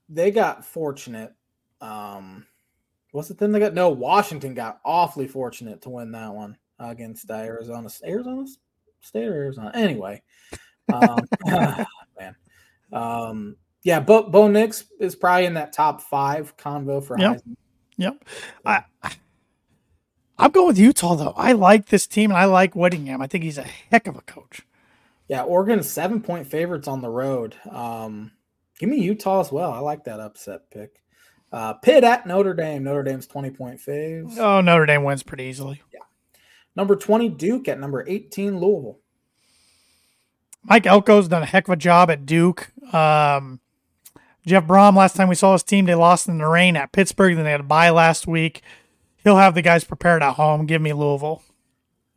they 0.10 0.32
got 0.32 0.66
fortunate. 0.66 1.34
Um, 1.82 2.48
was 3.12 3.30
it 3.30 3.38
them 3.38 3.52
they 3.52 3.60
got? 3.60 3.74
No, 3.76 3.90
Washington 3.90 4.54
got 4.56 4.80
awfully 4.84 5.28
fortunate 5.28 5.82
to 5.84 5.90
win 5.90 6.12
that 6.14 6.34
one 6.34 6.58
against 6.80 7.30
uh, 7.30 7.36
Arizona. 7.36 7.90
Arizona 8.04 8.46
State 9.02 9.28
or 9.28 9.34
Arizona? 9.34 9.72
Anyway, 9.76 10.22
um, 10.92 11.20
man. 12.20 12.36
Um, 12.92 13.58
yeah, 13.84 14.00
Bo, 14.00 14.24
Bo 14.30 14.48
Nix 14.48 14.86
is 15.00 15.16
probably 15.16 15.46
in 15.46 15.56
that 15.56 15.74
top 15.74 16.02
five 16.02 16.56
convo 16.58 17.04
for 17.04 17.20
Yep. 17.20 17.32
Heisman. 17.34 17.56
Yep. 17.98 18.26
I 18.66 18.84
I'm 20.38 20.52
going 20.52 20.68
with 20.68 20.80
Utah 20.80 21.16
though. 21.16 21.34
I 21.38 21.52
like 21.54 21.88
this 21.88 22.08
team 22.08 22.32
and 22.32 22.38
I 22.38 22.46
like 22.46 22.76
Whittingham. 22.76 23.22
I 23.22 23.28
think 23.28 23.44
he's 23.44 23.58
a 23.58 23.64
heck 23.64 24.08
of 24.08 24.16
a 24.16 24.22
coach. 24.22 24.62
Yeah, 25.28 25.44
Oregon 25.44 25.82
seven 25.84 26.22
point 26.22 26.48
favorites 26.48 26.88
on 26.88 27.02
the 27.02 27.10
road. 27.10 27.56
Um, 27.70 28.32
give 28.80 28.90
me 28.90 29.00
Utah 29.00 29.40
as 29.40 29.52
well. 29.52 29.72
I 29.72 29.80
like 29.80 30.04
that 30.06 30.20
upset 30.20 30.70
pick. 30.72 31.02
Uh, 31.52 31.74
Pitt 31.74 32.04
at 32.04 32.26
Notre 32.26 32.56
Dame. 32.56 32.84
Notre 32.84 33.04
Dame's 33.04 33.28
twenty 33.28 33.52
point 33.52 33.80
faves. 33.80 34.38
Oh, 34.38 34.62
Notre 34.62 34.86
Dame 34.86 35.04
wins 35.04 35.24
pretty 35.24 35.44
easily. 35.46 35.82
Yeah. 35.94 36.00
Number 36.76 36.96
twenty 36.96 37.30
Duke 37.30 37.68
at 37.68 37.80
number 37.80 38.04
eighteen 38.08 38.60
Louisville. 38.60 39.00
Mike 40.64 40.84
Elko's 40.84 41.28
done 41.28 41.44
a 41.44 41.46
heck 41.46 41.68
of 41.68 41.74
a 41.74 41.78
job 41.78 42.10
at 42.10 42.26
Duke. 42.26 42.72
Um, 42.94 43.60
Jeff 44.46 44.66
Brohm, 44.66 44.96
last 44.96 45.16
time 45.16 45.30
we 45.30 45.36
saw 45.36 45.54
his 45.54 45.64
team, 45.64 45.86
they 45.86 45.96
lost 45.96 46.28
in 46.28 46.38
the 46.38 46.48
rain 46.48 46.76
at 46.76 46.92
Pittsburgh. 46.92 47.36
Then 47.36 47.46
they 47.46 47.52
had 47.52 47.62
a 47.62 47.64
bye 47.64 47.90
last 47.90 48.28
week. 48.28 48.62
He'll 49.24 49.38
have 49.38 49.56
the 49.56 49.62
guys 49.62 49.84
prepared 49.86 50.22
at 50.22 50.34
home. 50.34 50.66
Give 50.66 50.82
me 50.82 50.92
Louisville. 50.94 51.42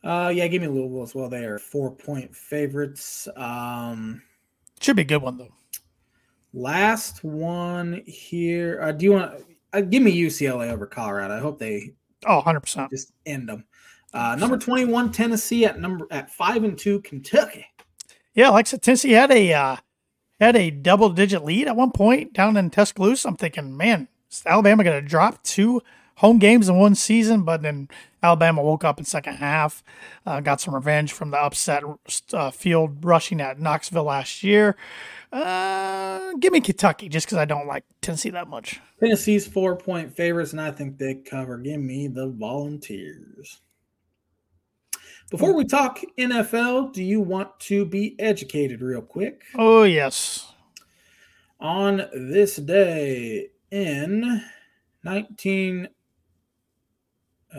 Uh, 0.03 0.33
yeah, 0.35 0.47
give 0.49 0.63
me 0.63 0.69
Louisville 0.69 1.03
as 1.03 1.15
well. 1.15 1.29
They 1.29 1.45
are 1.45 1.59
four 1.59 1.91
point 1.93 2.35
favorites. 2.35 3.29
Um, 3.37 4.23
Should 4.81 4.97
be 4.97 5.03
a 5.03 5.05
good 5.07 5.23
one 5.23 5.39
though. 5.39 5.53
last 6.53 7.23
one 7.25 8.03
here. 8.07 8.81
Uh, 8.83 8.93
do 8.93 9.05
you 9.05 9.13
want? 9.13 9.43
Uh, 9.73 9.81
give 9.83 10.03
me 10.03 10.17
UCLA 10.17 10.71
over 10.71 10.87
Colorado. 10.87 11.37
I 11.37 11.41
hope 11.41 11.59
they 11.59 11.93
Oh, 12.27 12.43
100%. 12.45 12.91
just 12.91 13.13
end 13.27 13.49
them. 13.49 13.65
Uh, 14.15 14.35
number 14.37 14.57
twenty-one 14.57 15.13
Tennessee 15.13 15.65
at 15.67 15.79
number 15.81 16.07
at 16.11 16.31
five 16.31 16.65
and 16.65 16.79
two 16.79 17.01
Kentucky. 17.03 17.67
Yeah, 18.35 18.49
like 18.51 18.67
I 18.67 18.71
said, 18.71 18.83
Tennessee 18.83 19.13
had 19.13 19.31
a 19.31 19.53
uh, 19.53 19.77
had 20.45 20.57
a 20.57 20.71
double 20.71 21.11
digit 21.11 21.45
lead 21.45 21.67
at 21.67 21.77
one 21.77 21.91
point 21.91 22.33
down 22.33 22.57
in 22.57 22.71
Tuscaloosa. 22.71 23.29
I'm 23.29 23.37
thinking, 23.37 23.77
man, 23.77 24.09
is 24.31 24.43
Alabama 24.47 24.85
going 24.85 25.03
to 25.03 25.09
drop 25.09 25.43
two 25.43 25.83
home 26.17 26.39
games 26.39 26.69
in 26.69 26.77
one 26.77 26.95
season? 26.95 27.43
But 27.43 27.63
then 27.63 27.89
Alabama 28.23 28.63
woke 28.63 28.85
up 28.85 28.99
in 28.99 29.05
second 29.05 29.37
half, 29.37 29.83
uh, 30.27 30.41
got 30.41 30.61
some 30.61 30.75
revenge 30.75 31.13
from 31.13 31.31
the 31.31 31.39
upset 31.39 31.83
uh, 32.33 32.51
field 32.51 33.05
rushing 33.05 33.41
at 33.41 33.61
Knoxville 33.61 34.05
last 34.05 34.43
year. 34.43 34.77
Uh, 35.33 36.33
give 36.39 36.53
me 36.53 36.61
Kentucky 36.61 37.09
just 37.09 37.27
because 37.27 37.39
I 37.39 37.45
don't 37.45 37.67
like 37.67 37.85
Tennessee 38.01 38.31
that 38.31 38.49
much. 38.49 38.81
Tennessee's 39.01 39.47
four 39.47 39.77
point 39.77 40.15
favorites, 40.15 40.53
and 40.53 40.61
I 40.61 40.71
think 40.71 40.99
they 40.99 41.15
cover. 41.15 41.59
Give 41.59 41.81
me 41.81 42.09
the 42.09 42.29
Volunteers. 42.29 43.61
Before 45.31 45.55
we 45.55 45.65
talk 45.65 46.01
NFL, 46.17 46.93
do 46.93 47.03
you 47.03 47.21
want 47.21 47.59
to 47.61 47.85
be 47.85 48.15
educated 48.21 48.81
real 48.81 49.03
quick? 49.03 49.43
Oh 49.57 49.83
yes, 49.83 50.53
On 51.59 52.07
this 52.15 52.55
day 52.57 53.49
in 53.73 54.41
19, 55.03 55.89
uh, 57.53 57.59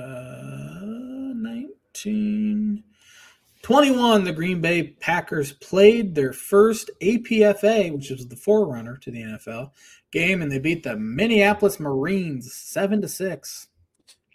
1921, 1.33 4.23
the 4.23 4.31
Green 4.31 4.61
Bay 4.61 4.83
Packers 5.01 5.51
played 5.51 6.15
their 6.15 6.31
first 6.31 6.89
APFA, 7.01 7.91
which 7.91 8.11
was 8.11 8.29
the 8.29 8.37
forerunner 8.37 8.95
to 8.95 9.11
the 9.11 9.23
NFL 9.23 9.71
game, 10.11 10.41
and 10.41 10.49
they 10.49 10.59
beat 10.59 10.83
the 10.83 10.95
Minneapolis 10.95 11.81
Marines 11.81 12.53
seven 12.53 13.01
to 13.01 13.09
six. 13.09 13.67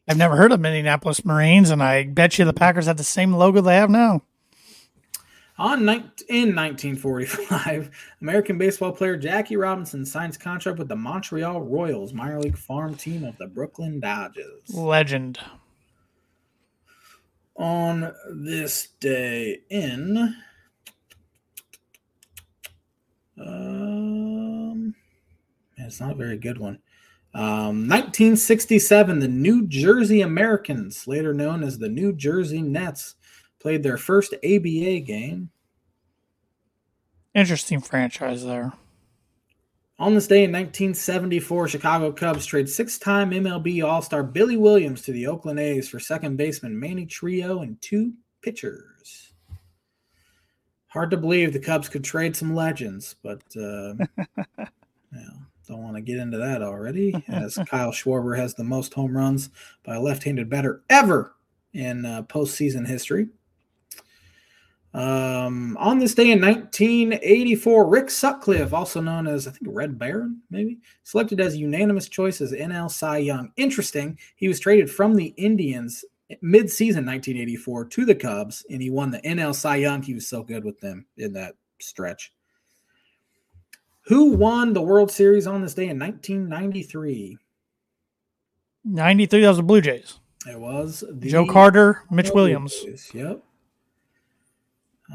I've 0.09 0.16
never 0.16 0.36
heard 0.36 0.53
of 0.53 0.61
Minneapolis 0.61 1.24
Marines, 1.24 1.70
and 1.70 1.82
I 1.82 2.05
bet 2.05 2.38
you 2.38 2.44
the 2.44 2.53
Packers 2.53 2.86
have 2.86 2.96
the 2.96 3.05
same 3.05 3.32
logo 3.34 3.61
they 3.61 3.76
have 3.76 3.90
now. 3.90 4.22
On 5.59 5.84
nine- 5.84 6.11
in 6.28 6.57
1945, 6.57 7.90
American 8.20 8.59
baseball 8.59 8.92
player 8.92 9.16
Jackie 9.16 9.57
Robinson 9.57 10.05
signs 10.05 10.36
contract 10.36 10.78
with 10.78 10.88
the 10.88 10.96
Montreal 10.96 11.61
Royals, 11.61 12.12
minor 12.12 12.40
league 12.40 12.57
farm 12.59 12.94
team 12.96 13.22
of 13.22 13.36
the 13.38 13.46
Brooklyn 13.46 14.00
Dodgers. 14.00 14.74
Legend. 14.74 15.38
On 17.55 18.12
this 18.28 18.88
day 18.98 19.61
in 19.70 20.34
Um, 23.38 24.94
it's 25.76 26.00
not 26.00 26.12
a 26.12 26.16
very 26.16 26.38
good 26.38 26.59
one. 26.59 26.78
Um, 27.34 27.88
1967, 27.88 29.18
the 29.18 29.28
New 29.28 29.66
Jersey 29.66 30.20
Americans, 30.20 31.06
later 31.06 31.32
known 31.32 31.62
as 31.62 31.78
the 31.78 31.88
New 31.88 32.12
Jersey 32.12 32.60
Nets, 32.60 33.14
played 33.58 33.82
their 33.82 33.96
first 33.96 34.34
ABA 34.44 35.00
game. 35.00 35.50
Interesting 37.34 37.80
franchise 37.80 38.44
there. 38.44 38.74
On 39.98 40.14
this 40.14 40.26
day 40.26 40.44
in 40.44 40.50
1974, 40.50 41.68
Chicago 41.68 42.12
Cubs 42.12 42.44
trade 42.44 42.68
six 42.68 42.98
time 42.98 43.30
MLB 43.30 43.84
All 43.84 44.02
Star 44.02 44.22
Billy 44.22 44.56
Williams 44.56 45.02
to 45.02 45.12
the 45.12 45.26
Oakland 45.26 45.60
A's 45.60 45.88
for 45.88 46.00
second 46.00 46.36
baseman 46.36 46.78
Manny 46.78 47.06
Trillo 47.06 47.62
and 47.62 47.80
two 47.80 48.12
pitchers. 48.42 49.32
Hard 50.88 51.10
to 51.12 51.16
believe 51.16 51.52
the 51.52 51.60
Cubs 51.60 51.88
could 51.88 52.04
trade 52.04 52.36
some 52.36 52.54
legends, 52.54 53.16
but 53.22 53.42
uh, 53.56 53.94
yeah, 55.12 55.38
don't 55.66 55.82
want 55.82 55.96
to 55.96 56.02
get 56.02 56.18
into 56.18 56.38
that 56.38 56.62
already. 56.62 57.14
As 57.28 57.58
Kyle 57.66 57.92
Schwarber 57.92 58.36
has 58.36 58.54
the 58.54 58.64
most 58.64 58.94
home 58.94 59.16
runs 59.16 59.50
by 59.84 59.96
a 59.96 60.00
left 60.00 60.24
handed 60.24 60.50
batter 60.50 60.82
ever 60.90 61.34
in 61.72 62.04
uh, 62.04 62.22
postseason 62.24 62.86
history. 62.86 63.28
Um, 64.94 65.76
on 65.78 65.98
this 65.98 66.14
day 66.14 66.32
in 66.32 66.40
1984, 66.40 67.88
Rick 67.88 68.10
Sutcliffe, 68.10 68.74
also 68.74 69.00
known 69.00 69.26
as 69.26 69.48
I 69.48 69.52
think 69.52 69.62
Red 69.66 69.98
Baron, 69.98 70.42
maybe 70.50 70.80
selected 71.02 71.40
as 71.40 71.56
unanimous 71.56 72.08
choice 72.08 72.42
as 72.42 72.52
NL 72.52 72.90
Cy 72.90 73.18
Young. 73.18 73.52
Interesting, 73.56 74.18
he 74.36 74.48
was 74.48 74.60
traded 74.60 74.90
from 74.90 75.14
the 75.14 75.28
Indians 75.38 76.04
mid-season 76.42 77.06
1984 77.06 77.86
to 77.86 78.04
the 78.04 78.14
Cubs, 78.14 78.66
and 78.70 78.82
he 78.82 78.90
won 78.90 79.10
the 79.10 79.20
NL 79.20 79.54
Cy 79.54 79.76
Young. 79.76 80.02
He 80.02 80.14
was 80.14 80.28
so 80.28 80.42
good 80.42 80.64
with 80.64 80.78
them 80.80 81.06
in 81.16 81.32
that 81.32 81.54
stretch. 81.80 82.32
Who 84.07 84.32
won 84.32 84.72
the 84.72 84.82
World 84.82 85.11
Series 85.11 85.46
on 85.46 85.62
this 85.62 85.74
day 85.74 85.88
in 85.88 85.98
1993? 85.98 87.38
93, 88.84 89.40
that 89.40 89.48
was 89.48 89.57
the 89.59 89.62
Blue 89.62 89.80
Jays. 89.80 90.18
It 90.48 90.59
was 90.59 91.05
the 91.09 91.28
Joe 91.28 91.46
Carter, 91.46 92.03
Mitch 92.11 92.30
Williams. 92.30 92.84
Yep. 93.14 93.44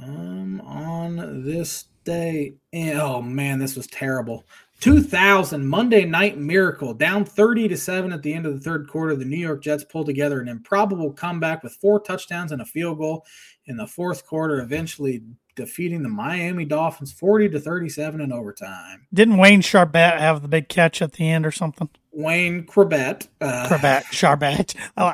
Um, 0.01 0.61
on 0.61 1.43
this 1.43 1.85
day, 2.05 2.53
oh 2.73 3.21
man, 3.21 3.59
this 3.59 3.75
was 3.75 3.87
terrible. 3.87 4.45
2000 4.79 5.67
Monday 5.67 6.05
Night 6.05 6.37
Miracle, 6.37 6.93
down 6.93 7.25
30 7.25 7.67
to 7.69 7.77
7 7.77 8.13
at 8.13 8.21
the 8.21 8.33
end 8.33 8.45
of 8.45 8.53
the 8.53 8.59
third 8.59 8.87
quarter. 8.87 9.15
The 9.15 9.25
New 9.25 9.37
York 9.37 9.63
Jets 9.63 9.83
pulled 9.83 10.05
together 10.05 10.39
an 10.39 10.47
improbable 10.47 11.11
comeback 11.11 11.63
with 11.63 11.73
four 11.73 11.99
touchdowns 11.99 12.51
and 12.51 12.61
a 12.61 12.65
field 12.65 12.99
goal 12.99 13.25
in 13.67 13.77
the 13.77 13.87
fourth 13.87 14.25
quarter, 14.25 14.59
eventually 14.59 15.21
defeating 15.55 16.03
the 16.03 16.09
Miami 16.09 16.65
Dolphins 16.65 17.11
40 17.11 17.49
to 17.49 17.59
37 17.59 18.21
in 18.21 18.31
overtime. 18.31 19.07
Didn't 19.13 19.37
Wayne 19.37 19.61
Charbet 19.61 20.19
have 20.19 20.41
the 20.41 20.47
big 20.47 20.69
catch 20.69 21.01
at 21.01 21.13
the 21.13 21.29
end 21.29 21.45
or 21.45 21.51
something? 21.51 21.89
Wayne 22.11 22.65
Corbett, 22.65 23.27
uh, 23.41 23.67
Charbet, 23.69 24.03
Charbet. 24.05 24.75
Oh, 24.97 25.13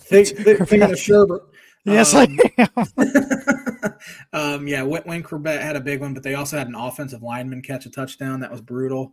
think, 0.00 0.28
think, 0.28 0.58
thinking 0.68 0.82
of 0.82 0.90
Sherbert. 0.92 1.42
yes, 1.84 2.14
Um, 2.14 2.38
I 2.58 2.68
am. 2.76 3.94
um, 4.60 4.66
yeah, 4.68 4.82
Wayne 4.84 5.22
Corbett 5.22 5.60
had 5.60 5.76
a 5.76 5.80
big 5.80 6.00
one, 6.00 6.14
but 6.14 6.22
they 6.22 6.34
also 6.34 6.56
had 6.58 6.68
an 6.68 6.74
offensive 6.74 7.22
lineman 7.22 7.62
catch 7.62 7.86
a 7.86 7.90
touchdown. 7.90 8.40
That 8.40 8.50
was 8.50 8.60
brutal. 8.60 9.12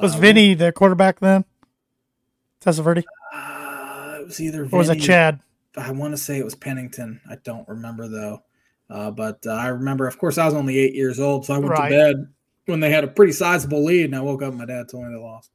Was 0.00 0.14
Uh, 0.14 0.18
Vinny 0.18 0.54
the 0.54 0.72
quarterback 0.72 1.20
then? 1.20 1.44
Testaverde? 2.60 3.04
Uh, 3.32 4.18
it 4.20 4.26
was 4.26 4.40
either 4.40 4.62
Or 4.64 4.78
was 4.78 4.88
it 4.88 4.94
Vinny- 4.94 5.06
Chad? 5.06 5.40
I 5.76 5.90
want 5.92 6.12
to 6.12 6.16
say 6.16 6.38
it 6.38 6.44
was 6.44 6.54
Pennington. 6.54 7.20
I 7.28 7.36
don't 7.44 7.66
remember 7.68 8.08
though. 8.08 8.42
Uh, 8.90 9.10
but 9.10 9.44
uh, 9.46 9.50
I 9.52 9.68
remember, 9.68 10.06
of 10.06 10.18
course, 10.18 10.36
I 10.38 10.44
was 10.44 10.54
only 10.54 10.78
eight 10.78 10.94
years 10.94 11.18
old, 11.18 11.46
so 11.46 11.54
I 11.54 11.58
went 11.58 11.70
Right. 11.70 11.88
to 11.88 11.94
bed 12.14 12.26
when 12.66 12.80
they 12.80 12.90
had 12.90 13.02
a 13.04 13.08
pretty 13.08 13.32
sizable 13.32 13.82
lead, 13.84 14.04
and 14.06 14.14
I 14.16 14.20
woke 14.20 14.42
up 14.42 14.50
and 14.50 14.58
my 14.58 14.66
dad 14.66 14.88
told 14.88 15.04
me 15.06 15.14
they 15.14 15.20
lost. 15.20 15.50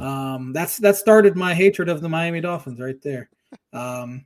Um, 0.00 0.52
that's 0.52 0.76
that 0.78 0.96
started 0.96 1.36
my 1.36 1.54
hatred 1.54 1.88
of 1.88 2.00
the 2.00 2.08
Miami 2.08 2.40
Dolphins 2.40 2.80
right 2.80 3.00
there. 3.02 3.28
Um, 3.72 4.24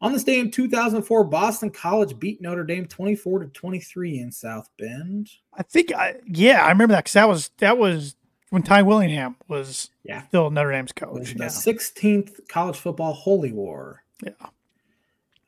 on 0.00 0.12
this 0.12 0.24
day 0.24 0.40
in 0.40 0.50
2004, 0.50 1.24
Boston 1.24 1.70
College 1.70 2.18
beat 2.18 2.40
Notre 2.42 2.64
Dame 2.64 2.86
24 2.86 3.40
to 3.40 3.46
23 3.46 4.18
in 4.18 4.32
South 4.32 4.68
Bend. 4.76 5.30
I 5.54 5.62
think, 5.62 5.92
I, 5.94 6.16
yeah, 6.26 6.64
I 6.64 6.70
remember 6.70 6.94
that 6.94 7.04
because 7.04 7.12
that 7.12 7.28
was, 7.28 7.50
that 7.58 7.78
was 7.78 8.16
when 8.50 8.64
Ty 8.64 8.82
Willingham 8.82 9.36
was 9.46 9.90
Yeah. 10.02 10.22
still 10.26 10.50
Notre 10.50 10.72
Dame's 10.72 10.90
coach. 10.90 11.34
the 11.34 11.44
16th 11.44 12.48
college 12.48 12.76
football 12.78 13.12
holy 13.12 13.52
war. 13.52 14.01
Yeah. 14.22 14.48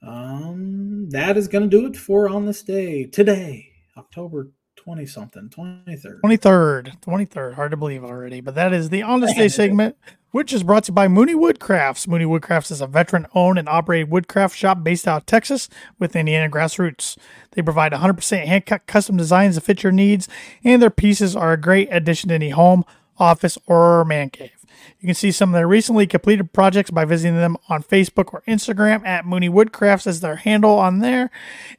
Um, 0.02 1.08
that 1.10 1.36
is 1.36 1.48
going 1.48 1.68
to 1.68 1.70
do 1.70 1.86
it 1.86 1.96
for 1.96 2.28
on 2.28 2.44
this 2.44 2.62
day 2.62 3.04
today, 3.04 3.72
October 3.96 4.50
20 4.84 5.06
something, 5.06 5.48
23rd. 5.48 6.20
23rd, 6.20 7.00
23rd, 7.00 7.54
hard 7.54 7.70
to 7.70 7.76
believe 7.76 8.04
already. 8.04 8.42
But 8.42 8.54
that 8.56 8.74
is 8.74 8.90
the 8.90 9.02
On 9.02 9.20
This 9.20 9.34
Day 9.34 9.48
segment, 9.48 9.96
which 10.30 10.52
is 10.52 10.62
brought 10.62 10.84
to 10.84 10.90
you 10.90 10.94
by 10.94 11.08
Mooney 11.08 11.34
Woodcrafts. 11.34 12.06
Mooney 12.06 12.26
Woodcrafts 12.26 12.70
is 12.70 12.82
a 12.82 12.86
veteran 12.86 13.26
owned 13.34 13.58
and 13.58 13.66
operated 13.66 14.10
woodcraft 14.10 14.54
shop 14.54 14.84
based 14.84 15.08
out 15.08 15.22
of 15.22 15.26
Texas 15.26 15.70
with 15.98 16.14
Indiana 16.14 16.50
grassroots. 16.50 17.16
They 17.52 17.62
provide 17.62 17.92
100% 17.92 18.44
hand 18.44 18.66
cut 18.66 18.86
custom 18.86 19.16
designs 19.16 19.54
to 19.54 19.62
fit 19.62 19.82
your 19.82 19.92
needs, 19.92 20.28
and 20.62 20.82
their 20.82 20.90
pieces 20.90 21.34
are 21.34 21.52
a 21.52 21.60
great 21.60 21.88
addition 21.90 22.28
to 22.28 22.34
any 22.34 22.50
home, 22.50 22.84
office, 23.16 23.56
or 23.66 24.04
man 24.04 24.28
cave. 24.28 24.53
You 25.00 25.06
can 25.06 25.14
see 25.14 25.30
some 25.30 25.50
of 25.50 25.54
their 25.54 25.68
recently 25.68 26.06
completed 26.06 26.52
projects 26.52 26.90
by 26.90 27.04
visiting 27.04 27.36
them 27.36 27.56
on 27.68 27.82
Facebook 27.82 28.32
or 28.32 28.42
Instagram 28.48 29.04
at 29.06 29.26
Mooney 29.26 29.48
Woodcrafts 29.48 30.06
as 30.06 30.20
their 30.20 30.36
handle 30.36 30.78
on 30.78 31.00
there. 31.00 31.30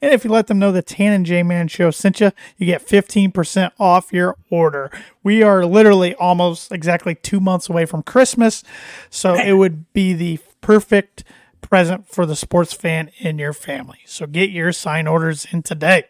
And 0.02 0.14
if 0.14 0.24
you 0.24 0.32
let 0.32 0.48
them 0.48 0.60
know 0.60 0.72
the 0.72 0.82
Tan 0.82 1.14
and 1.14 1.26
J 1.26 1.44
Man 1.44 1.68
show 1.68 1.92
sent 1.92 2.20
you, 2.20 2.32
you 2.58 2.66
get 2.66 2.86
15% 2.86 3.72
off 3.80 4.14
your 4.14 4.38
order. 4.50 4.92
We 5.24 5.44
are 5.44 5.66
literally 5.66 6.16
almost 6.16 6.72
exactly 6.72 7.16
two 7.16 7.40
months 7.40 7.70
away 7.70 7.86
from 7.86 8.04
Christmas. 8.04 8.64
So 9.10 9.36
it 9.36 9.54
would 9.54 9.92
be 9.94 10.14
the 10.14 10.40
perfect 10.62 11.24
present 11.62 12.08
for 12.08 12.26
the 12.26 12.36
sports 12.36 12.74
fan 12.74 13.10
in 13.20 13.40
your 13.40 13.54
family. 13.54 14.00
So 14.06 14.28
get 14.28 14.50
your 14.50 14.72
sign 14.72 15.08
orders 15.08 15.46
in 15.52 15.64
today. 15.64 16.06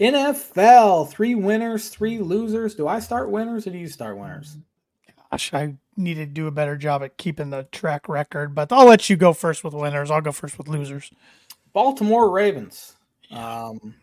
NFL, 0.00 1.10
three 1.10 1.34
winners, 1.34 1.90
three 1.90 2.18
losers. 2.18 2.74
Do 2.74 2.88
I 2.88 3.00
start 3.00 3.30
winners 3.30 3.66
or 3.66 3.70
do 3.70 3.78
you 3.78 3.88
start 3.88 4.16
winners? 4.16 4.56
Gosh, 5.30 5.54
I 5.54 5.74
need 5.96 6.14
to 6.14 6.26
do 6.26 6.46
a 6.46 6.50
better 6.50 6.76
job 6.76 7.02
at 7.02 7.16
keeping 7.16 7.50
the 7.50 7.64
track 7.70 8.08
record, 8.08 8.54
but 8.54 8.72
I'll 8.72 8.86
let 8.86 9.08
you 9.08 9.16
go 9.16 9.32
first 9.32 9.62
with 9.62 9.74
winners. 9.74 10.10
I'll 10.10 10.20
go 10.20 10.32
first 10.32 10.58
with 10.58 10.68
losers. 10.68 11.10
Baltimore 11.72 12.30
Ravens. 12.30 12.96
Um, 13.30 13.94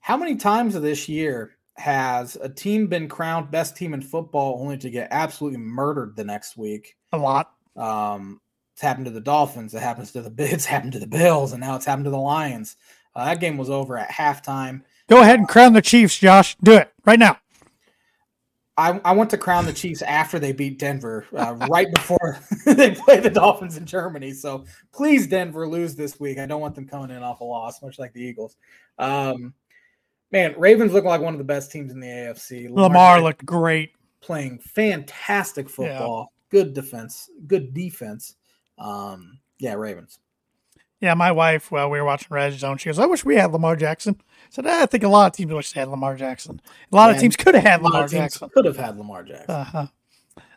how 0.00 0.16
many 0.16 0.36
times 0.36 0.74
this 0.74 1.08
year 1.08 1.56
has 1.76 2.36
a 2.36 2.48
team 2.48 2.88
been 2.88 3.08
crowned 3.08 3.50
best 3.50 3.76
team 3.76 3.94
in 3.94 4.00
football 4.00 4.60
only 4.60 4.76
to 4.78 4.90
get 4.90 5.08
absolutely 5.10 5.58
murdered 5.58 6.16
the 6.16 6.24
next 6.24 6.56
week? 6.56 6.96
A 7.12 7.18
lot. 7.18 7.52
Um, 7.76 8.40
it's 8.72 8.82
happened 8.82 9.06
to 9.06 9.12
the 9.12 9.20
Dolphins. 9.20 9.74
It 9.74 9.82
happens 9.82 10.10
to 10.12 10.22
the 10.22 10.32
it's 10.52 10.64
happened 10.64 10.92
to 10.94 10.98
the 10.98 11.06
Bills, 11.06 11.52
and 11.52 11.60
now 11.60 11.76
it's 11.76 11.86
happened 11.86 12.06
to 12.06 12.10
the 12.10 12.18
Lions. 12.18 12.76
Uh, 13.14 13.26
that 13.26 13.40
game 13.40 13.56
was 13.56 13.70
over 13.70 13.96
at 13.96 14.10
halftime. 14.10 14.82
Go 15.08 15.20
ahead 15.20 15.38
and 15.38 15.48
crown 15.48 15.72
the 15.72 15.82
Chiefs, 15.82 16.18
Josh. 16.18 16.56
Do 16.62 16.72
it 16.72 16.92
right 17.04 17.18
now. 17.18 17.38
I, 18.76 19.00
I 19.04 19.12
want 19.12 19.30
to 19.30 19.38
crown 19.38 19.66
the 19.66 19.72
Chiefs 19.72 20.02
after 20.02 20.38
they 20.38 20.52
beat 20.52 20.80
Denver, 20.80 21.26
uh, 21.36 21.54
right 21.70 21.86
before 21.94 22.40
they 22.66 22.90
play 22.92 23.20
the 23.20 23.30
Dolphins 23.30 23.76
in 23.76 23.86
Germany. 23.86 24.32
So 24.32 24.64
please, 24.92 25.28
Denver, 25.28 25.68
lose 25.68 25.94
this 25.94 26.18
week. 26.18 26.38
I 26.38 26.46
don't 26.46 26.60
want 26.60 26.74
them 26.74 26.88
coming 26.88 27.14
in 27.14 27.22
off 27.22 27.40
a 27.40 27.44
loss, 27.44 27.82
much 27.82 27.98
like 27.98 28.12
the 28.12 28.22
Eagles. 28.22 28.56
Um, 28.98 29.54
man, 30.32 30.54
Ravens 30.58 30.92
look 30.92 31.04
like 31.04 31.20
one 31.20 31.34
of 31.34 31.38
the 31.38 31.44
best 31.44 31.70
teams 31.70 31.92
in 31.92 32.00
the 32.00 32.08
AFC. 32.08 32.68
Lamar 32.68 33.14
Jackson 33.16 33.24
looked 33.24 33.46
great. 33.46 33.92
playing 34.20 34.58
fantastic 34.58 35.68
football, 35.68 36.32
good 36.50 36.74
defense, 36.74 37.30
good 37.46 37.72
defense. 37.74 38.34
Um, 38.78 39.38
yeah, 39.58 39.74
Ravens. 39.74 40.18
Yeah, 41.00 41.14
my 41.14 41.32
wife, 41.32 41.70
while 41.70 41.90
we 41.90 41.98
were 41.98 42.04
watching 42.04 42.28
Red 42.30 42.54
Zone, 42.54 42.78
she 42.78 42.88
goes, 42.88 42.98
I 42.98 43.06
wish 43.06 43.24
we 43.24 43.36
had 43.36 43.52
Lamar 43.52 43.76
Jackson. 43.76 44.16
I 44.20 44.46
said, 44.50 44.66
"Ah, 44.66 44.82
I 44.82 44.86
think 44.86 45.02
a 45.04 45.08
lot 45.08 45.26
of 45.26 45.32
teams 45.36 45.52
wish 45.52 45.72
they 45.72 45.80
had 45.80 45.88
Lamar 45.88 46.16
Jackson. 46.16 46.60
A 46.92 46.96
lot 46.96 47.10
of 47.10 47.18
teams 47.18 47.36
could 47.36 47.54
have 47.54 47.64
had 47.64 47.82
Lamar 47.82 48.06
Jackson. 48.08 48.48
could 48.50 48.64
have 48.64 48.76
had 48.76 48.96
Lamar 48.96 49.22
Jackson. 49.24 49.54
Uh-huh. 49.54 49.86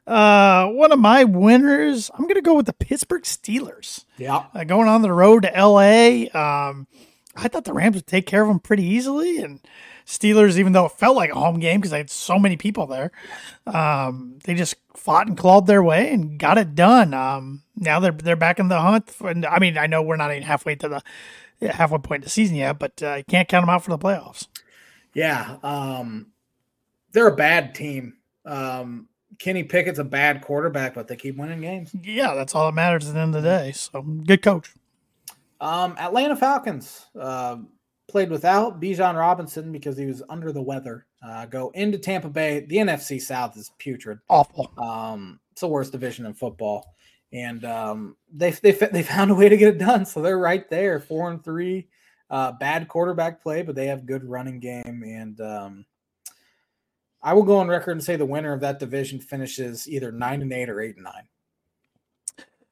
Uh, 0.05 0.67
one 0.69 0.93
of 0.93 0.99
my 0.99 1.25
winners, 1.25 2.09
I'm 2.13 2.23
going 2.23 2.35
to 2.35 2.41
go 2.41 2.53
with 2.55 2.65
the 2.65 2.73
Pittsburgh 2.73 3.23
Steelers. 3.23 4.05
yeah, 4.17 4.45
Uh, 4.53 4.63
going 4.63 4.87
on 4.87 5.01
the 5.01 5.11
road 5.11 5.43
to 5.43 5.49
LA, 5.51 6.27
um, 6.33 6.87
I 7.35 7.49
thought 7.49 7.65
the 7.65 7.73
Rams 7.73 7.95
would 7.97 8.07
take 8.07 8.25
care 8.25 8.41
of 8.41 8.47
them 8.47 8.59
pretty 8.59 8.85
easily. 8.85 9.39
And 9.39 9.59
Steelers, 10.07 10.57
even 10.57 10.71
though 10.71 10.85
it 10.85 10.93
felt 10.93 11.17
like 11.17 11.31
a 11.31 11.35
home 11.35 11.59
game 11.59 11.81
because 11.81 11.91
they 11.91 11.97
had 11.97 12.09
so 12.09 12.39
many 12.39 12.55
people 12.55 12.87
there, 12.87 13.11
um, 13.65 14.39
they 14.45 14.55
just 14.55 14.75
fought 14.95 15.27
and 15.27 15.37
clawed 15.37 15.67
their 15.67 15.83
way 15.83 16.11
and 16.13 16.39
got 16.39 16.57
it 16.57 16.75
done. 16.75 17.13
Um, 17.13 17.63
now 17.75 17.99
they're 17.99 18.13
they're 18.13 18.37
back 18.37 18.57
in 18.57 18.69
the 18.69 18.79
hunt. 18.79 19.13
And 19.19 19.45
I 19.45 19.59
mean, 19.59 19.77
I 19.77 19.87
know 19.87 20.01
we're 20.01 20.15
not 20.15 20.31
even 20.31 20.43
halfway 20.43 20.75
to 20.75 20.87
the 21.59 21.67
halfway 21.69 21.97
point 21.99 22.21
of 22.21 22.25
the 22.25 22.29
season 22.29 22.55
yet, 22.55 22.79
but 22.79 23.03
uh, 23.03 23.15
you 23.15 23.23
can't 23.25 23.49
count 23.49 23.63
them 23.63 23.69
out 23.69 23.83
for 23.83 23.89
the 23.91 23.97
playoffs. 23.97 24.47
yeah. 25.13 25.57
Um, 25.61 26.27
they're 27.11 27.27
a 27.27 27.35
bad 27.35 27.75
team. 27.75 28.13
Um, 28.45 29.09
Kenny 29.39 29.63
Pickett's 29.63 29.99
a 29.99 30.03
bad 30.03 30.41
quarterback, 30.41 30.93
but 30.93 31.07
they 31.07 31.15
keep 31.15 31.35
winning 31.35 31.61
games. 31.61 31.93
Yeah, 31.93 32.33
that's 32.33 32.55
all 32.55 32.65
that 32.67 32.73
matters 32.73 33.07
at 33.07 33.13
the 33.13 33.19
end 33.19 33.35
of 33.35 33.43
the 33.43 33.49
day. 33.49 33.71
So 33.73 34.01
good 34.01 34.41
coach. 34.41 34.71
Um, 35.59 35.95
Atlanta 35.97 36.35
Falcons 36.35 37.05
uh, 37.19 37.57
played 38.07 38.29
without 38.29 38.79
Bijan 38.81 39.17
Robinson 39.17 39.71
because 39.71 39.97
he 39.97 40.05
was 40.05 40.23
under 40.29 40.51
the 40.51 40.61
weather. 40.61 41.05
uh, 41.21 41.45
go 41.45 41.71
into 41.71 41.97
Tampa 41.97 42.29
Bay. 42.29 42.61
The 42.61 42.77
NFC 42.77 43.21
South 43.21 43.57
is 43.57 43.71
putrid. 43.77 44.19
Awful. 44.29 44.71
Um, 44.77 45.39
it's 45.51 45.61
the 45.61 45.67
worst 45.67 45.91
division 45.91 46.25
in 46.25 46.33
football, 46.33 46.93
and 47.33 47.65
um, 47.65 48.15
they 48.31 48.51
they 48.51 48.71
they 48.91 49.03
found 49.03 49.31
a 49.31 49.35
way 49.35 49.49
to 49.49 49.57
get 49.57 49.69
it 49.69 49.77
done. 49.79 50.05
So 50.05 50.21
they're 50.21 50.39
right 50.39 50.69
there, 50.69 50.99
four 50.99 51.29
and 51.29 51.43
three. 51.43 51.87
Uh, 52.29 52.51
bad 52.51 52.89
quarterback 52.89 53.41
play, 53.41 53.61
but 53.61 53.73
they 53.73 53.87
have 53.87 54.05
good 54.05 54.23
running 54.23 54.59
game, 54.59 55.01
and 55.05 55.39
um, 55.39 55.85
I 57.21 57.33
will 57.33 57.43
go 57.43 57.57
on 57.57 57.67
record 57.67 57.91
and 57.91 58.03
say 58.03 58.15
the 58.15 58.25
winner 58.25 58.53
of 58.53 58.59
that 58.61 58.79
division 58.79 59.19
finishes 59.19 59.87
either 59.87 60.11
nine 60.11 60.41
and 60.41 60.51
eight 60.51 60.69
or 60.69 60.81
eight 60.81 60.95
and 60.95 61.05
nine. 61.05 61.27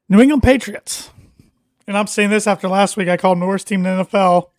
New 0.09 0.19
England 0.19 0.43
Patriots. 0.43 1.09
And 1.87 1.97
I'm 1.97 2.07
saying 2.07 2.31
this 2.31 2.47
after 2.47 2.67
last 2.67 2.97
week. 2.97 3.07
I 3.07 3.17
called 3.17 3.39
the 3.39 3.45
worst 3.45 3.67
team 3.67 3.85
in 3.85 3.97
the 3.97 4.05
NFL, 4.05 4.49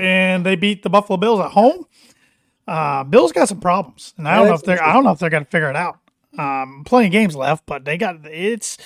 and 0.00 0.44
they 0.44 0.56
beat 0.56 0.82
the 0.82 0.90
Buffalo 0.90 1.16
Bills 1.16 1.40
at 1.40 1.52
home. 1.52 1.86
Uh, 2.66 3.04
Bills 3.04 3.32
got 3.32 3.48
some 3.48 3.60
problems, 3.60 4.12
and 4.18 4.26
I 4.28 4.36
don't 4.36 4.48
know 4.48 4.54
if 4.54 4.62
they're 4.62 4.82
I 4.82 4.92
don't 4.92 5.04
know 5.04 5.12
if 5.12 5.18
they're 5.18 5.30
going 5.30 5.44
to 5.44 5.50
figure 5.50 5.70
it 5.70 5.76
out. 5.76 5.98
Um, 6.38 6.82
plenty 6.84 7.06
of 7.06 7.12
games 7.12 7.36
left, 7.36 7.64
but 7.66 7.84
they 7.84 7.96
got 7.96 8.26
it's 8.26 8.76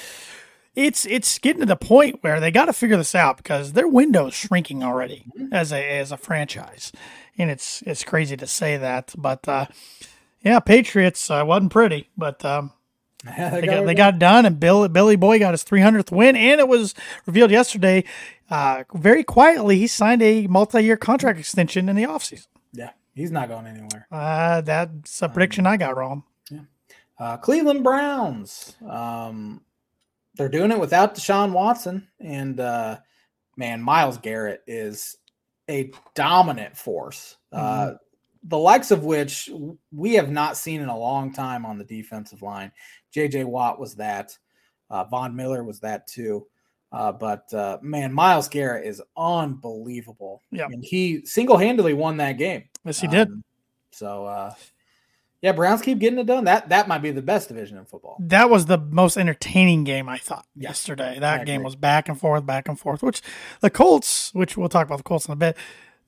it's 0.75 1.07
it's 1.07 1.39
getting 1.39 1.61
to 1.61 1.67
the 1.67 1.77
point 1.77 2.19
where 2.23 2.41
they 2.41 2.51
got 2.51 2.67
to 2.67 2.73
figure 2.73 2.97
this 2.97 3.15
out 3.15 3.39
because 3.39 3.73
their 3.73 3.89
window 3.89 4.27
is 4.29 4.35
shrinking 4.35 4.83
already 4.85 5.25
as 5.51 5.73
a 5.73 5.83
as 5.99 6.13
a 6.13 6.17
franchise, 6.17 6.93
and 7.39 7.51
it's 7.51 7.83
it's 7.87 8.05
crazy 8.05 8.37
to 8.37 8.47
say 8.47 8.77
that, 8.77 9.15
but 9.17 9.49
uh, 9.49 9.67
yeah, 10.43 10.61
Patriots 10.61 11.31
uh, 11.31 11.43
wasn't 11.47 11.73
pretty, 11.73 12.09
but 12.17 12.45
um, 12.45 12.73
Yeah, 13.25 13.51
they 13.51 13.67
got 13.67 13.81
they 13.87 13.95
done. 13.95 13.97
got 13.97 14.19
done, 14.19 14.47
and 14.47 14.61
Bill 14.61 14.89
Billy 14.89 15.17
Boy 15.17 15.39
got 15.39 15.53
his 15.53 15.65
300th 15.65 16.11
win, 16.13 16.37
and 16.37 16.61
it 16.61 16.69
was 16.69 16.95
revealed 17.27 17.51
yesterday. 17.51 18.05
Uh, 18.51 18.84
very 18.94 19.22
quietly, 19.22 19.78
he 19.78 19.86
signed 19.86 20.22
a 20.22 20.46
multi-year 20.48 20.96
contract 20.96 21.38
extension 21.38 21.88
in 21.88 21.96
the 21.96 22.03
offseason. 22.03 22.48
yeah, 22.72 22.90
he's 23.14 23.30
not 23.30 23.48
going 23.48 23.66
anywhere. 23.66 24.07
Uh, 24.11 24.61
that's 24.61 25.22
a 25.22 25.28
prediction 25.28 25.66
I 25.66 25.76
got 25.76 25.96
wrong. 25.96 26.24
Uh, 27.18 27.36
Cleveland 27.36 27.84
Browns. 27.84 28.76
Um, 28.88 29.61
they're 30.36 30.48
doing 30.48 30.70
it 30.70 30.80
without 30.80 31.14
Deshaun 31.14 31.53
Watson, 31.53 32.09
and 32.18 32.59
uh, 32.59 32.96
man, 33.59 33.82
Myles 33.82 34.16
Garrett 34.16 34.62
is 34.66 35.16
a 35.68 35.92
dominant 36.14 36.78
force. 36.78 37.36
Uh, 37.53 37.92
the 38.44 38.57
likes 38.57 38.90
of 38.90 39.05
which 39.05 39.51
we 39.92 40.14
have 40.14 40.30
not 40.30 40.57
seen 40.57 40.80
in 40.80 40.88
a 40.88 40.98
long 40.98 41.30
time 41.30 41.66
on 41.66 41.76
the 41.76 41.84
defensive 41.84 42.40
line. 42.40 42.72
J.J. 43.12 43.44
Watt 43.44 43.78
was 43.78 43.96
that. 43.96 44.36
Uh, 44.88 45.05
Von 45.05 45.36
Miller 45.36 45.62
was 45.62 45.80
that 45.80 46.07
too. 46.07 46.46
Uh, 46.93 47.12
but 47.12 47.53
uh, 47.55 47.78
man, 47.82 48.12
Myles 48.12 48.49
Garrett 48.49 48.86
is 48.86 49.01
unbelievable. 49.16 50.43
Yeah. 50.51 50.66
and 50.66 50.84
he 50.84 51.24
single-handedly 51.24 51.95
won 51.95 52.16
that 52.16 52.32
game. 52.32 52.64
Yes, 52.84 53.01
he 53.01 53.07
did. 53.07 53.28
Um, 53.28 53.45
so 53.93 54.26
uh, 54.26 54.55
yeah, 55.43 55.53
Browns 55.53 55.80
keep 55.80 55.99
getting 55.99 56.18
it 56.18 56.26
done. 56.26 56.45
That 56.45 56.68
that 56.68 56.88
might 56.88 56.99
be 56.99 57.12
the 57.12 57.22
best 57.22 57.49
division 57.49 57.78
in 57.78 57.84
football. 57.84 58.16
That 58.20 58.51
was 58.51 58.66
the 58.66 58.78
most 58.78 59.16
entertaining 59.16 59.84
game 59.84 60.09
I 60.09 60.18
thought 60.18 60.47
yesterday. 60.55 61.18
That 61.18 61.47
game 61.47 61.62
was 61.62 61.76
back 61.76 62.09
and 62.09 62.18
forth, 62.18 62.45
back 62.45 62.68
and 62.68 62.78
forth. 62.78 63.03
Which 63.03 63.22
the 63.61 63.70
Colts, 63.70 64.34
which 64.34 64.57
we'll 64.57 64.68
talk 64.68 64.86
about 64.86 64.99
the 64.99 65.05
Colts 65.05 65.26
in 65.26 65.32
a 65.32 65.36
bit, 65.36 65.57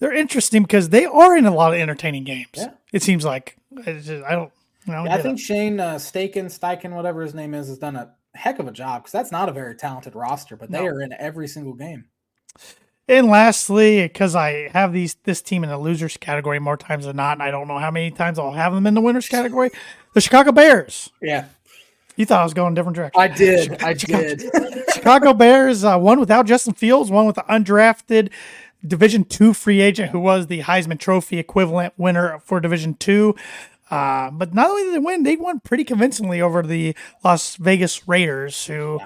they're 0.00 0.12
interesting 0.12 0.62
because 0.62 0.90
they 0.90 1.06
are 1.06 1.36
in 1.36 1.46
a 1.46 1.54
lot 1.54 1.72
of 1.72 1.80
entertaining 1.80 2.24
games. 2.24 2.50
Yeah. 2.56 2.72
It 2.92 3.02
seems 3.02 3.24
like 3.24 3.56
just, 3.84 4.10
I 4.24 4.32
don't. 4.32 4.52
I, 4.86 4.92
don't 4.92 5.06
Yeah, 5.06 5.14
I 5.14 5.22
think 5.22 5.38
it. 5.38 5.42
Shane 5.42 5.80
uh, 5.80 5.94
Staken, 5.94 6.46
Steichen, 6.46 6.90
whatever 6.90 7.22
his 7.22 7.34
name 7.34 7.54
is, 7.54 7.68
has 7.68 7.78
done 7.78 7.96
a 7.96 8.12
heck 8.34 8.58
of 8.58 8.66
a 8.68 8.72
job 8.72 9.02
because 9.02 9.12
that's 9.12 9.32
not 9.32 9.48
a 9.48 9.52
very 9.52 9.74
talented 9.74 10.14
roster, 10.14 10.56
but 10.56 10.70
they 10.70 10.78
No. 10.80 10.86
are 10.86 11.00
in 11.00 11.12
every 11.18 11.46
single 11.48 11.74
game. 11.74 12.06
And 13.08 13.26
lastly, 13.26 14.02
because 14.02 14.34
I 14.36 14.68
have 14.72 14.92
these 14.92 15.14
this 15.24 15.42
team 15.42 15.64
in 15.64 15.70
the 15.70 15.78
losers 15.78 16.16
category 16.16 16.58
more 16.60 16.76
times 16.76 17.04
than 17.04 17.16
not, 17.16 17.32
and 17.32 17.42
I 17.42 17.50
don't 17.50 17.66
know 17.68 17.78
how 17.78 17.90
many 17.90 18.10
times 18.10 18.38
I'll 18.38 18.52
have 18.52 18.72
them 18.72 18.86
in 18.86 18.94
the 18.94 19.00
winners 19.00 19.28
category. 19.28 19.70
The 20.14 20.20
Chicago 20.20 20.52
Bears. 20.52 21.10
Yeah, 21.20 21.46
You 22.16 22.24
thought 22.26 22.40
I 22.40 22.44
was 22.44 22.54
going 22.54 22.72
a 22.72 22.74
different 22.76 22.94
direction. 22.96 23.20
I 23.20 23.28
did. 23.28 23.82
I 23.82 23.92
did. 23.94 24.42
Chicago 24.94 25.32
Bears, 25.34 25.82
uh, 25.84 25.98
one 25.98 26.20
without 26.20 26.46
Justin 26.46 26.74
Fields, 26.74 27.10
one 27.10 27.26
with 27.26 27.34
the 27.36 27.44
undrafted 27.50 28.30
Division 28.86 29.24
Two 29.24 29.52
free 29.52 29.80
agent 29.80 30.10
who 30.12 30.20
was 30.20 30.46
the 30.46 30.60
Heisman 30.62 30.98
Trophy 30.98 31.38
equivalent 31.38 31.94
winner 31.96 32.38
for 32.44 32.60
Division 32.60 32.94
Two. 32.94 33.34
Uh, 33.92 34.30
but 34.30 34.54
not 34.54 34.70
only 34.70 34.84
did 34.84 34.94
they 34.94 34.98
win, 34.98 35.22
they 35.22 35.36
won 35.36 35.60
pretty 35.60 35.84
convincingly 35.84 36.40
over 36.40 36.62
the 36.62 36.96
Las 37.22 37.56
Vegas 37.56 38.08
Raiders, 38.08 38.66
who 38.66 38.98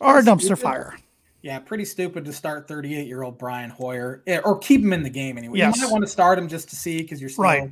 are 0.00 0.18
a 0.18 0.22
dumpster 0.22 0.58
fire. 0.58 0.96
yeah, 1.42 1.58
pretty 1.60 1.84
stupid 1.84 2.24
to 2.24 2.32
start 2.32 2.66
38 2.66 3.06
year 3.06 3.22
old 3.22 3.38
Brian 3.38 3.70
Hoyer 3.70 4.22
eh, 4.26 4.40
or 4.44 4.58
keep 4.58 4.80
him 4.80 4.92
in 4.92 5.02
the 5.04 5.10
game 5.10 5.38
anyway. 5.38 5.58
Yes. 5.58 5.76
You 5.76 5.82
might 5.84 5.92
want 5.92 6.02
to 6.04 6.10
start 6.10 6.38
him 6.38 6.48
just 6.48 6.68
to 6.70 6.76
see 6.76 6.98
because 7.00 7.20
you're 7.20 7.30
slow. 7.30 7.44
Right. 7.44 7.70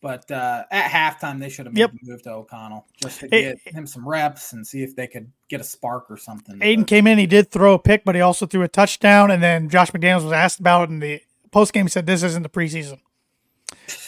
But 0.00 0.30
uh, 0.30 0.64
at 0.70 0.90
halftime, 0.90 1.38
they 1.40 1.48
should 1.48 1.64
have 1.66 1.76
Yep. 1.76 1.92
the 1.92 1.98
move 2.10 2.22
to 2.22 2.30
O'Connell 2.32 2.86
just 3.02 3.20
to 3.20 3.26
It- 3.26 3.58
get 3.64 3.74
him 3.74 3.86
some 3.86 4.06
reps 4.08 4.52
and 4.54 4.66
see 4.66 4.82
if 4.82 4.94
they 4.96 5.06
could 5.06 5.30
get 5.48 5.60
a 5.60 5.64
spark 5.64 6.10
or 6.10 6.16
something. 6.16 6.58
Aidan 6.62 6.82
But- 6.84 6.88
came 6.88 7.06
in, 7.06 7.18
he 7.18 7.26
did 7.26 7.50
throw 7.50 7.74
a 7.74 7.78
pick, 7.78 8.04
but 8.04 8.14
he 8.14 8.20
also 8.22 8.46
threw 8.46 8.62
a 8.62 8.68
touchdown. 8.68 9.30
And 9.30 9.42
then 9.42 9.68
Josh 9.68 9.90
McDaniels 9.90 10.24
was 10.24 10.32
asked 10.32 10.60
about 10.60 10.88
it 10.88 10.92
in 10.92 11.00
the 11.00 11.20
post 11.52 11.72
game. 11.74 11.86
He 11.86 11.90
said, 11.90 12.06
This 12.06 12.22
isn't 12.22 12.42
the 12.42 12.48
preseason. 12.50 13.00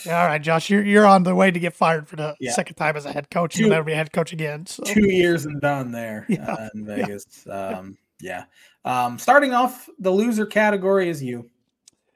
Yeah, 0.04 0.20
all 0.20 0.26
right, 0.26 0.40
Josh, 0.40 0.70
you're, 0.70 0.84
you're 0.84 1.06
on 1.06 1.22
the 1.24 1.34
way 1.34 1.50
to 1.50 1.58
get 1.58 1.74
fired 1.74 2.08
for 2.08 2.16
the 2.16 2.36
Yeah. 2.40 2.52
second 2.52 2.76
time 2.76 2.96
as 2.96 3.04
a 3.06 3.12
head 3.12 3.30
coach. 3.30 3.58
You'll 3.58 3.70
never 3.70 3.84
be 3.84 3.92
a 3.92 3.96
head 3.96 4.12
coach 4.12 4.32
again. 4.32 4.66
So. 4.66 4.82
two 4.84 5.06
years 5.10 5.46
and 5.46 5.60
done 5.60 5.90
there 5.92 6.24
Yeah, 6.28 6.52
uh, 6.52 6.68
in 6.74 6.86
Vegas. 6.86 7.46
Um, 7.50 7.98
yeah. 8.20 8.44
Um, 8.84 9.18
starting 9.18 9.52
off, 9.52 9.88
the 9.98 10.10
loser 10.10 10.46
category 10.46 11.08
is 11.08 11.22
you. 11.22 11.50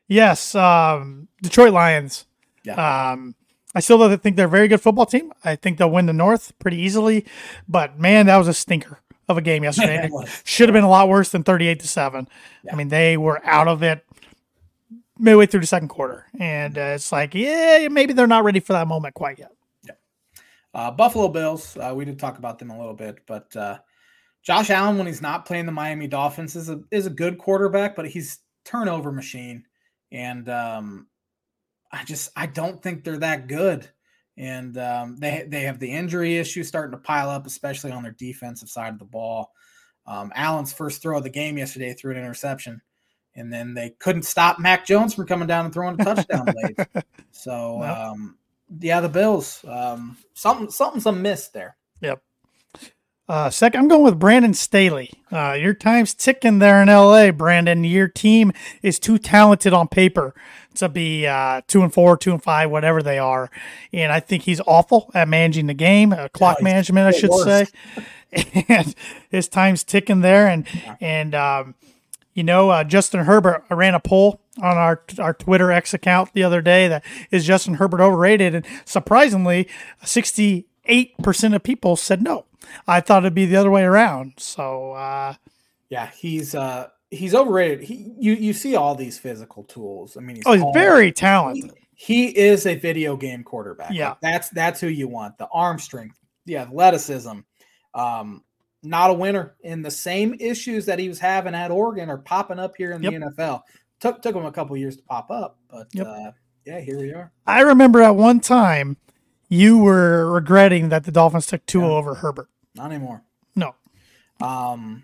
Yes, 0.08 0.54
um, 0.54 1.28
Detroit 1.42 1.72
Lions. 1.72 2.26
Yeah. 2.64 3.10
Um, 3.12 3.34
I 3.74 3.80
still 3.80 3.98
don't 3.98 4.20
think 4.22 4.36
they're 4.36 4.46
a 4.46 4.50
very 4.50 4.66
good 4.68 4.80
football 4.80 5.06
team. 5.06 5.32
I 5.44 5.56
think 5.56 5.78
they'll 5.78 5.90
win 5.90 6.06
the 6.06 6.12
North 6.12 6.52
pretty 6.58 6.78
easily. 6.78 7.24
But 7.68 7.98
man, 7.98 8.26
that 8.26 8.36
was 8.36 8.48
a 8.48 8.54
stinker 8.54 8.98
of 9.28 9.38
a 9.38 9.42
game 9.42 9.62
yesterday. 9.64 10.10
Should 10.44 10.68
have 10.68 10.74
been 10.74 10.84
a 10.84 10.88
lot 10.88 11.08
worse 11.08 11.28
than 11.30 11.44
thirty-eight 11.44 11.78
to 11.80 11.88
seven. 11.88 12.28
I 12.70 12.74
mean, 12.74 12.88
they 12.88 13.16
were 13.16 13.40
out 13.46 13.68
of 13.68 13.82
it 13.84 14.04
midway 15.20 15.46
through 15.46 15.60
the 15.60 15.66
second 15.66 15.88
quarter, 15.88 16.26
and 16.38 16.76
uh, 16.76 16.92
it's 16.94 17.12
like, 17.12 17.34
yeah, 17.34 17.88
maybe 17.90 18.12
they're 18.12 18.26
not 18.26 18.44
ready 18.44 18.60
for 18.60 18.72
that 18.72 18.88
moment 18.88 19.14
quite 19.14 19.38
yet. 19.38 19.52
Uh, 20.72 20.90
Buffalo 20.90 21.28
Bills, 21.28 21.76
uh, 21.76 21.92
we 21.94 22.04
did 22.04 22.18
talk 22.18 22.38
about 22.38 22.58
them 22.58 22.70
a 22.70 22.78
little 22.78 22.94
bit, 22.94 23.18
but 23.26 23.54
uh, 23.56 23.78
Josh 24.42 24.70
Allen, 24.70 24.98
when 24.98 25.06
he's 25.06 25.22
not 25.22 25.44
playing 25.44 25.66
the 25.66 25.72
Miami 25.72 26.06
Dolphins, 26.06 26.56
is 26.56 26.70
a 26.70 26.80
is 26.90 27.06
a 27.06 27.10
good 27.10 27.38
quarterback, 27.38 27.96
but 27.96 28.08
he's 28.08 28.38
turnover 28.64 29.10
machine, 29.10 29.64
and 30.12 30.48
um, 30.48 31.08
I 31.92 32.04
just 32.04 32.30
I 32.36 32.46
don't 32.46 32.82
think 32.82 33.04
they're 33.04 33.18
that 33.18 33.48
good. 33.48 33.88
And 34.36 34.78
um, 34.78 35.16
they 35.18 35.44
they 35.46 35.62
have 35.62 35.80
the 35.80 35.90
injury 35.90 36.38
issue 36.38 36.62
starting 36.62 36.92
to 36.92 36.98
pile 36.98 37.28
up, 37.28 37.46
especially 37.46 37.90
on 37.90 38.02
their 38.02 38.12
defensive 38.12 38.70
side 38.70 38.92
of 38.92 38.98
the 38.98 39.04
ball. 39.04 39.50
Um, 40.06 40.32
Allen's 40.34 40.72
first 40.72 41.02
throw 41.02 41.18
of 41.18 41.24
the 41.24 41.30
game 41.30 41.58
yesterday 41.58 41.92
threw 41.92 42.12
an 42.12 42.18
interception, 42.18 42.80
and 43.40 43.52
then 43.52 43.74
they 43.74 43.90
couldn't 43.98 44.22
stop 44.22 44.58
Mac 44.58 44.86
Jones 44.86 45.14
from 45.14 45.26
coming 45.26 45.48
down 45.48 45.64
and 45.64 45.74
throwing 45.74 46.00
a 46.00 46.04
touchdown 46.04 46.46
late. 46.62 46.78
So 47.32 47.82
um, 47.82 48.36
yeah, 48.80 49.00
the 49.00 49.08
Bills. 49.08 49.64
Um, 49.66 50.18
something 50.34 50.70
something's 50.70 51.06
amiss 51.06 51.48
there. 51.48 51.76
Yep. 52.02 52.22
Uh, 53.30 53.48
second, 53.48 53.80
I'm 53.80 53.88
going 53.88 54.02
with 54.02 54.18
Brandon 54.18 54.52
Staley. 54.52 55.12
Uh, 55.30 55.52
your 55.52 55.72
time's 55.72 56.14
ticking 56.14 56.58
there 56.58 56.82
in 56.82 56.88
LA, 56.88 57.30
Brandon. 57.30 57.84
Your 57.84 58.08
team 58.08 58.52
is 58.82 58.98
too 58.98 59.18
talented 59.18 59.72
on 59.72 59.86
paper 59.86 60.34
to 60.74 60.88
be 60.88 61.28
uh, 61.28 61.60
two 61.68 61.82
and 61.82 61.94
four, 61.94 62.16
two 62.16 62.32
and 62.32 62.42
five, 62.42 62.70
whatever 62.70 63.04
they 63.04 63.18
are. 63.18 63.48
And 63.92 64.10
I 64.10 64.18
think 64.18 64.42
he's 64.42 64.60
awful 64.66 65.12
at 65.14 65.28
managing 65.28 65.68
the 65.68 65.74
game, 65.74 66.12
uh, 66.12 66.26
clock 66.28 66.60
management, 66.60 67.06
I 67.06 67.16
should 67.16 67.30
worst. 67.30 67.72
say. 68.34 68.64
and 68.68 68.94
his 69.30 69.48
time's 69.48 69.84
ticking 69.84 70.22
there. 70.22 70.48
And 70.48 70.66
and 71.00 71.32
um, 71.34 71.76
you 72.34 72.42
know, 72.42 72.70
uh, 72.70 72.84
Justin 72.84 73.24
Herbert. 73.24 73.64
I 73.70 73.74
ran 73.74 73.94
a 73.94 74.00
poll 74.00 74.40
on 74.62 74.76
our 74.76 75.02
our 75.18 75.34
Twitter 75.34 75.72
X 75.72 75.94
account 75.94 76.32
the 76.32 76.42
other 76.42 76.62
day 76.62 76.88
that 76.88 77.04
is 77.30 77.46
Justin 77.46 77.74
Herbert 77.74 78.00
overrated, 78.00 78.54
and 78.54 78.66
surprisingly, 78.84 79.68
sixty 80.04 80.66
eight 80.86 81.16
percent 81.18 81.54
of 81.54 81.62
people 81.62 81.96
said 81.96 82.22
no. 82.22 82.46
I 82.86 83.00
thought 83.00 83.22
it'd 83.22 83.34
be 83.34 83.46
the 83.46 83.56
other 83.56 83.70
way 83.70 83.82
around. 83.82 84.34
So 84.36 84.92
uh, 84.92 85.34
Yeah, 85.90 86.08
he's 86.16 86.54
uh 86.54 86.88
he's 87.10 87.34
overrated. 87.34 87.82
He 87.82 88.12
you 88.18 88.32
you 88.34 88.52
see 88.52 88.76
all 88.76 88.94
these 88.94 89.18
physical 89.18 89.64
tools. 89.64 90.16
I 90.16 90.20
mean, 90.20 90.36
he's 90.36 90.44
oh, 90.46 90.52
he's 90.52 90.64
very 90.72 91.12
talented. 91.12 91.72
He 91.94 92.28
is 92.28 92.64
a 92.64 92.76
video 92.76 93.16
game 93.16 93.44
quarterback. 93.44 93.92
Yeah. 93.92 94.10
Like, 94.10 94.20
that's 94.22 94.48
that's 94.50 94.80
who 94.80 94.86
you 94.86 95.08
want. 95.08 95.36
The 95.36 95.48
arm 95.52 95.78
strength, 95.78 96.16
the 96.46 96.58
athleticism. 96.58 97.40
Um, 97.92 98.44
not 98.82 99.10
a 99.10 99.14
winner. 99.14 99.54
And 99.64 99.84
the 99.84 99.90
same 99.90 100.34
issues 100.40 100.86
that 100.86 100.98
he 100.98 101.08
was 101.08 101.18
having 101.18 101.54
at 101.54 101.70
Oregon 101.70 102.08
are 102.10 102.18
popping 102.18 102.58
up 102.58 102.74
here 102.76 102.92
in 102.92 103.02
the 103.02 103.08
NFL. 103.08 103.62
Took 104.00 104.22
took 104.22 104.34
him 104.34 104.46
a 104.46 104.52
couple 104.52 104.76
years 104.76 104.96
to 104.96 105.02
pop 105.02 105.30
up, 105.30 105.58
but 105.68 105.88
Yep. 105.92 106.06
uh, 106.06 106.30
yeah, 106.64 106.80
here 106.80 106.98
we 106.98 107.12
are. 107.12 107.32
I 107.46 107.60
remember 107.60 108.00
at 108.02 108.16
one 108.16 108.40
time 108.40 108.96
you 109.48 109.78
were 109.78 110.30
regretting 110.32 110.88
that 110.90 111.04
the 111.04 111.12
Dolphins 111.12 111.46
took 111.46 111.64
Tua 111.66 111.86
Yeah. 111.88 111.92
over 111.94 112.14
Herbert. 112.14 112.48
Not 112.74 112.90
anymore. 112.92 113.22
No, 113.56 113.74
Um, 114.40 115.02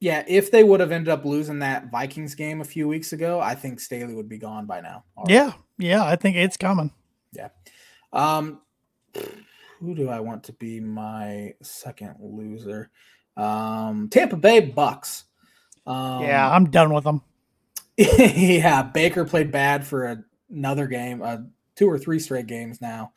yeah, 0.00 0.24
if 0.28 0.50
they 0.50 0.62
would 0.64 0.80
have 0.80 0.92
ended 0.92 1.08
up 1.08 1.24
losing 1.24 1.60
that 1.60 1.90
Vikings 1.90 2.34
game 2.34 2.60
a 2.60 2.64
few 2.64 2.86
weeks 2.88 3.12
ago, 3.14 3.40
I 3.40 3.54
think 3.54 3.80
Staley 3.80 4.14
would 4.14 4.28
be 4.28 4.36
gone 4.38 4.66
by 4.66 4.80
now. 4.80 5.04
already. 5.16 5.32
yeah, 5.34 5.52
yeah, 5.78 6.04
I 6.04 6.16
think 6.16 6.36
it's 6.36 6.56
coming. 6.58 6.90
Yeah. 7.32 7.48
Um, 8.12 8.60
who 9.80 9.94
do 9.94 10.08
I 10.08 10.20
want 10.20 10.44
to 10.44 10.52
be 10.52 10.80
my 10.80 11.54
second 11.62 12.16
loser? 12.20 12.90
Um, 13.36 14.08
Tampa 14.10 14.36
Bay 14.36 14.60
Bucks. 14.60 15.24
Um, 15.86 16.22
yeah, 16.22 16.50
I'm 16.50 16.70
done 16.70 16.92
with 16.92 17.04
them. 17.04 17.22
yeah, 17.96 18.82
Baker 18.82 19.24
played 19.24 19.52
bad 19.52 19.86
for 19.86 20.04
a, 20.04 20.24
another 20.50 20.86
game, 20.86 21.22
uh, 21.22 21.38
two 21.76 21.88
or 21.88 21.98
three 21.98 22.18
straight 22.18 22.46
games 22.46 22.80
now. 22.80 23.12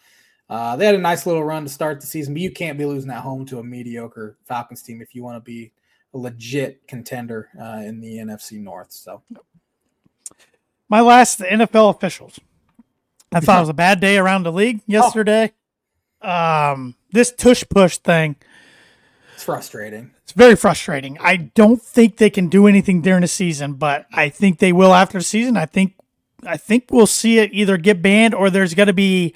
Uh, 0.49 0.75
they 0.75 0.85
had 0.85 0.95
a 0.95 0.99
nice 0.99 1.25
little 1.25 1.43
run 1.43 1.63
to 1.63 1.69
start 1.69 1.99
the 1.99 2.07
season, 2.07 2.33
but 2.33 2.41
you 2.41 2.51
can't 2.51 2.77
be 2.77 2.85
losing 2.85 3.11
at 3.11 3.21
home 3.21 3.45
to 3.45 3.59
a 3.59 3.63
mediocre 3.63 4.37
Falcons 4.45 4.81
team 4.81 5.01
if 5.01 5.13
you 5.13 5.23
want 5.23 5.35
to 5.35 5.41
be 5.41 5.71
a 6.13 6.17
legit 6.17 6.87
contender 6.87 7.49
uh, 7.59 7.81
in 7.83 7.99
the 7.99 8.17
NFC 8.17 8.59
North. 8.59 8.91
So, 8.91 9.21
my 10.87 11.01
last 11.01 11.39
NFL 11.39 11.95
officials. 11.95 12.39
I 13.33 13.41
thought 13.41 13.57
it 13.57 13.61
was 13.61 13.69
a 13.69 13.73
bad 13.73 13.99
day 13.99 14.17
around 14.17 14.43
the 14.43 14.51
league 14.51 14.81
yesterday. 14.85 15.51
Oh. 16.21 16.73
Um, 16.73 16.95
this 17.11 17.31
tush 17.31 17.63
push 17.69 17.97
thing. 17.97 18.37
It's 19.37 19.43
frustrating. 19.43 20.09
It's 20.23 20.31
very 20.31 20.55
frustrating. 20.55 21.19
I 21.19 21.35
don't 21.35 21.79
think 21.79 22.17
they 22.17 22.31
can 22.31 22.47
do 22.47 22.65
anything 22.65 23.03
during 23.03 23.21
the 23.21 23.27
season, 23.27 23.73
but 23.73 24.07
I 24.11 24.29
think 24.29 24.57
they 24.57 24.73
will 24.73 24.95
after 24.95 25.19
the 25.19 25.23
season. 25.23 25.57
I 25.57 25.67
think 25.67 25.93
I 26.43 26.57
think 26.57 26.85
we'll 26.89 27.05
see 27.05 27.37
it 27.37 27.53
either 27.53 27.77
get 27.77 28.01
banned 28.01 28.33
or 28.33 28.49
there's 28.49 28.73
going 28.73 28.87
to 28.87 28.93
be 28.93 29.35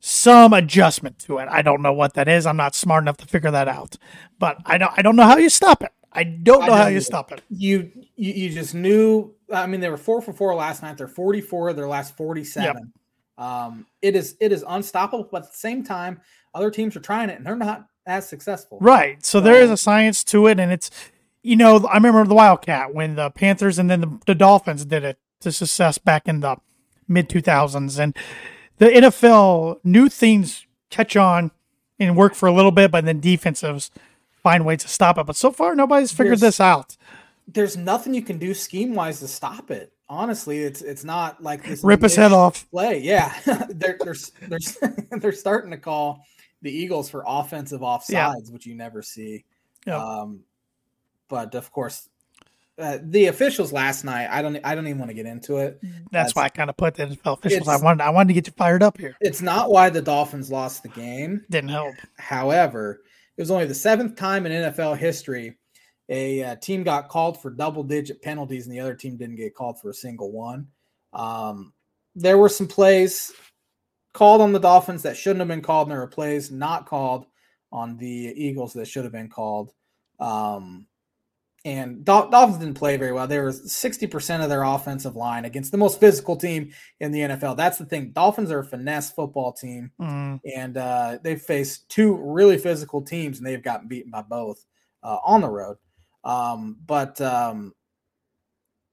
some 0.00 0.52
adjustment 0.52 1.20
to 1.20 1.38
it. 1.38 1.46
I 1.48 1.62
don't 1.62 1.82
know 1.82 1.92
what 1.92 2.14
that 2.14 2.26
is. 2.26 2.46
I'm 2.46 2.56
not 2.56 2.74
smart 2.74 3.04
enough 3.04 3.16
to 3.18 3.26
figure 3.26 3.52
that 3.52 3.68
out. 3.68 3.96
But 4.40 4.56
I 4.66 4.76
don't 4.76 4.92
I 4.96 5.02
don't 5.02 5.14
know 5.14 5.22
how 5.22 5.36
you 5.36 5.50
stop 5.50 5.84
it. 5.84 5.92
I 6.12 6.24
don't 6.24 6.66
know, 6.66 6.74
how 6.74 6.88
you 6.88 7.00
stop 7.00 7.30
it. 7.30 7.42
You, 7.50 7.92
you 8.16 8.32
you 8.32 8.50
just 8.50 8.74
knew 8.74 9.36
I 9.52 9.68
mean 9.68 9.78
they 9.78 9.88
were 9.88 9.96
4 9.96 10.20
for 10.20 10.32
4 10.32 10.52
last 10.56 10.82
night. 10.82 10.98
They're 10.98 11.06
44 11.06 11.74
their 11.74 11.86
last 11.86 12.16
47. 12.16 12.64
Yep. 13.38 13.46
Um 13.46 13.86
it 14.02 14.16
is 14.16 14.36
it 14.40 14.50
is 14.50 14.64
unstoppable, 14.66 15.28
but 15.30 15.44
at 15.44 15.52
the 15.52 15.58
same 15.58 15.84
time 15.84 16.20
other 16.56 16.72
teams 16.72 16.96
are 16.96 17.00
trying 17.00 17.30
it 17.30 17.36
and 17.36 17.46
they're 17.46 17.54
not 17.54 17.86
as 18.06 18.28
successful. 18.28 18.78
Right. 18.80 19.24
So, 19.24 19.38
so 19.38 19.40
there 19.42 19.60
is 19.60 19.68
a 19.70 19.72
um, 19.72 19.76
science 19.76 20.24
to 20.24 20.46
it 20.46 20.58
and 20.60 20.72
it's 20.72 20.90
you 21.42 21.56
know, 21.56 21.86
I 21.86 21.96
remember 21.96 22.24
the 22.24 22.34
Wildcat 22.34 22.94
when 22.94 23.16
the 23.16 23.30
Panthers 23.30 23.78
and 23.78 23.90
then 23.90 24.00
the, 24.00 24.20
the 24.26 24.34
Dolphins 24.34 24.86
did 24.86 25.04
it 25.04 25.18
to 25.40 25.52
success 25.52 25.98
back 25.98 26.26
in 26.26 26.40
the 26.40 26.56
mid 27.06 27.28
2000s 27.28 27.98
and 27.98 28.16
the 28.78 28.86
NFL 28.86 29.78
new 29.84 30.08
things 30.08 30.66
catch 30.90 31.16
on 31.16 31.50
and 31.98 32.16
work 32.16 32.34
for 32.34 32.46
a 32.46 32.52
little 32.52 32.70
bit, 32.70 32.90
but 32.90 33.04
then 33.04 33.20
defensives 33.20 33.90
find 34.42 34.64
ways 34.64 34.82
to 34.82 34.88
stop 34.88 35.18
it. 35.18 35.26
But 35.26 35.36
so 35.36 35.50
far, 35.50 35.74
nobody's 35.74 36.12
figured 36.12 36.40
there's, 36.40 36.40
this 36.40 36.60
out. 36.60 36.96
There's 37.46 37.76
nothing 37.76 38.14
you 38.14 38.22
can 38.22 38.38
do 38.38 38.54
scheme 38.54 38.94
wise 38.94 39.20
to 39.20 39.28
stop 39.28 39.70
it. 39.70 39.92
Honestly, 40.08 40.58
it's 40.60 40.82
it's 40.82 41.02
not 41.02 41.42
like 41.42 41.64
this. 41.64 41.82
Rip 41.82 42.02
his 42.02 42.14
head 42.14 42.32
off. 42.32 42.68
Play, 42.70 43.00
yeah. 43.00 43.34
they're 43.70 43.98
they're 43.98 44.14
they're, 44.48 44.94
they're 45.18 45.32
starting 45.32 45.70
to 45.70 45.78
call 45.78 46.24
the 46.64 46.72
Eagles 46.72 47.08
for 47.08 47.22
offensive 47.26 47.82
offsides, 47.82 48.10
yeah. 48.10 48.34
which 48.50 48.66
you 48.66 48.74
never 48.74 49.02
see. 49.02 49.44
Yeah. 49.86 50.02
Um, 50.02 50.40
but 51.28 51.54
of 51.54 51.70
course, 51.70 52.08
uh, 52.78 52.98
the 53.02 53.26
officials 53.26 53.72
last 53.72 54.02
night. 54.02 54.28
I 54.30 54.42
don't. 54.42 54.58
I 54.64 54.74
don't 54.74 54.86
even 54.86 54.98
want 54.98 55.10
to 55.10 55.14
get 55.14 55.26
into 55.26 55.58
it. 55.58 55.78
That's, 55.80 55.94
That's 56.10 56.34
why 56.34 56.44
I 56.44 56.48
kind 56.48 56.70
of 56.70 56.76
put 56.76 56.96
the 56.96 57.06
NFL 57.06 57.38
officials. 57.38 57.68
I 57.68 57.76
wanted. 57.76 58.02
I 58.02 58.10
wanted 58.10 58.28
to 58.28 58.34
get 58.34 58.46
you 58.48 58.52
fired 58.56 58.82
up 58.82 58.98
here. 58.98 59.14
It's 59.20 59.42
not 59.42 59.70
why 59.70 59.90
the 59.90 60.02
Dolphins 60.02 60.50
lost 60.50 60.82
the 60.82 60.88
game. 60.88 61.44
Didn't 61.50 61.70
help. 61.70 61.94
However, 62.18 63.02
it 63.36 63.42
was 63.42 63.50
only 63.50 63.66
the 63.66 63.74
seventh 63.74 64.16
time 64.16 64.46
in 64.46 64.52
NFL 64.52 64.98
history 64.98 65.56
a 66.08 66.42
uh, 66.42 66.56
team 66.56 66.82
got 66.82 67.08
called 67.08 67.40
for 67.40 67.50
double-digit 67.50 68.20
penalties 68.20 68.66
and 68.66 68.74
the 68.74 68.80
other 68.80 68.94
team 68.94 69.16
didn't 69.16 69.36
get 69.36 69.54
called 69.54 69.80
for 69.80 69.90
a 69.90 69.94
single 69.94 70.30
one. 70.32 70.66
Um, 71.14 71.72
there 72.14 72.36
were 72.36 72.48
some 72.48 72.66
plays 72.66 73.32
called 74.14 74.40
on 74.40 74.52
the 74.52 74.60
Dolphins 74.60 75.02
that 75.02 75.16
shouldn't 75.16 75.40
have 75.40 75.48
been 75.48 75.60
called, 75.60 75.88
and 75.88 75.92
there 75.92 76.00
were 76.00 76.06
plays 76.06 76.50
not 76.50 76.86
called 76.86 77.26
on 77.70 77.98
the 77.98 78.32
Eagles 78.36 78.72
that 78.72 78.88
should 78.88 79.04
have 79.04 79.12
been 79.12 79.28
called. 79.28 79.72
Um, 80.18 80.86
and 81.66 82.04
Dolphins 82.04 82.58
didn't 82.58 82.74
play 82.74 82.98
very 82.98 83.12
well. 83.12 83.26
They 83.26 83.38
were 83.38 83.50
60% 83.50 84.42
of 84.42 84.50
their 84.50 84.64
offensive 84.64 85.16
line 85.16 85.46
against 85.46 85.72
the 85.72 85.78
most 85.78 85.98
physical 85.98 86.36
team 86.36 86.72
in 87.00 87.10
the 87.10 87.20
NFL. 87.20 87.56
That's 87.56 87.78
the 87.78 87.86
thing. 87.86 88.12
Dolphins 88.12 88.50
are 88.50 88.60
a 88.60 88.64
finesse 88.64 89.10
football 89.10 89.52
team, 89.52 89.90
mm. 89.98 90.40
and 90.54 90.76
uh, 90.76 91.18
they've 91.22 91.40
faced 91.40 91.88
two 91.88 92.16
really 92.16 92.58
physical 92.58 93.00
teams, 93.00 93.38
and 93.38 93.46
they've 93.46 93.62
gotten 93.62 93.88
beaten 93.88 94.10
by 94.10 94.22
both 94.22 94.64
uh, 95.02 95.16
on 95.24 95.40
the 95.40 95.48
road. 95.48 95.78
Um, 96.22 96.76
but 96.84 97.18
um, 97.22 97.72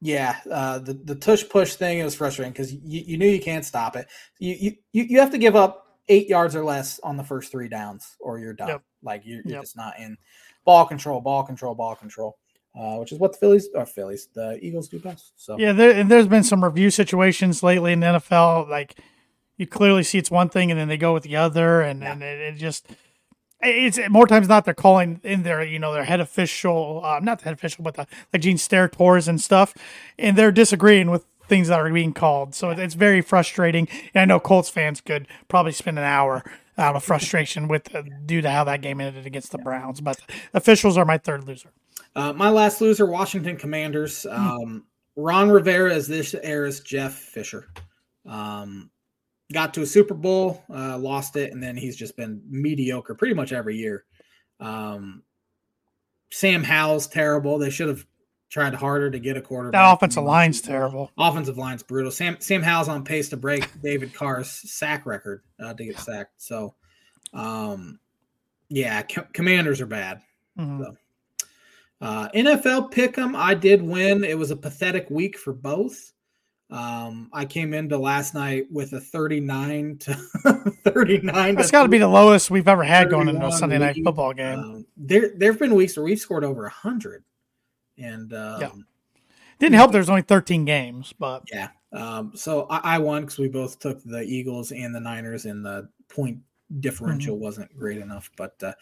yeah, 0.02 0.40
uh, 0.52 0.80
the 0.80 0.94
the 0.94 1.16
tush 1.16 1.48
push 1.48 1.76
thing 1.76 2.00
is 2.00 2.16
frustrating 2.16 2.52
because 2.52 2.74
you, 2.74 3.04
you 3.06 3.18
knew 3.18 3.28
you 3.28 3.42
can't 3.42 3.66
stop 3.66 3.96
it. 3.96 4.08
You, 4.40 4.74
you 4.92 5.04
you 5.04 5.20
have 5.20 5.32
to 5.32 5.38
give 5.38 5.56
up 5.56 5.98
eight 6.08 6.28
yards 6.28 6.56
or 6.56 6.66
less 6.66 7.00
on 7.00 7.18
the 7.18 7.24
first 7.24 7.52
three 7.52 7.70
downs, 7.70 8.16
or 8.20 8.40
you're 8.40 8.54
done. 8.54 8.70
Yep. 8.70 8.84
Like 9.04 9.22
you're, 9.26 9.42
you're 9.46 9.56
yep. 9.56 9.62
just 9.64 9.78
not 9.78 10.00
in 10.00 10.18
ball 10.66 10.86
control, 10.86 11.22
ball 11.22 11.44
control, 11.44 11.76
ball 11.76 11.96
control 11.96 12.38
uh, 12.76 12.98
which 12.98 13.12
is 13.12 13.20
what 13.20 13.34
the 13.34 13.38
Phillies 13.38 13.70
or 13.74 13.86
Phillies, 13.86 14.28
the 14.34 14.58
Eagles 14.62 14.88
do 14.88 15.00
best. 15.00 15.34
So 15.36 15.58
yeah, 15.58 15.74
there, 15.74 15.92
and 15.92 16.10
there's 16.10 16.28
been 16.28 16.44
some 16.44 16.64
review 16.64 16.90
situations 16.90 17.64
lately 17.64 17.92
in 17.92 18.00
the 18.00 18.08
NFL. 18.08 18.70
Like 18.70 18.98
you 19.58 19.68
clearly 19.68 20.04
see 20.04 20.18
it's 20.18 20.32
one 20.32 20.50
thing, 20.50 20.72
and 20.72 20.80
then 20.80 20.88
they 20.88 20.98
go 20.98 21.14
with 21.14 21.24
the 21.24 21.36
other, 21.36 21.82
and 21.82 22.02
yeah. 22.02 22.14
and 22.14 22.24
it, 22.24 22.40
it, 22.40 22.56
just 22.56 22.88
it's 23.64 24.00
more 24.10 24.28
times 24.28 24.48
not 24.48 24.66
they're 24.66 24.74
calling 24.74 25.20
in 25.24 25.44
their 25.44 25.64
you 25.64 25.80
know 25.80 25.94
their 25.94 26.04
head 26.04 26.20
official, 26.20 27.02
uh, 27.04 27.20
not 27.20 27.40
the 27.40 27.46
head 27.46 27.54
official, 27.54 27.84
but 27.84 27.96
the 27.96 28.08
like 28.34 28.42
Gene 28.42 28.58
Steratores 28.58 29.28
and 29.28 29.40
stuff, 29.40 29.74
and 30.18 30.38
they're 30.38 30.52
disagreeing 30.52 31.12
with 31.12 31.26
things 31.48 31.68
that 31.68 31.80
are 31.80 31.92
being 31.92 32.14
called. 32.14 32.56
So 32.56 32.70
it's 32.70 32.94
very 32.94 33.22
frustrating. 33.22 33.88
And 34.14 34.22
I 34.22 34.26
know 34.26 34.40
Colts 34.40 34.70
fans 34.70 35.02
could 35.02 35.28
probably 35.50 35.74
spend 35.74 35.98
an 36.00 36.06
hour 36.06 36.44
out 36.78 36.96
of 36.96 37.04
frustration 37.04 37.68
with 37.68 37.94
uh, 37.94 38.04
due 38.26 38.42
to 38.42 38.50
how 38.50 38.64
that 38.64 38.82
game 38.82 39.02
ended 39.02 39.26
against 39.26 39.52
the 39.52 39.58
Browns. 39.58 40.00
But 40.00 40.20
officials 40.54 40.98
are 40.98 41.04
my 41.04 41.18
third 41.18 41.44
loser. 41.44 41.72
Uh, 42.16 42.32
my 42.34 42.50
last 42.50 42.80
loser, 42.82 43.06
Washington 43.06 43.58
Commanders. 43.58 44.24
Hmm. 44.24 44.48
Um, 44.48 44.86
Ron 45.16 45.50
Rivera 45.52 45.94
is 45.94 46.08
this 46.08 46.34
airs 46.42 46.80
Jeff 46.80 47.16
Fisher. 47.16 47.68
Um, 48.26 48.91
got 49.52 49.74
to 49.76 49.82
a 49.82 49.86
Super 49.86 50.14
Bowl, 50.14 50.64
uh, 50.74 50.98
lost 50.98 51.36
it, 51.36 51.52
and 51.52 51.62
then 51.62 51.76
he's 51.76 51.96
just 51.96 52.16
been 52.18 52.42
mediocre 52.50 53.16
pretty 53.16 53.34
much 53.34 53.54
every 53.54 53.78
year. 53.78 54.06
Um, 54.60 55.24
Sam 56.32 56.64
Howell's 56.64 57.08
terrible. 57.08 57.58
They 57.58 57.70
should 57.70 57.90
have 57.90 58.06
tried 58.50 58.74
harder 58.74 59.10
to 59.10 59.20
get 59.20 59.38
a 59.38 59.42
quarterback. 59.42 59.82
That 59.82 59.94
offensive 59.94 60.24
line's 60.24 60.62
terrible. 60.62 61.12
Offensive 61.18 61.58
line's 61.58 61.84
brutal. 61.84 62.12
Sam 62.12 62.38
Sam 62.40 62.62
Howell's 62.62 62.90
on 62.90 63.04
pace 63.04 63.30
to 63.30 63.38
break 63.38 63.68
David 63.82 64.14
Carr's 64.14 64.50
sack 64.50 65.06
record 65.06 65.44
uh, 65.60 65.74
to 65.74 65.86
get 65.86 66.00
sacked. 66.00 66.42
So, 66.42 66.76
um, 67.34 68.00
yeah, 68.70 69.02
co- 69.04 69.28
Commanders 69.34 69.82
are 69.82 69.88
bad. 69.88 70.22
Mm-hmm. 70.60 70.84
So. 70.84 70.96
Uh, 72.02 72.30
NFL 72.30 72.92
Pick'em, 72.92 73.36
I 73.36 73.54
did 73.54 73.82
win. 73.82 74.24
It 74.24 74.38
was 74.38 74.50
a 74.50 74.56
pathetic 74.56 75.10
week 75.12 75.38
for 75.38 75.54
both. 75.54 76.14
Um, 76.72 77.30
I 77.34 77.44
came 77.44 77.74
into 77.74 77.98
last 77.98 78.34
night 78.34 78.68
with 78.72 78.94
a 78.94 79.02
39 79.02 79.98
to 80.00 80.14
39. 80.86 81.56
That's 81.56 81.70
got 81.70 81.84
to 81.84 81.90
be 81.90 81.98
the 81.98 82.08
lowest 82.08 82.50
we've 82.50 82.68
ever 82.68 82.84
had 82.84 83.10
going 83.10 83.28
into 83.28 83.46
a 83.46 83.52
Sunday 83.52 83.78
night 83.78 83.98
football 84.02 84.34
game. 84.34 84.60
Um, 84.60 84.86
there, 84.96 85.32
there 85.36 85.52
have 85.52 85.60
been 85.60 85.76
weeks 85.76 85.98
where 85.98 86.06
we've 86.06 86.20
scored 86.20 86.46
over 86.46 86.62
100. 86.64 87.26
And 87.98 88.34
um, 88.34 88.62
yeah. 88.62 88.72
didn't 89.60 89.76
help 89.76 89.92
there's 89.92 90.10
only 90.10 90.22
13 90.22 90.64
games, 90.64 91.14
but 91.20 91.44
yeah. 91.52 91.70
Um, 91.92 92.32
so 92.36 92.68
I, 92.70 92.96
I 92.96 93.00
won 93.00 93.24
because 93.24 93.38
we 93.38 93.50
both 93.50 93.80
took 93.80 94.02
the 94.04 94.22
Eagles 94.22 94.72
and 94.72 94.96
the 94.96 95.02
Niners 95.02 95.46
in 95.46 95.62
the 95.62 95.90
point 96.08 96.40
differential 96.80 97.36
mm-hmm. 97.36 97.44
wasn't 97.44 97.78
great 97.78 97.98
enough. 97.98 98.32
But 98.36 98.56
uh, 98.64 98.74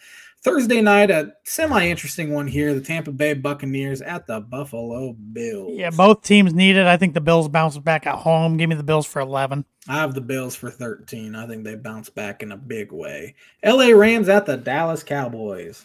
Thursday 0.42 0.80
night, 0.80 1.10
a 1.10 1.32
semi 1.44 1.88
interesting 1.88 2.32
one 2.32 2.46
here 2.46 2.74
the 2.74 2.80
Tampa 2.80 3.12
Bay 3.12 3.34
Buccaneers 3.34 4.00
at 4.02 4.26
the 4.26 4.40
Buffalo 4.40 5.12
Bills. 5.12 5.76
Yeah, 5.76 5.90
both 5.90 6.22
teams 6.22 6.54
need 6.54 6.76
it. 6.76 6.86
I 6.86 6.96
think 6.96 7.14
the 7.14 7.20
Bills 7.20 7.48
bounce 7.48 7.78
back 7.78 8.06
at 8.06 8.16
home. 8.16 8.56
Give 8.56 8.68
me 8.68 8.76
the 8.76 8.82
Bills 8.82 9.06
for 9.06 9.20
11. 9.20 9.64
I 9.88 9.94
have 9.94 10.14
the 10.14 10.20
Bills 10.20 10.54
for 10.54 10.70
13. 10.70 11.34
I 11.34 11.46
think 11.46 11.64
they 11.64 11.74
bounce 11.74 12.10
back 12.10 12.42
in 12.42 12.52
a 12.52 12.56
big 12.56 12.92
way. 12.92 13.34
LA 13.64 13.88
Rams 13.88 14.28
at 14.28 14.46
the 14.46 14.56
Dallas 14.56 15.02
Cowboys. 15.02 15.84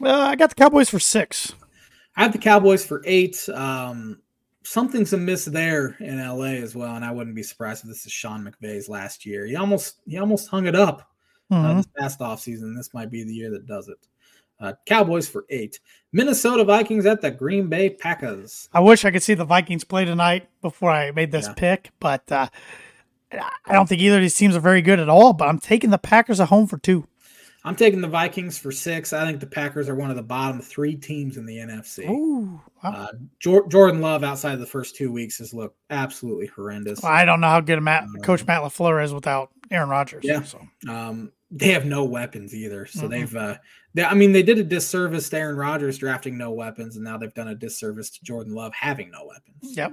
Well, 0.00 0.20
I 0.20 0.34
got 0.34 0.48
the 0.48 0.56
Cowboys 0.56 0.90
for 0.90 0.98
six. 0.98 1.54
I 2.16 2.24
have 2.24 2.32
the 2.32 2.38
Cowboys 2.38 2.84
for 2.84 3.02
eight. 3.06 3.48
Um, 3.48 4.20
something's 4.64 5.12
amiss 5.12 5.44
there 5.44 5.96
in 6.00 6.18
LA 6.18 6.56
as 6.60 6.74
well, 6.74 6.96
and 6.96 7.04
I 7.04 7.10
wouldn't 7.10 7.36
be 7.36 7.42
surprised 7.42 7.84
if 7.84 7.88
this 7.88 8.06
is 8.06 8.12
Sean 8.12 8.44
McVay's 8.44 8.88
last 8.88 9.24
year. 9.26 9.46
He 9.46 9.56
almost 9.56 10.00
he 10.06 10.18
almost 10.18 10.48
hung 10.48 10.66
it 10.66 10.74
up 10.74 11.11
mm-hmm. 11.52 11.66
uh, 11.66 11.74
this 11.74 11.88
past 11.98 12.20
offseason. 12.20 12.76
This 12.76 12.92
might 12.94 13.10
be 13.10 13.24
the 13.24 13.34
year 13.34 13.50
that 13.50 13.66
does 13.66 13.88
it. 13.88 13.98
Uh, 14.60 14.72
Cowboys 14.86 15.28
for 15.28 15.44
eight. 15.50 15.80
Minnesota 16.12 16.64
Vikings 16.64 17.04
at 17.04 17.20
the 17.20 17.30
Green 17.30 17.68
Bay 17.68 17.90
Packers. 17.90 18.68
I 18.72 18.80
wish 18.80 19.04
I 19.04 19.10
could 19.10 19.22
see 19.22 19.34
the 19.34 19.44
Vikings 19.44 19.82
play 19.82 20.04
tonight 20.04 20.48
before 20.60 20.90
I 20.90 21.10
made 21.10 21.32
this 21.32 21.48
yeah. 21.48 21.54
pick, 21.54 21.90
but 21.98 22.30
uh, 22.30 22.46
I 23.32 23.72
don't 23.72 23.88
think 23.88 24.00
either 24.00 24.16
of 24.16 24.22
these 24.22 24.36
teams 24.36 24.54
are 24.54 24.60
very 24.60 24.82
good 24.82 25.00
at 25.00 25.08
all. 25.08 25.32
But 25.32 25.48
I'm 25.48 25.58
taking 25.58 25.90
the 25.90 25.98
Packers 25.98 26.38
at 26.38 26.48
home 26.48 26.66
for 26.66 26.78
two. 26.78 27.06
I'm 27.64 27.76
taking 27.76 28.00
the 28.00 28.08
Vikings 28.08 28.58
for 28.58 28.72
six. 28.72 29.12
I 29.12 29.24
think 29.24 29.38
the 29.38 29.46
Packers 29.46 29.88
are 29.88 29.94
one 29.94 30.10
of 30.10 30.16
the 30.16 30.22
bottom 30.22 30.60
three 30.60 30.96
teams 30.96 31.36
in 31.36 31.46
the 31.46 31.58
NFC. 31.58 32.08
Ooh, 32.08 32.60
wow. 32.82 32.90
Uh, 32.90 33.12
Jor- 33.38 33.68
Jordan 33.68 34.00
Love 34.00 34.24
outside 34.24 34.54
of 34.54 34.60
the 34.60 34.66
first 34.66 34.96
two 34.96 35.12
weeks 35.12 35.38
has 35.38 35.54
looked 35.54 35.76
absolutely 35.90 36.46
horrendous. 36.46 37.04
I 37.04 37.24
don't 37.24 37.40
know 37.40 37.48
how 37.48 37.60
good 37.60 37.80
Matt, 37.80 38.06
Coach 38.24 38.44
Matt 38.46 38.62
Lafleur 38.62 39.02
is 39.04 39.14
without 39.14 39.50
Aaron 39.70 39.88
Rodgers. 39.88 40.24
Yeah. 40.24 40.42
so. 40.42 40.60
Um, 40.88 41.30
they 41.54 41.68
have 41.72 41.84
no 41.84 42.02
weapons 42.04 42.54
either. 42.54 42.86
So 42.86 43.02
Mhm. 43.02 43.10
they've, 43.10 43.36
uh, 43.36 43.58
they, 43.94 44.04
I 44.04 44.14
mean, 44.14 44.32
they 44.32 44.42
did 44.42 44.58
a 44.58 44.64
disservice 44.64 45.28
to 45.28 45.38
Aaron 45.38 45.56
Rodgers 45.56 45.98
drafting 45.98 46.38
no 46.38 46.50
weapons, 46.50 46.96
and 46.96 47.04
now 47.04 47.18
they've 47.18 47.34
done 47.34 47.48
a 47.48 47.54
disservice 47.54 48.08
to 48.10 48.24
Jordan 48.24 48.54
Love 48.54 48.72
having 48.74 49.10
no 49.10 49.26
weapons. 49.26 49.76
Yep. 49.76 49.92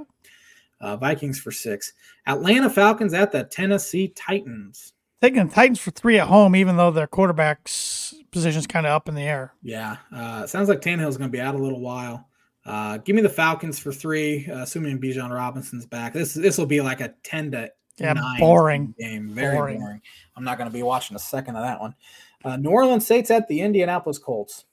Uh, 0.80 0.96
Vikings 0.96 1.38
for 1.40 1.52
six. 1.52 1.92
Atlanta 2.26 2.70
Falcons 2.70 3.14
at 3.14 3.34
the 3.34 3.44
Tennessee 3.44 4.08
Titans. 4.16 4.94
Taking 5.22 5.48
the 5.48 5.54
Titans 5.54 5.80
for 5.82 5.92
three 5.92 6.18
at 6.18 6.28
home, 6.28 6.56
even 6.56 6.78
though 6.78 6.92
their 6.92 7.08
quarterback's 7.08 8.16
position's 8.32 8.66
kind 8.66 8.86
of 8.86 8.94
up 8.94 9.10
in 9.10 9.16
the 9.16 9.22
air. 9.24 9.54
Yeah, 9.62 9.98
uh, 10.16 10.48
sounds 10.48 10.70
like 10.70 10.80
Tannehill's 10.80 11.18
going 11.18 11.30
to 11.30 11.38
be 11.38 11.42
out 11.42 11.56
a 11.56 11.58
little 11.58 11.82
while. 11.82 12.30
Uh, 12.66 12.98
give 13.00 13.16
me 13.18 13.22
the 13.22 13.28
Falcons 13.28 13.80
for 13.80 13.92
three, 13.92 14.48
uh, 14.50 14.60
assuming 14.64 15.00
Bijan 15.00 15.30
Robinson's 15.30 15.86
back. 15.86 16.14
This 16.14 16.34
this 16.34 16.58
will 16.58 16.66
be 16.68 16.80
like 16.80 17.02
a 17.02 17.14
ten 17.24 17.52
to 17.52 17.70
Yeah, 18.00 18.16
boring. 18.40 18.94
game. 19.00 19.30
Very 19.30 19.56
Boring. 19.56 19.80
boring. 19.80 20.02
I'm 20.36 20.44
not 20.44 20.58
going 20.58 20.70
to 20.70 20.74
be 20.74 20.84
watching 20.84 21.16
a 21.16 21.20
second 21.20 21.56
of 21.56 21.64
that 21.64 21.80
one. 21.80 21.96
Uh, 22.44 22.56
New 22.58 22.70
Orleans 22.70 23.06
Saints 23.06 23.30
at 23.32 23.48
the 23.48 23.62
Indianapolis 23.62 24.18
Colts. 24.18 24.66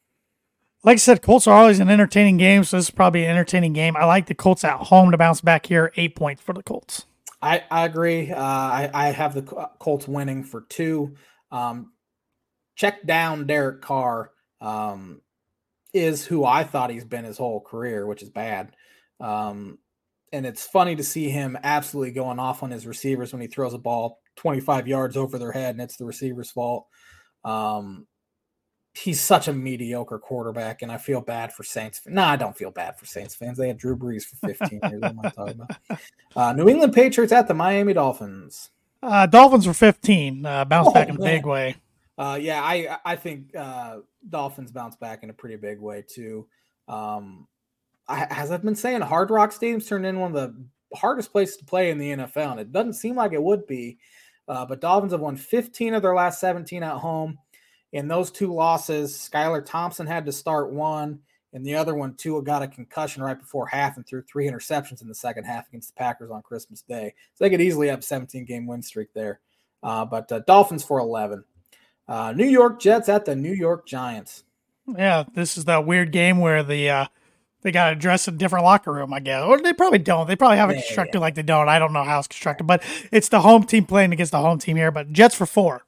Like 0.85 0.95
I 0.95 0.99
said, 0.99 1.23
Colts 1.23 1.49
are 1.49 1.57
always 1.57 1.81
an 1.81 1.89
entertaining 1.89 2.37
game, 2.37 2.63
so 2.63 2.77
this 2.77 2.87
is 2.87 2.91
probably 2.91 3.25
an 3.25 3.31
entertaining 3.31 3.73
game. 3.73 3.97
I 3.97 4.05
like 4.05 4.27
the 4.27 4.35
Colts 4.35 4.63
at 4.63 4.77
home 4.79 5.11
to 5.11 5.19
bounce 5.19 5.41
back 5.41 5.67
here. 5.67 5.93
Eight 5.97 6.15
points 6.15 6.43
for 6.43 6.53
the 6.53 6.63
Colts. 6.63 7.07
I, 7.43 7.65
I 7.71 7.85
agree. 7.85 8.31
Uh, 8.31 8.39
I, 8.41 8.91
I 8.95 9.07
have 9.07 9.35
the 9.35 9.43
Colts 9.43 10.07
winning 10.07 10.45
for 10.45 10.63
two. 10.69 11.17
Um, 11.51 11.93
check 12.77 13.05
down 13.05 13.47
Derek 13.47 13.83
Carr 13.83 14.31
um, 14.61 15.21
is 15.93 16.25
who 16.25 16.45
I 16.45 16.63
thought 16.63 16.91
he's 16.91 17.05
been 17.05 17.25
his 17.25 17.39
whole 17.39 17.61
career, 17.61 18.07
which 18.07 18.23
is 18.23 18.31
bad. 18.31 18.77
Um, 19.19 19.79
and 20.33 20.45
it's 20.47 20.67
funny 20.67 20.97
to 20.97 21.03
see 21.05 21.29
him 21.29 21.59
absolutely 21.63 22.13
going 22.13 22.39
off 22.39 22.63
on 22.63 22.71
his 22.71 22.87
receivers 22.87 23.33
when 23.33 23.41
he 23.43 23.49
throws 23.49 23.75
a 23.75 23.79
ball 23.79 24.21
25 24.37 24.87
yards 24.89 25.17
over 25.17 25.39
their 25.39 25.53
head 25.53 25.75
and 25.75 25.81
it's 25.81 25.97
the 25.97 26.05
receiver's 26.05 26.51
fault. 26.51 26.87
Um, 27.45 28.07
he's 28.95 29.21
such 29.21 29.47
a 29.47 29.53
mediocre 29.53 30.19
quarterback, 30.19 30.83
and 30.83 30.91
I 30.91 30.97
feel 30.99 31.21
bad 31.21 31.53
for 31.53 31.63
Saints. 31.63 32.01
No, 32.07 32.25
I 32.25 32.37
don't 32.37 32.57
feel 32.57 32.71
bad 32.71 32.99
for 32.99 33.05
Saints 33.07 33.35
fans. 33.35 33.59
They 33.59 33.69
had 33.69 33.77
Drew 33.79 33.97
Brees 33.97 34.25
for 34.25 34.37
15 34.49 34.81
years. 34.83 35.01
What 35.01 35.11
am 35.11 35.21
I 35.21 35.29
talking 35.31 35.61
about? 35.61 36.01
Uh, 36.35 36.53
New 36.53 36.69
England 36.69 36.93
Patriots 36.93 37.33
at 37.33 37.49
the 37.49 37.55
Miami 37.55 37.95
Dolphins. 37.95 38.69
Uh, 39.03 39.25
Dolphins 39.25 39.67
were 39.67 39.73
15, 39.73 40.45
uh, 40.45 40.65
bounce 40.67 40.89
Oh, 40.89 40.93
back 40.93 41.09
in 41.09 41.17
a 41.17 41.19
big 41.19 41.47
way. 41.47 41.77
Uh, 42.19 42.39
yeah, 42.39 42.63
I 42.63 42.99
I 43.07 43.17
think 43.17 43.57
uh, 43.57 44.01
Dolphins 44.29 44.71
bounce 44.71 44.97
back 44.97 45.23
in 45.23 45.31
a 45.31 45.33
pretty 45.33 45.57
big 45.57 45.81
way 45.81 46.05
too. 46.07 46.47
Um, 46.89 47.47
as 48.09 48.51
I've 48.51 48.63
been 48.63 48.77
saying, 48.77 49.01
Hard 49.03 49.31
Rock 49.31 49.53
Stadium's 49.53 49.87
turned 49.87 50.07
in 50.07 50.19
one 50.19 50.35
of 50.35 50.55
the 50.55 50.97
hardest 50.97 51.33
places 51.33 51.57
to 51.59 51.65
play 51.65 51.91
in 51.91 51.99
the 51.99 52.11
NFL, 52.11 52.53
and 52.53 52.61
it 52.61 52.73
doesn't 52.73 52.95
seem 52.95 53.17
like 53.17 53.33
it 53.33 53.43
would 53.43 53.67
be. 53.67 53.99
Uh, 54.49 54.65
but 54.65 54.81
Dolphins 54.81 55.13
have 55.13 55.21
won 55.21 55.37
15 55.37 55.95
of 55.95 56.03
their 56.03 56.15
last 56.15 56.41
17 56.41 56.83
at 56.83 56.99
home. 56.99 57.39
In 57.93 58.09
those 58.09 58.31
two 58.31 58.53
losses, 58.53 59.13
Skylar 59.13 59.65
Thompson 59.65 60.07
had 60.07 60.27
to 60.27 60.33
start 60.33 60.73
one, 60.73 61.21
and 61.53 61.65
the 61.65 61.75
other 61.75 61.95
one, 61.95 62.15
Tua 62.15 62.43
got 62.43 62.63
a 62.63 62.69
concussion 62.69 63.23
right 63.23 63.39
before 63.39 63.67
half 63.67 63.97
and 63.97 64.07
threw 64.07 64.23
three 64.23 64.49
interceptions 64.49 65.03
in 65.03 65.09
the 65.09 65.15
second 65.15 65.45
half 65.45 65.69
against 65.69 65.89
the 65.89 65.99
Packers 65.99 66.31
on 66.31 66.43
Christmas 66.43 66.83
Day. 66.83 67.15
So 67.35 67.45
they 67.45 67.51
could 67.51 67.61
easily 67.61 67.89
have 67.89 68.01
a 68.01 68.03
17 68.03 68.45
game 68.45 68.67
win 68.67 68.83
streak 68.83 69.13
there. 69.15 69.41
Uh, 69.83 70.05
but 70.05 70.31
uh, 70.31 70.41
Dolphins 70.41 70.85
for 70.85 70.99
11. 70.99 71.45
Uh, 72.09 72.33
New 72.33 72.47
York 72.47 72.81
Jets 72.81 73.09
at 73.09 73.25
the 73.25 73.35
New 73.35 73.53
York 73.53 73.87
Giants. 73.87 74.45
Yeah, 74.87 75.25
this 75.35 75.57
is 75.57 75.65
that 75.65 75.87
weird 75.87 76.13
game 76.13 76.39
where 76.39 76.63
the 76.63 76.91
uh, 76.91 77.07
they 77.67 77.73
got 77.73 77.91
to 77.91 77.97
dress 77.97 78.29
in 78.29 78.35
a 78.35 78.39
different 78.39 78.65
locker 78.65 78.93
room, 78.93 79.13
I 79.13 79.19
guess. 79.19 79.43
Or 79.43 79.61
they 79.61 79.73
probably 79.73 79.99
don't. 79.99 80.29
They 80.29 80.37
probably 80.37 80.57
have 80.57 80.71
it 80.71 80.77
Yeah, 80.77 80.83
constructed 80.83 81.19
like 81.19 81.35
they 81.35 81.43
don't. 81.43 81.69
I 81.69 81.81
don't 81.81 81.93
know 81.93 82.05
how 82.05 82.21
it's 82.21 82.29
constructed, 82.29 82.65
but 82.65 82.81
it's 83.11 83.29
the 83.29 83.41
home 83.41 83.65
team 83.65 83.85
playing 83.87 84.13
against 84.13 84.31
the 84.31 84.39
home 84.39 84.61
team 84.61 84.77
here. 84.77 84.93
But 84.93 85.13
Jets 85.13 85.35
for 85.35 85.47
four. 85.47 85.83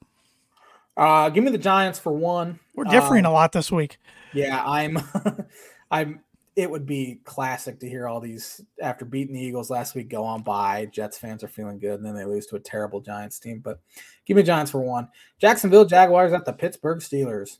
Uh, 0.97 1.29
give 1.29 1.45
me 1.45 1.53
the 1.53 1.59
Giants 1.59 2.01
for 2.01 2.13
one. 2.13 2.59
We're 2.75 2.83
differing 2.83 3.25
Uh, 3.25 3.31
a 3.31 3.31
lot 3.31 3.53
this 3.53 3.71
week. 3.71 3.99
Yeah, 4.35 4.61
I'm. 4.67 4.99
I'm. 5.93 6.21
It 6.57 6.69
would 6.69 6.87
be 6.87 7.21
classic 7.23 7.79
to 7.79 7.89
hear 7.89 8.09
all 8.09 8.19
these 8.19 8.61
after 8.83 9.05
beating 9.05 9.35
the 9.37 9.41
Eagles 9.41 9.71
last 9.71 9.95
week 9.95 10.09
go 10.09 10.25
on 10.25 10.43
by. 10.43 10.87
Jets 10.87 11.17
fans 11.17 11.45
are 11.45 11.49
feeling 11.49 11.79
good, 11.79 12.01
and 12.01 12.05
then 12.05 12.17
they 12.17 12.25
lose 12.25 12.47
to 12.47 12.57
a 12.57 12.61
terrible 12.61 13.01
Giants 13.01 13.39
team. 13.39 13.61
But 13.61 13.79
give 14.27 14.37
me 14.37 14.43
Giants 14.43 14.73
for 14.73 14.81
one. 14.81 15.07
Jacksonville 15.39 15.85
Jaguars 15.85 16.33
at 16.33 16.45
the 16.45 16.53
Pittsburgh 16.53 16.99
Steelers. 16.99 17.59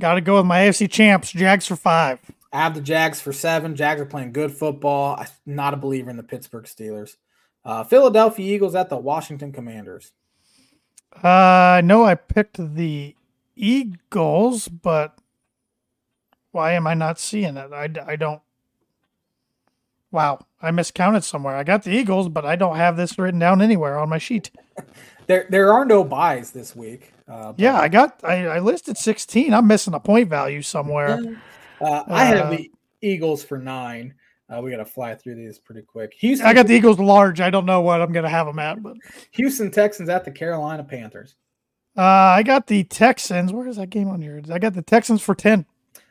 Got 0.00 0.14
to 0.14 0.20
go 0.20 0.38
with 0.38 0.46
my 0.46 0.62
AFC 0.62 0.90
champs, 0.90 1.30
Jags 1.30 1.68
for 1.68 1.76
five. 1.76 2.18
I 2.52 2.58
have 2.58 2.74
the 2.74 2.80
Jags 2.80 3.20
for 3.20 3.32
seven. 3.32 3.74
Jags 3.74 4.00
are 4.00 4.06
playing 4.06 4.32
good 4.32 4.52
football. 4.52 5.16
I'm 5.18 5.26
not 5.46 5.74
a 5.74 5.78
believer 5.78 6.10
in 6.10 6.16
the 6.16 6.22
Pittsburgh 6.22 6.64
Steelers. 6.64 7.16
Uh, 7.64 7.84
Philadelphia 7.84 8.54
Eagles 8.54 8.74
at 8.74 8.90
the 8.90 8.96
Washington 8.96 9.52
Commanders. 9.52 10.12
Uh, 11.22 11.28
I 11.28 11.80
know 11.82 12.04
I 12.04 12.14
picked 12.14 12.74
the 12.74 13.14
Eagles, 13.56 14.68
but 14.68 15.18
why 16.50 16.72
am 16.72 16.86
I 16.86 16.94
not 16.94 17.18
seeing 17.18 17.56
it? 17.56 17.72
I, 17.72 17.88
I 18.06 18.16
don't. 18.16 18.42
Wow, 20.10 20.44
I 20.60 20.70
miscounted 20.70 21.24
somewhere. 21.24 21.56
I 21.56 21.62
got 21.64 21.84
the 21.84 21.90
Eagles, 21.90 22.28
but 22.28 22.44
I 22.44 22.56
don't 22.56 22.76
have 22.76 22.98
this 22.98 23.18
written 23.18 23.40
down 23.40 23.62
anywhere 23.62 23.98
on 23.98 24.08
my 24.08 24.18
sheet. 24.18 24.50
There, 25.28 25.46
there 25.48 25.72
are 25.72 25.84
no 25.84 26.02
buys 26.02 26.50
this 26.50 26.74
week. 26.74 27.12
Uh, 27.28 27.52
Yeah, 27.56 27.78
I 27.78 27.86
got 27.86 28.20
I, 28.24 28.46
I 28.46 28.58
listed 28.58 28.98
16. 28.98 29.54
I'm 29.54 29.68
missing 29.68 29.94
a 29.94 30.00
point 30.00 30.28
value 30.28 30.62
somewhere. 30.62 31.40
Uh, 31.82 32.04
I 32.08 32.24
have 32.24 32.46
Uh, 32.46 32.50
the 32.50 32.70
Eagles 33.02 33.42
for 33.42 33.58
nine. 33.58 34.14
Uh, 34.48 34.60
we 34.60 34.70
got 34.70 34.76
to 34.78 34.84
fly 34.84 35.14
through 35.14 35.34
these 35.34 35.58
pretty 35.58 35.82
quick. 35.82 36.12
Houston, 36.18 36.46
I 36.46 36.52
got 36.52 36.66
the 36.66 36.74
Eagles 36.74 36.98
large. 36.98 37.40
I 37.40 37.48
don't 37.50 37.64
know 37.66 37.80
what 37.80 38.02
I'm 38.02 38.12
going 38.12 38.24
to 38.24 38.28
have 38.30 38.46
them 38.46 38.58
at, 38.58 38.82
but 38.82 38.96
Houston 39.32 39.70
Texans 39.70 40.08
at 40.10 40.24
the 40.24 40.30
Carolina 40.30 40.84
Panthers. 40.84 41.36
uh, 41.96 42.02
I 42.02 42.42
got 42.42 42.66
the 42.66 42.84
Texans. 42.84 43.52
Where 43.52 43.66
is 43.66 43.76
that 43.76 43.90
game 43.90 44.08
on 44.08 44.20
here? 44.20 44.42
I 44.52 44.58
got 44.58 44.74
the 44.74 44.82
Texans 44.82 45.22
for 45.22 45.34
10. 45.34 45.64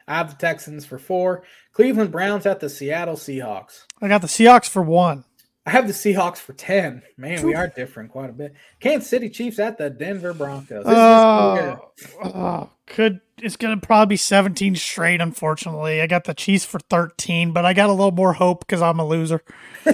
I 0.08 0.16
have 0.18 0.30
the 0.32 0.36
Texans 0.38 0.86
for 0.86 0.98
four. 0.98 1.44
Cleveland 1.74 2.12
Browns 2.12 2.46
at 2.48 2.60
the 2.60 2.70
Seattle 2.70 3.16
Seahawks. 3.16 3.86
I 4.02 4.08
got 4.08 4.22
the 4.22 4.28
Seahawks 4.28 4.68
for 4.68 4.82
one. 4.82 5.24
I 5.66 5.70
have 5.70 5.86
the 5.86 5.94
Seahawks 5.94 6.38
for 6.38 6.54
ten. 6.54 7.04
Man, 7.18 7.46
we 7.46 7.54
are 7.54 7.68
different 7.68 8.10
quite 8.10 8.32
a 8.32 8.34
bit. 8.34 8.56
Kansas 8.80 9.08
City 9.08 9.30
Chiefs 9.30 9.60
at 9.60 9.78
the 9.78 9.92
Denver 9.92 10.34
Broncos. 10.34 10.84
Uh, 10.88 11.78
weird. 12.24 12.68
Could 12.92 13.22
it's 13.42 13.56
going 13.58 13.80
to 13.80 13.88
probably 13.88 14.14
be 14.14 14.18
17 14.18 14.76
straight, 14.76 15.20
unfortunately. 15.22 16.00
I 16.02 16.06
got 16.08 16.26
the 16.26 16.34
Chiefs 16.36 16.66
for 16.66 16.80
13, 16.80 17.54
but 17.54 17.66
I 17.66 17.74
got 17.74 17.90
a 17.90 17.94
little 17.94 18.12
more 18.12 18.34
hope 18.34 18.60
because 18.68 18.82
I'm 18.84 19.00
a 19.00 19.08
loser. 19.08 19.42
I 19.86 19.92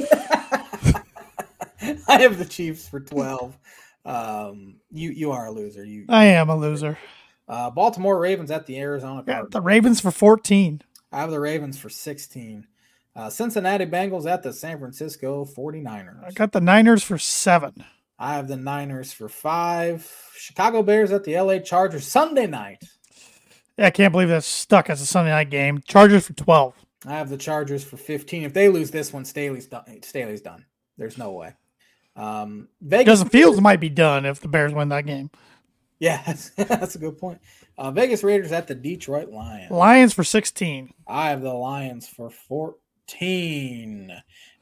have 2.21 2.37
the 2.37 2.45
Chiefs 2.45 2.87
for 2.87 2.99
twelve. 2.99 3.57
Um, 4.05 4.77
you 4.91 5.11
you 5.11 5.31
are 5.31 5.47
a 5.47 5.51
loser. 5.51 5.83
You 5.85 6.05
I 6.09 6.25
am 6.25 6.49
a 6.49 6.55
loser. 6.57 6.97
uh, 7.47 7.69
Baltimore 7.69 8.19
Ravens 8.19 8.51
at 8.51 8.65
the 8.65 8.77
Arizona 8.79 9.23
Got 9.23 9.51
the 9.51 9.61
Ravens 9.61 10.01
for 10.01 10.11
14. 10.11 10.81
I 11.11 11.21
have 11.21 11.31
the 11.31 11.39
Ravens 11.39 11.77
for 11.77 11.89
16. 11.89 12.67
Uh, 13.15 13.29
Cincinnati 13.29 13.85
Bengals 13.85 14.29
at 14.29 14.43
the 14.43 14.53
San 14.53 14.79
Francisco 14.79 15.45
49ers. 15.45 16.23
I 16.25 16.31
got 16.31 16.51
the 16.51 16.61
Niners 16.61 17.03
for 17.03 17.17
seven. 17.17 17.85
I 18.20 18.34
have 18.34 18.47
the 18.47 18.57
Niners 18.57 19.13
for 19.13 19.30
five. 19.30 20.11
Chicago 20.36 20.82
Bears 20.82 21.11
at 21.11 21.24
the 21.24 21.39
LA 21.39 21.59
Chargers 21.59 22.07
Sunday 22.07 22.47
night. 22.47 22.84
Yeah, 23.78 23.88
I 23.88 23.91
can't 23.91 24.11
believe 24.11 24.30
that's 24.30 24.47
stuck 24.47 24.89
as 24.89 25.01
a 25.01 25.05
Sunday 25.05 25.30
night 25.30 25.51
game. 25.51 25.82
Chargers 25.88 26.26
for 26.26 26.34
12. 26.34 26.74
I 27.05 27.11
have 27.11 27.30
the 27.30 27.38
Chargers 27.38 27.84
for 27.84 27.97
15. 27.97 28.43
If 28.43 28.53
they 28.53 28.70
lose 28.70 28.89
this 28.89 29.13
one, 29.13 29.24
Staley's 29.24 29.68
done. 29.68 30.01
Staley's 30.01 30.41
done. 30.41 30.65
There's 30.97 31.18
no 31.18 31.32
way. 31.32 31.53
Um, 32.15 32.70
Vegas 32.82 33.20
Justin 33.20 33.30
Fields 33.30 33.61
might 33.61 33.80
be 33.80 33.89
done 33.89 34.26
if 34.26 34.39
the 34.39 34.47
Bears 34.47 34.74
win 34.74 34.89
that 34.89 35.05
game. 35.05 35.30
Yeah, 35.99 36.22
that's, 36.26 36.49
that's 36.49 36.95
a 36.95 36.99
good 36.99 37.20
point. 37.20 37.39
Uh, 37.78 37.91
Vegas 37.91 38.24
Raiders 38.24 38.51
at 38.51 38.68
the 38.68 38.74
Detroit 38.74 39.30
Lions. 39.30 39.70
Lions 39.70 40.13
for 40.13 40.24
16. 40.24 40.91
I 41.07 41.30
have 41.30 41.41
the 41.41 41.53
Lions 41.53 42.07
for 42.07 42.32
14. 42.32 44.11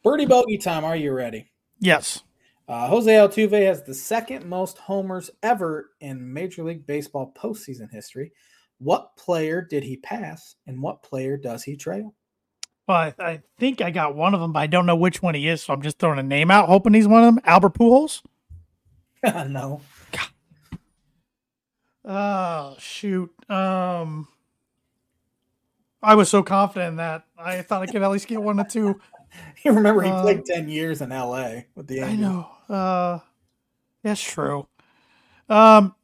Birdie 0.04 0.26
bogey 0.26 0.58
time. 0.58 0.84
Are 0.84 0.98
you 0.98 1.14
ready? 1.14 1.50
Yes. 1.80 2.22
Uh, 2.68 2.88
Jose 2.88 3.12
Altuve 3.12 3.66
has 3.66 3.84
the 3.84 3.94
second 3.94 4.46
most 4.46 4.80
homers 4.80 5.30
ever 5.44 5.92
in 6.02 6.34
Major 6.34 6.64
League 6.64 6.88
Baseball 6.88 7.32
postseason 7.38 7.92
history. 7.92 8.32
What 8.80 9.16
player 9.18 9.62
did 9.62 9.84
he 9.84 9.98
pass, 9.98 10.56
and 10.66 10.82
what 10.82 11.04
player 11.04 11.38
does 11.38 11.64
he 11.64 11.78
trail? 11.78 12.16
Well, 12.88 12.98
I, 12.98 13.14
I 13.20 13.42
think 13.60 13.82
I 13.82 13.92
got 13.92 14.16
one 14.16 14.34
of 14.34 14.40
them, 14.42 14.54
but 14.54 14.60
I 14.60 14.68
don't 14.68 14.86
know 14.86 14.96
which 14.96 15.22
one 15.22 15.36
he 15.36 15.48
is, 15.48 15.64
so 15.64 15.74
I'm 15.74 15.82
just 15.82 16.00
throwing 16.00 16.20
a 16.20 16.24
name 16.24 16.52
out, 16.52 16.68
hoping 16.68 16.94
he's 16.94 17.08
one 17.08 17.24
of 17.24 17.36
them. 17.36 17.44
Albert 17.46 17.76
Pujols. 17.76 18.22
no. 19.24 19.82
Oh 22.04 22.76
shoot. 22.78 23.32
Um, 23.50 24.28
I 26.04 26.14
was 26.14 26.30
so 26.30 26.44
confident 26.44 26.90
in 26.90 26.96
that. 26.98 27.26
I 27.38 27.64
thought 27.64 27.82
I 27.82 27.88
could 27.88 28.04
at 28.04 28.12
least 28.12 28.28
get 28.28 28.42
one 28.42 28.60
or 28.60 28.66
two. 28.66 29.00
You 29.64 29.72
remember 29.72 30.02
he 30.04 30.12
Uh, 30.12 30.22
played 30.22 30.46
10 30.46 30.70
years 30.70 31.02
in 31.02 31.10
LA 31.10 31.62
with 31.76 31.88
the 31.88 32.00
Angels. 32.02 32.12
I 32.12 32.16
know. 32.16 32.48
Uh, 32.76 33.20
that's 34.04 34.22
true. 34.22 34.68
Um, 35.50 35.96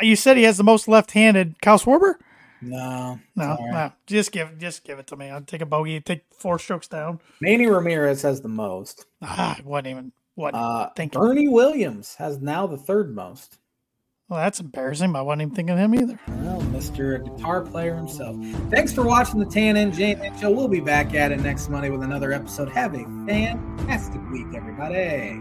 You 0.00 0.14
said 0.14 0.36
he 0.36 0.42
has 0.44 0.58
the 0.58 0.64
most 0.64 0.88
left-handed. 0.88 1.60
Kyle 1.62 1.78
Schwarber? 1.78 2.14
No, 2.60 3.18
No, 3.36 3.56
sorry. 3.56 3.70
no. 3.72 3.92
Just 4.06 4.30
give, 4.32 4.58
just 4.58 4.84
give 4.84 4.98
it 4.98 5.06
to 5.08 5.16
me. 5.16 5.30
I'll 5.30 5.40
take 5.40 5.60
a 5.62 5.66
bogey. 5.66 6.00
Take 6.00 6.24
four 6.32 6.58
strokes 6.58 6.86
down. 6.88 7.20
Manny 7.40 7.66
Ramirez 7.66 8.22
has 8.22 8.40
the 8.42 8.48
most. 8.48 9.06
Ah, 9.22 9.56
I 9.58 9.62
wasn't 9.62 9.86
even. 9.88 10.12
What? 10.34 10.54
Uh, 10.54 10.90
Thinking. 10.94 11.20
Bernie 11.20 11.48
Williams 11.48 12.14
has 12.16 12.40
now 12.40 12.66
the 12.66 12.76
third 12.76 13.14
most. 13.14 13.58
Well, 14.28 14.40
that's 14.40 14.60
embarrassing. 14.60 15.16
I 15.16 15.22
wasn't 15.22 15.42
even 15.42 15.54
thinking 15.54 15.72
of 15.72 15.78
him 15.78 15.94
either. 15.94 16.18
Well, 16.28 16.60
Mr. 16.62 17.24
Guitar 17.24 17.62
Player 17.62 17.94
himself. 17.94 18.36
Thanks 18.68 18.92
for 18.92 19.02
watching 19.02 19.40
the 19.40 19.46
Tan 19.46 19.76
and 19.76 19.92
J-Man 19.92 20.38
Show. 20.38 20.50
We'll 20.50 20.68
be 20.68 20.80
back 20.80 21.14
at 21.14 21.32
it 21.32 21.40
next 21.40 21.70
Monday 21.70 21.88
with 21.88 22.02
another 22.02 22.32
episode. 22.32 22.68
Have 22.68 22.94
a 22.94 23.04
fantastic 23.26 24.20
week, 24.30 24.48
everybody. 24.54 25.40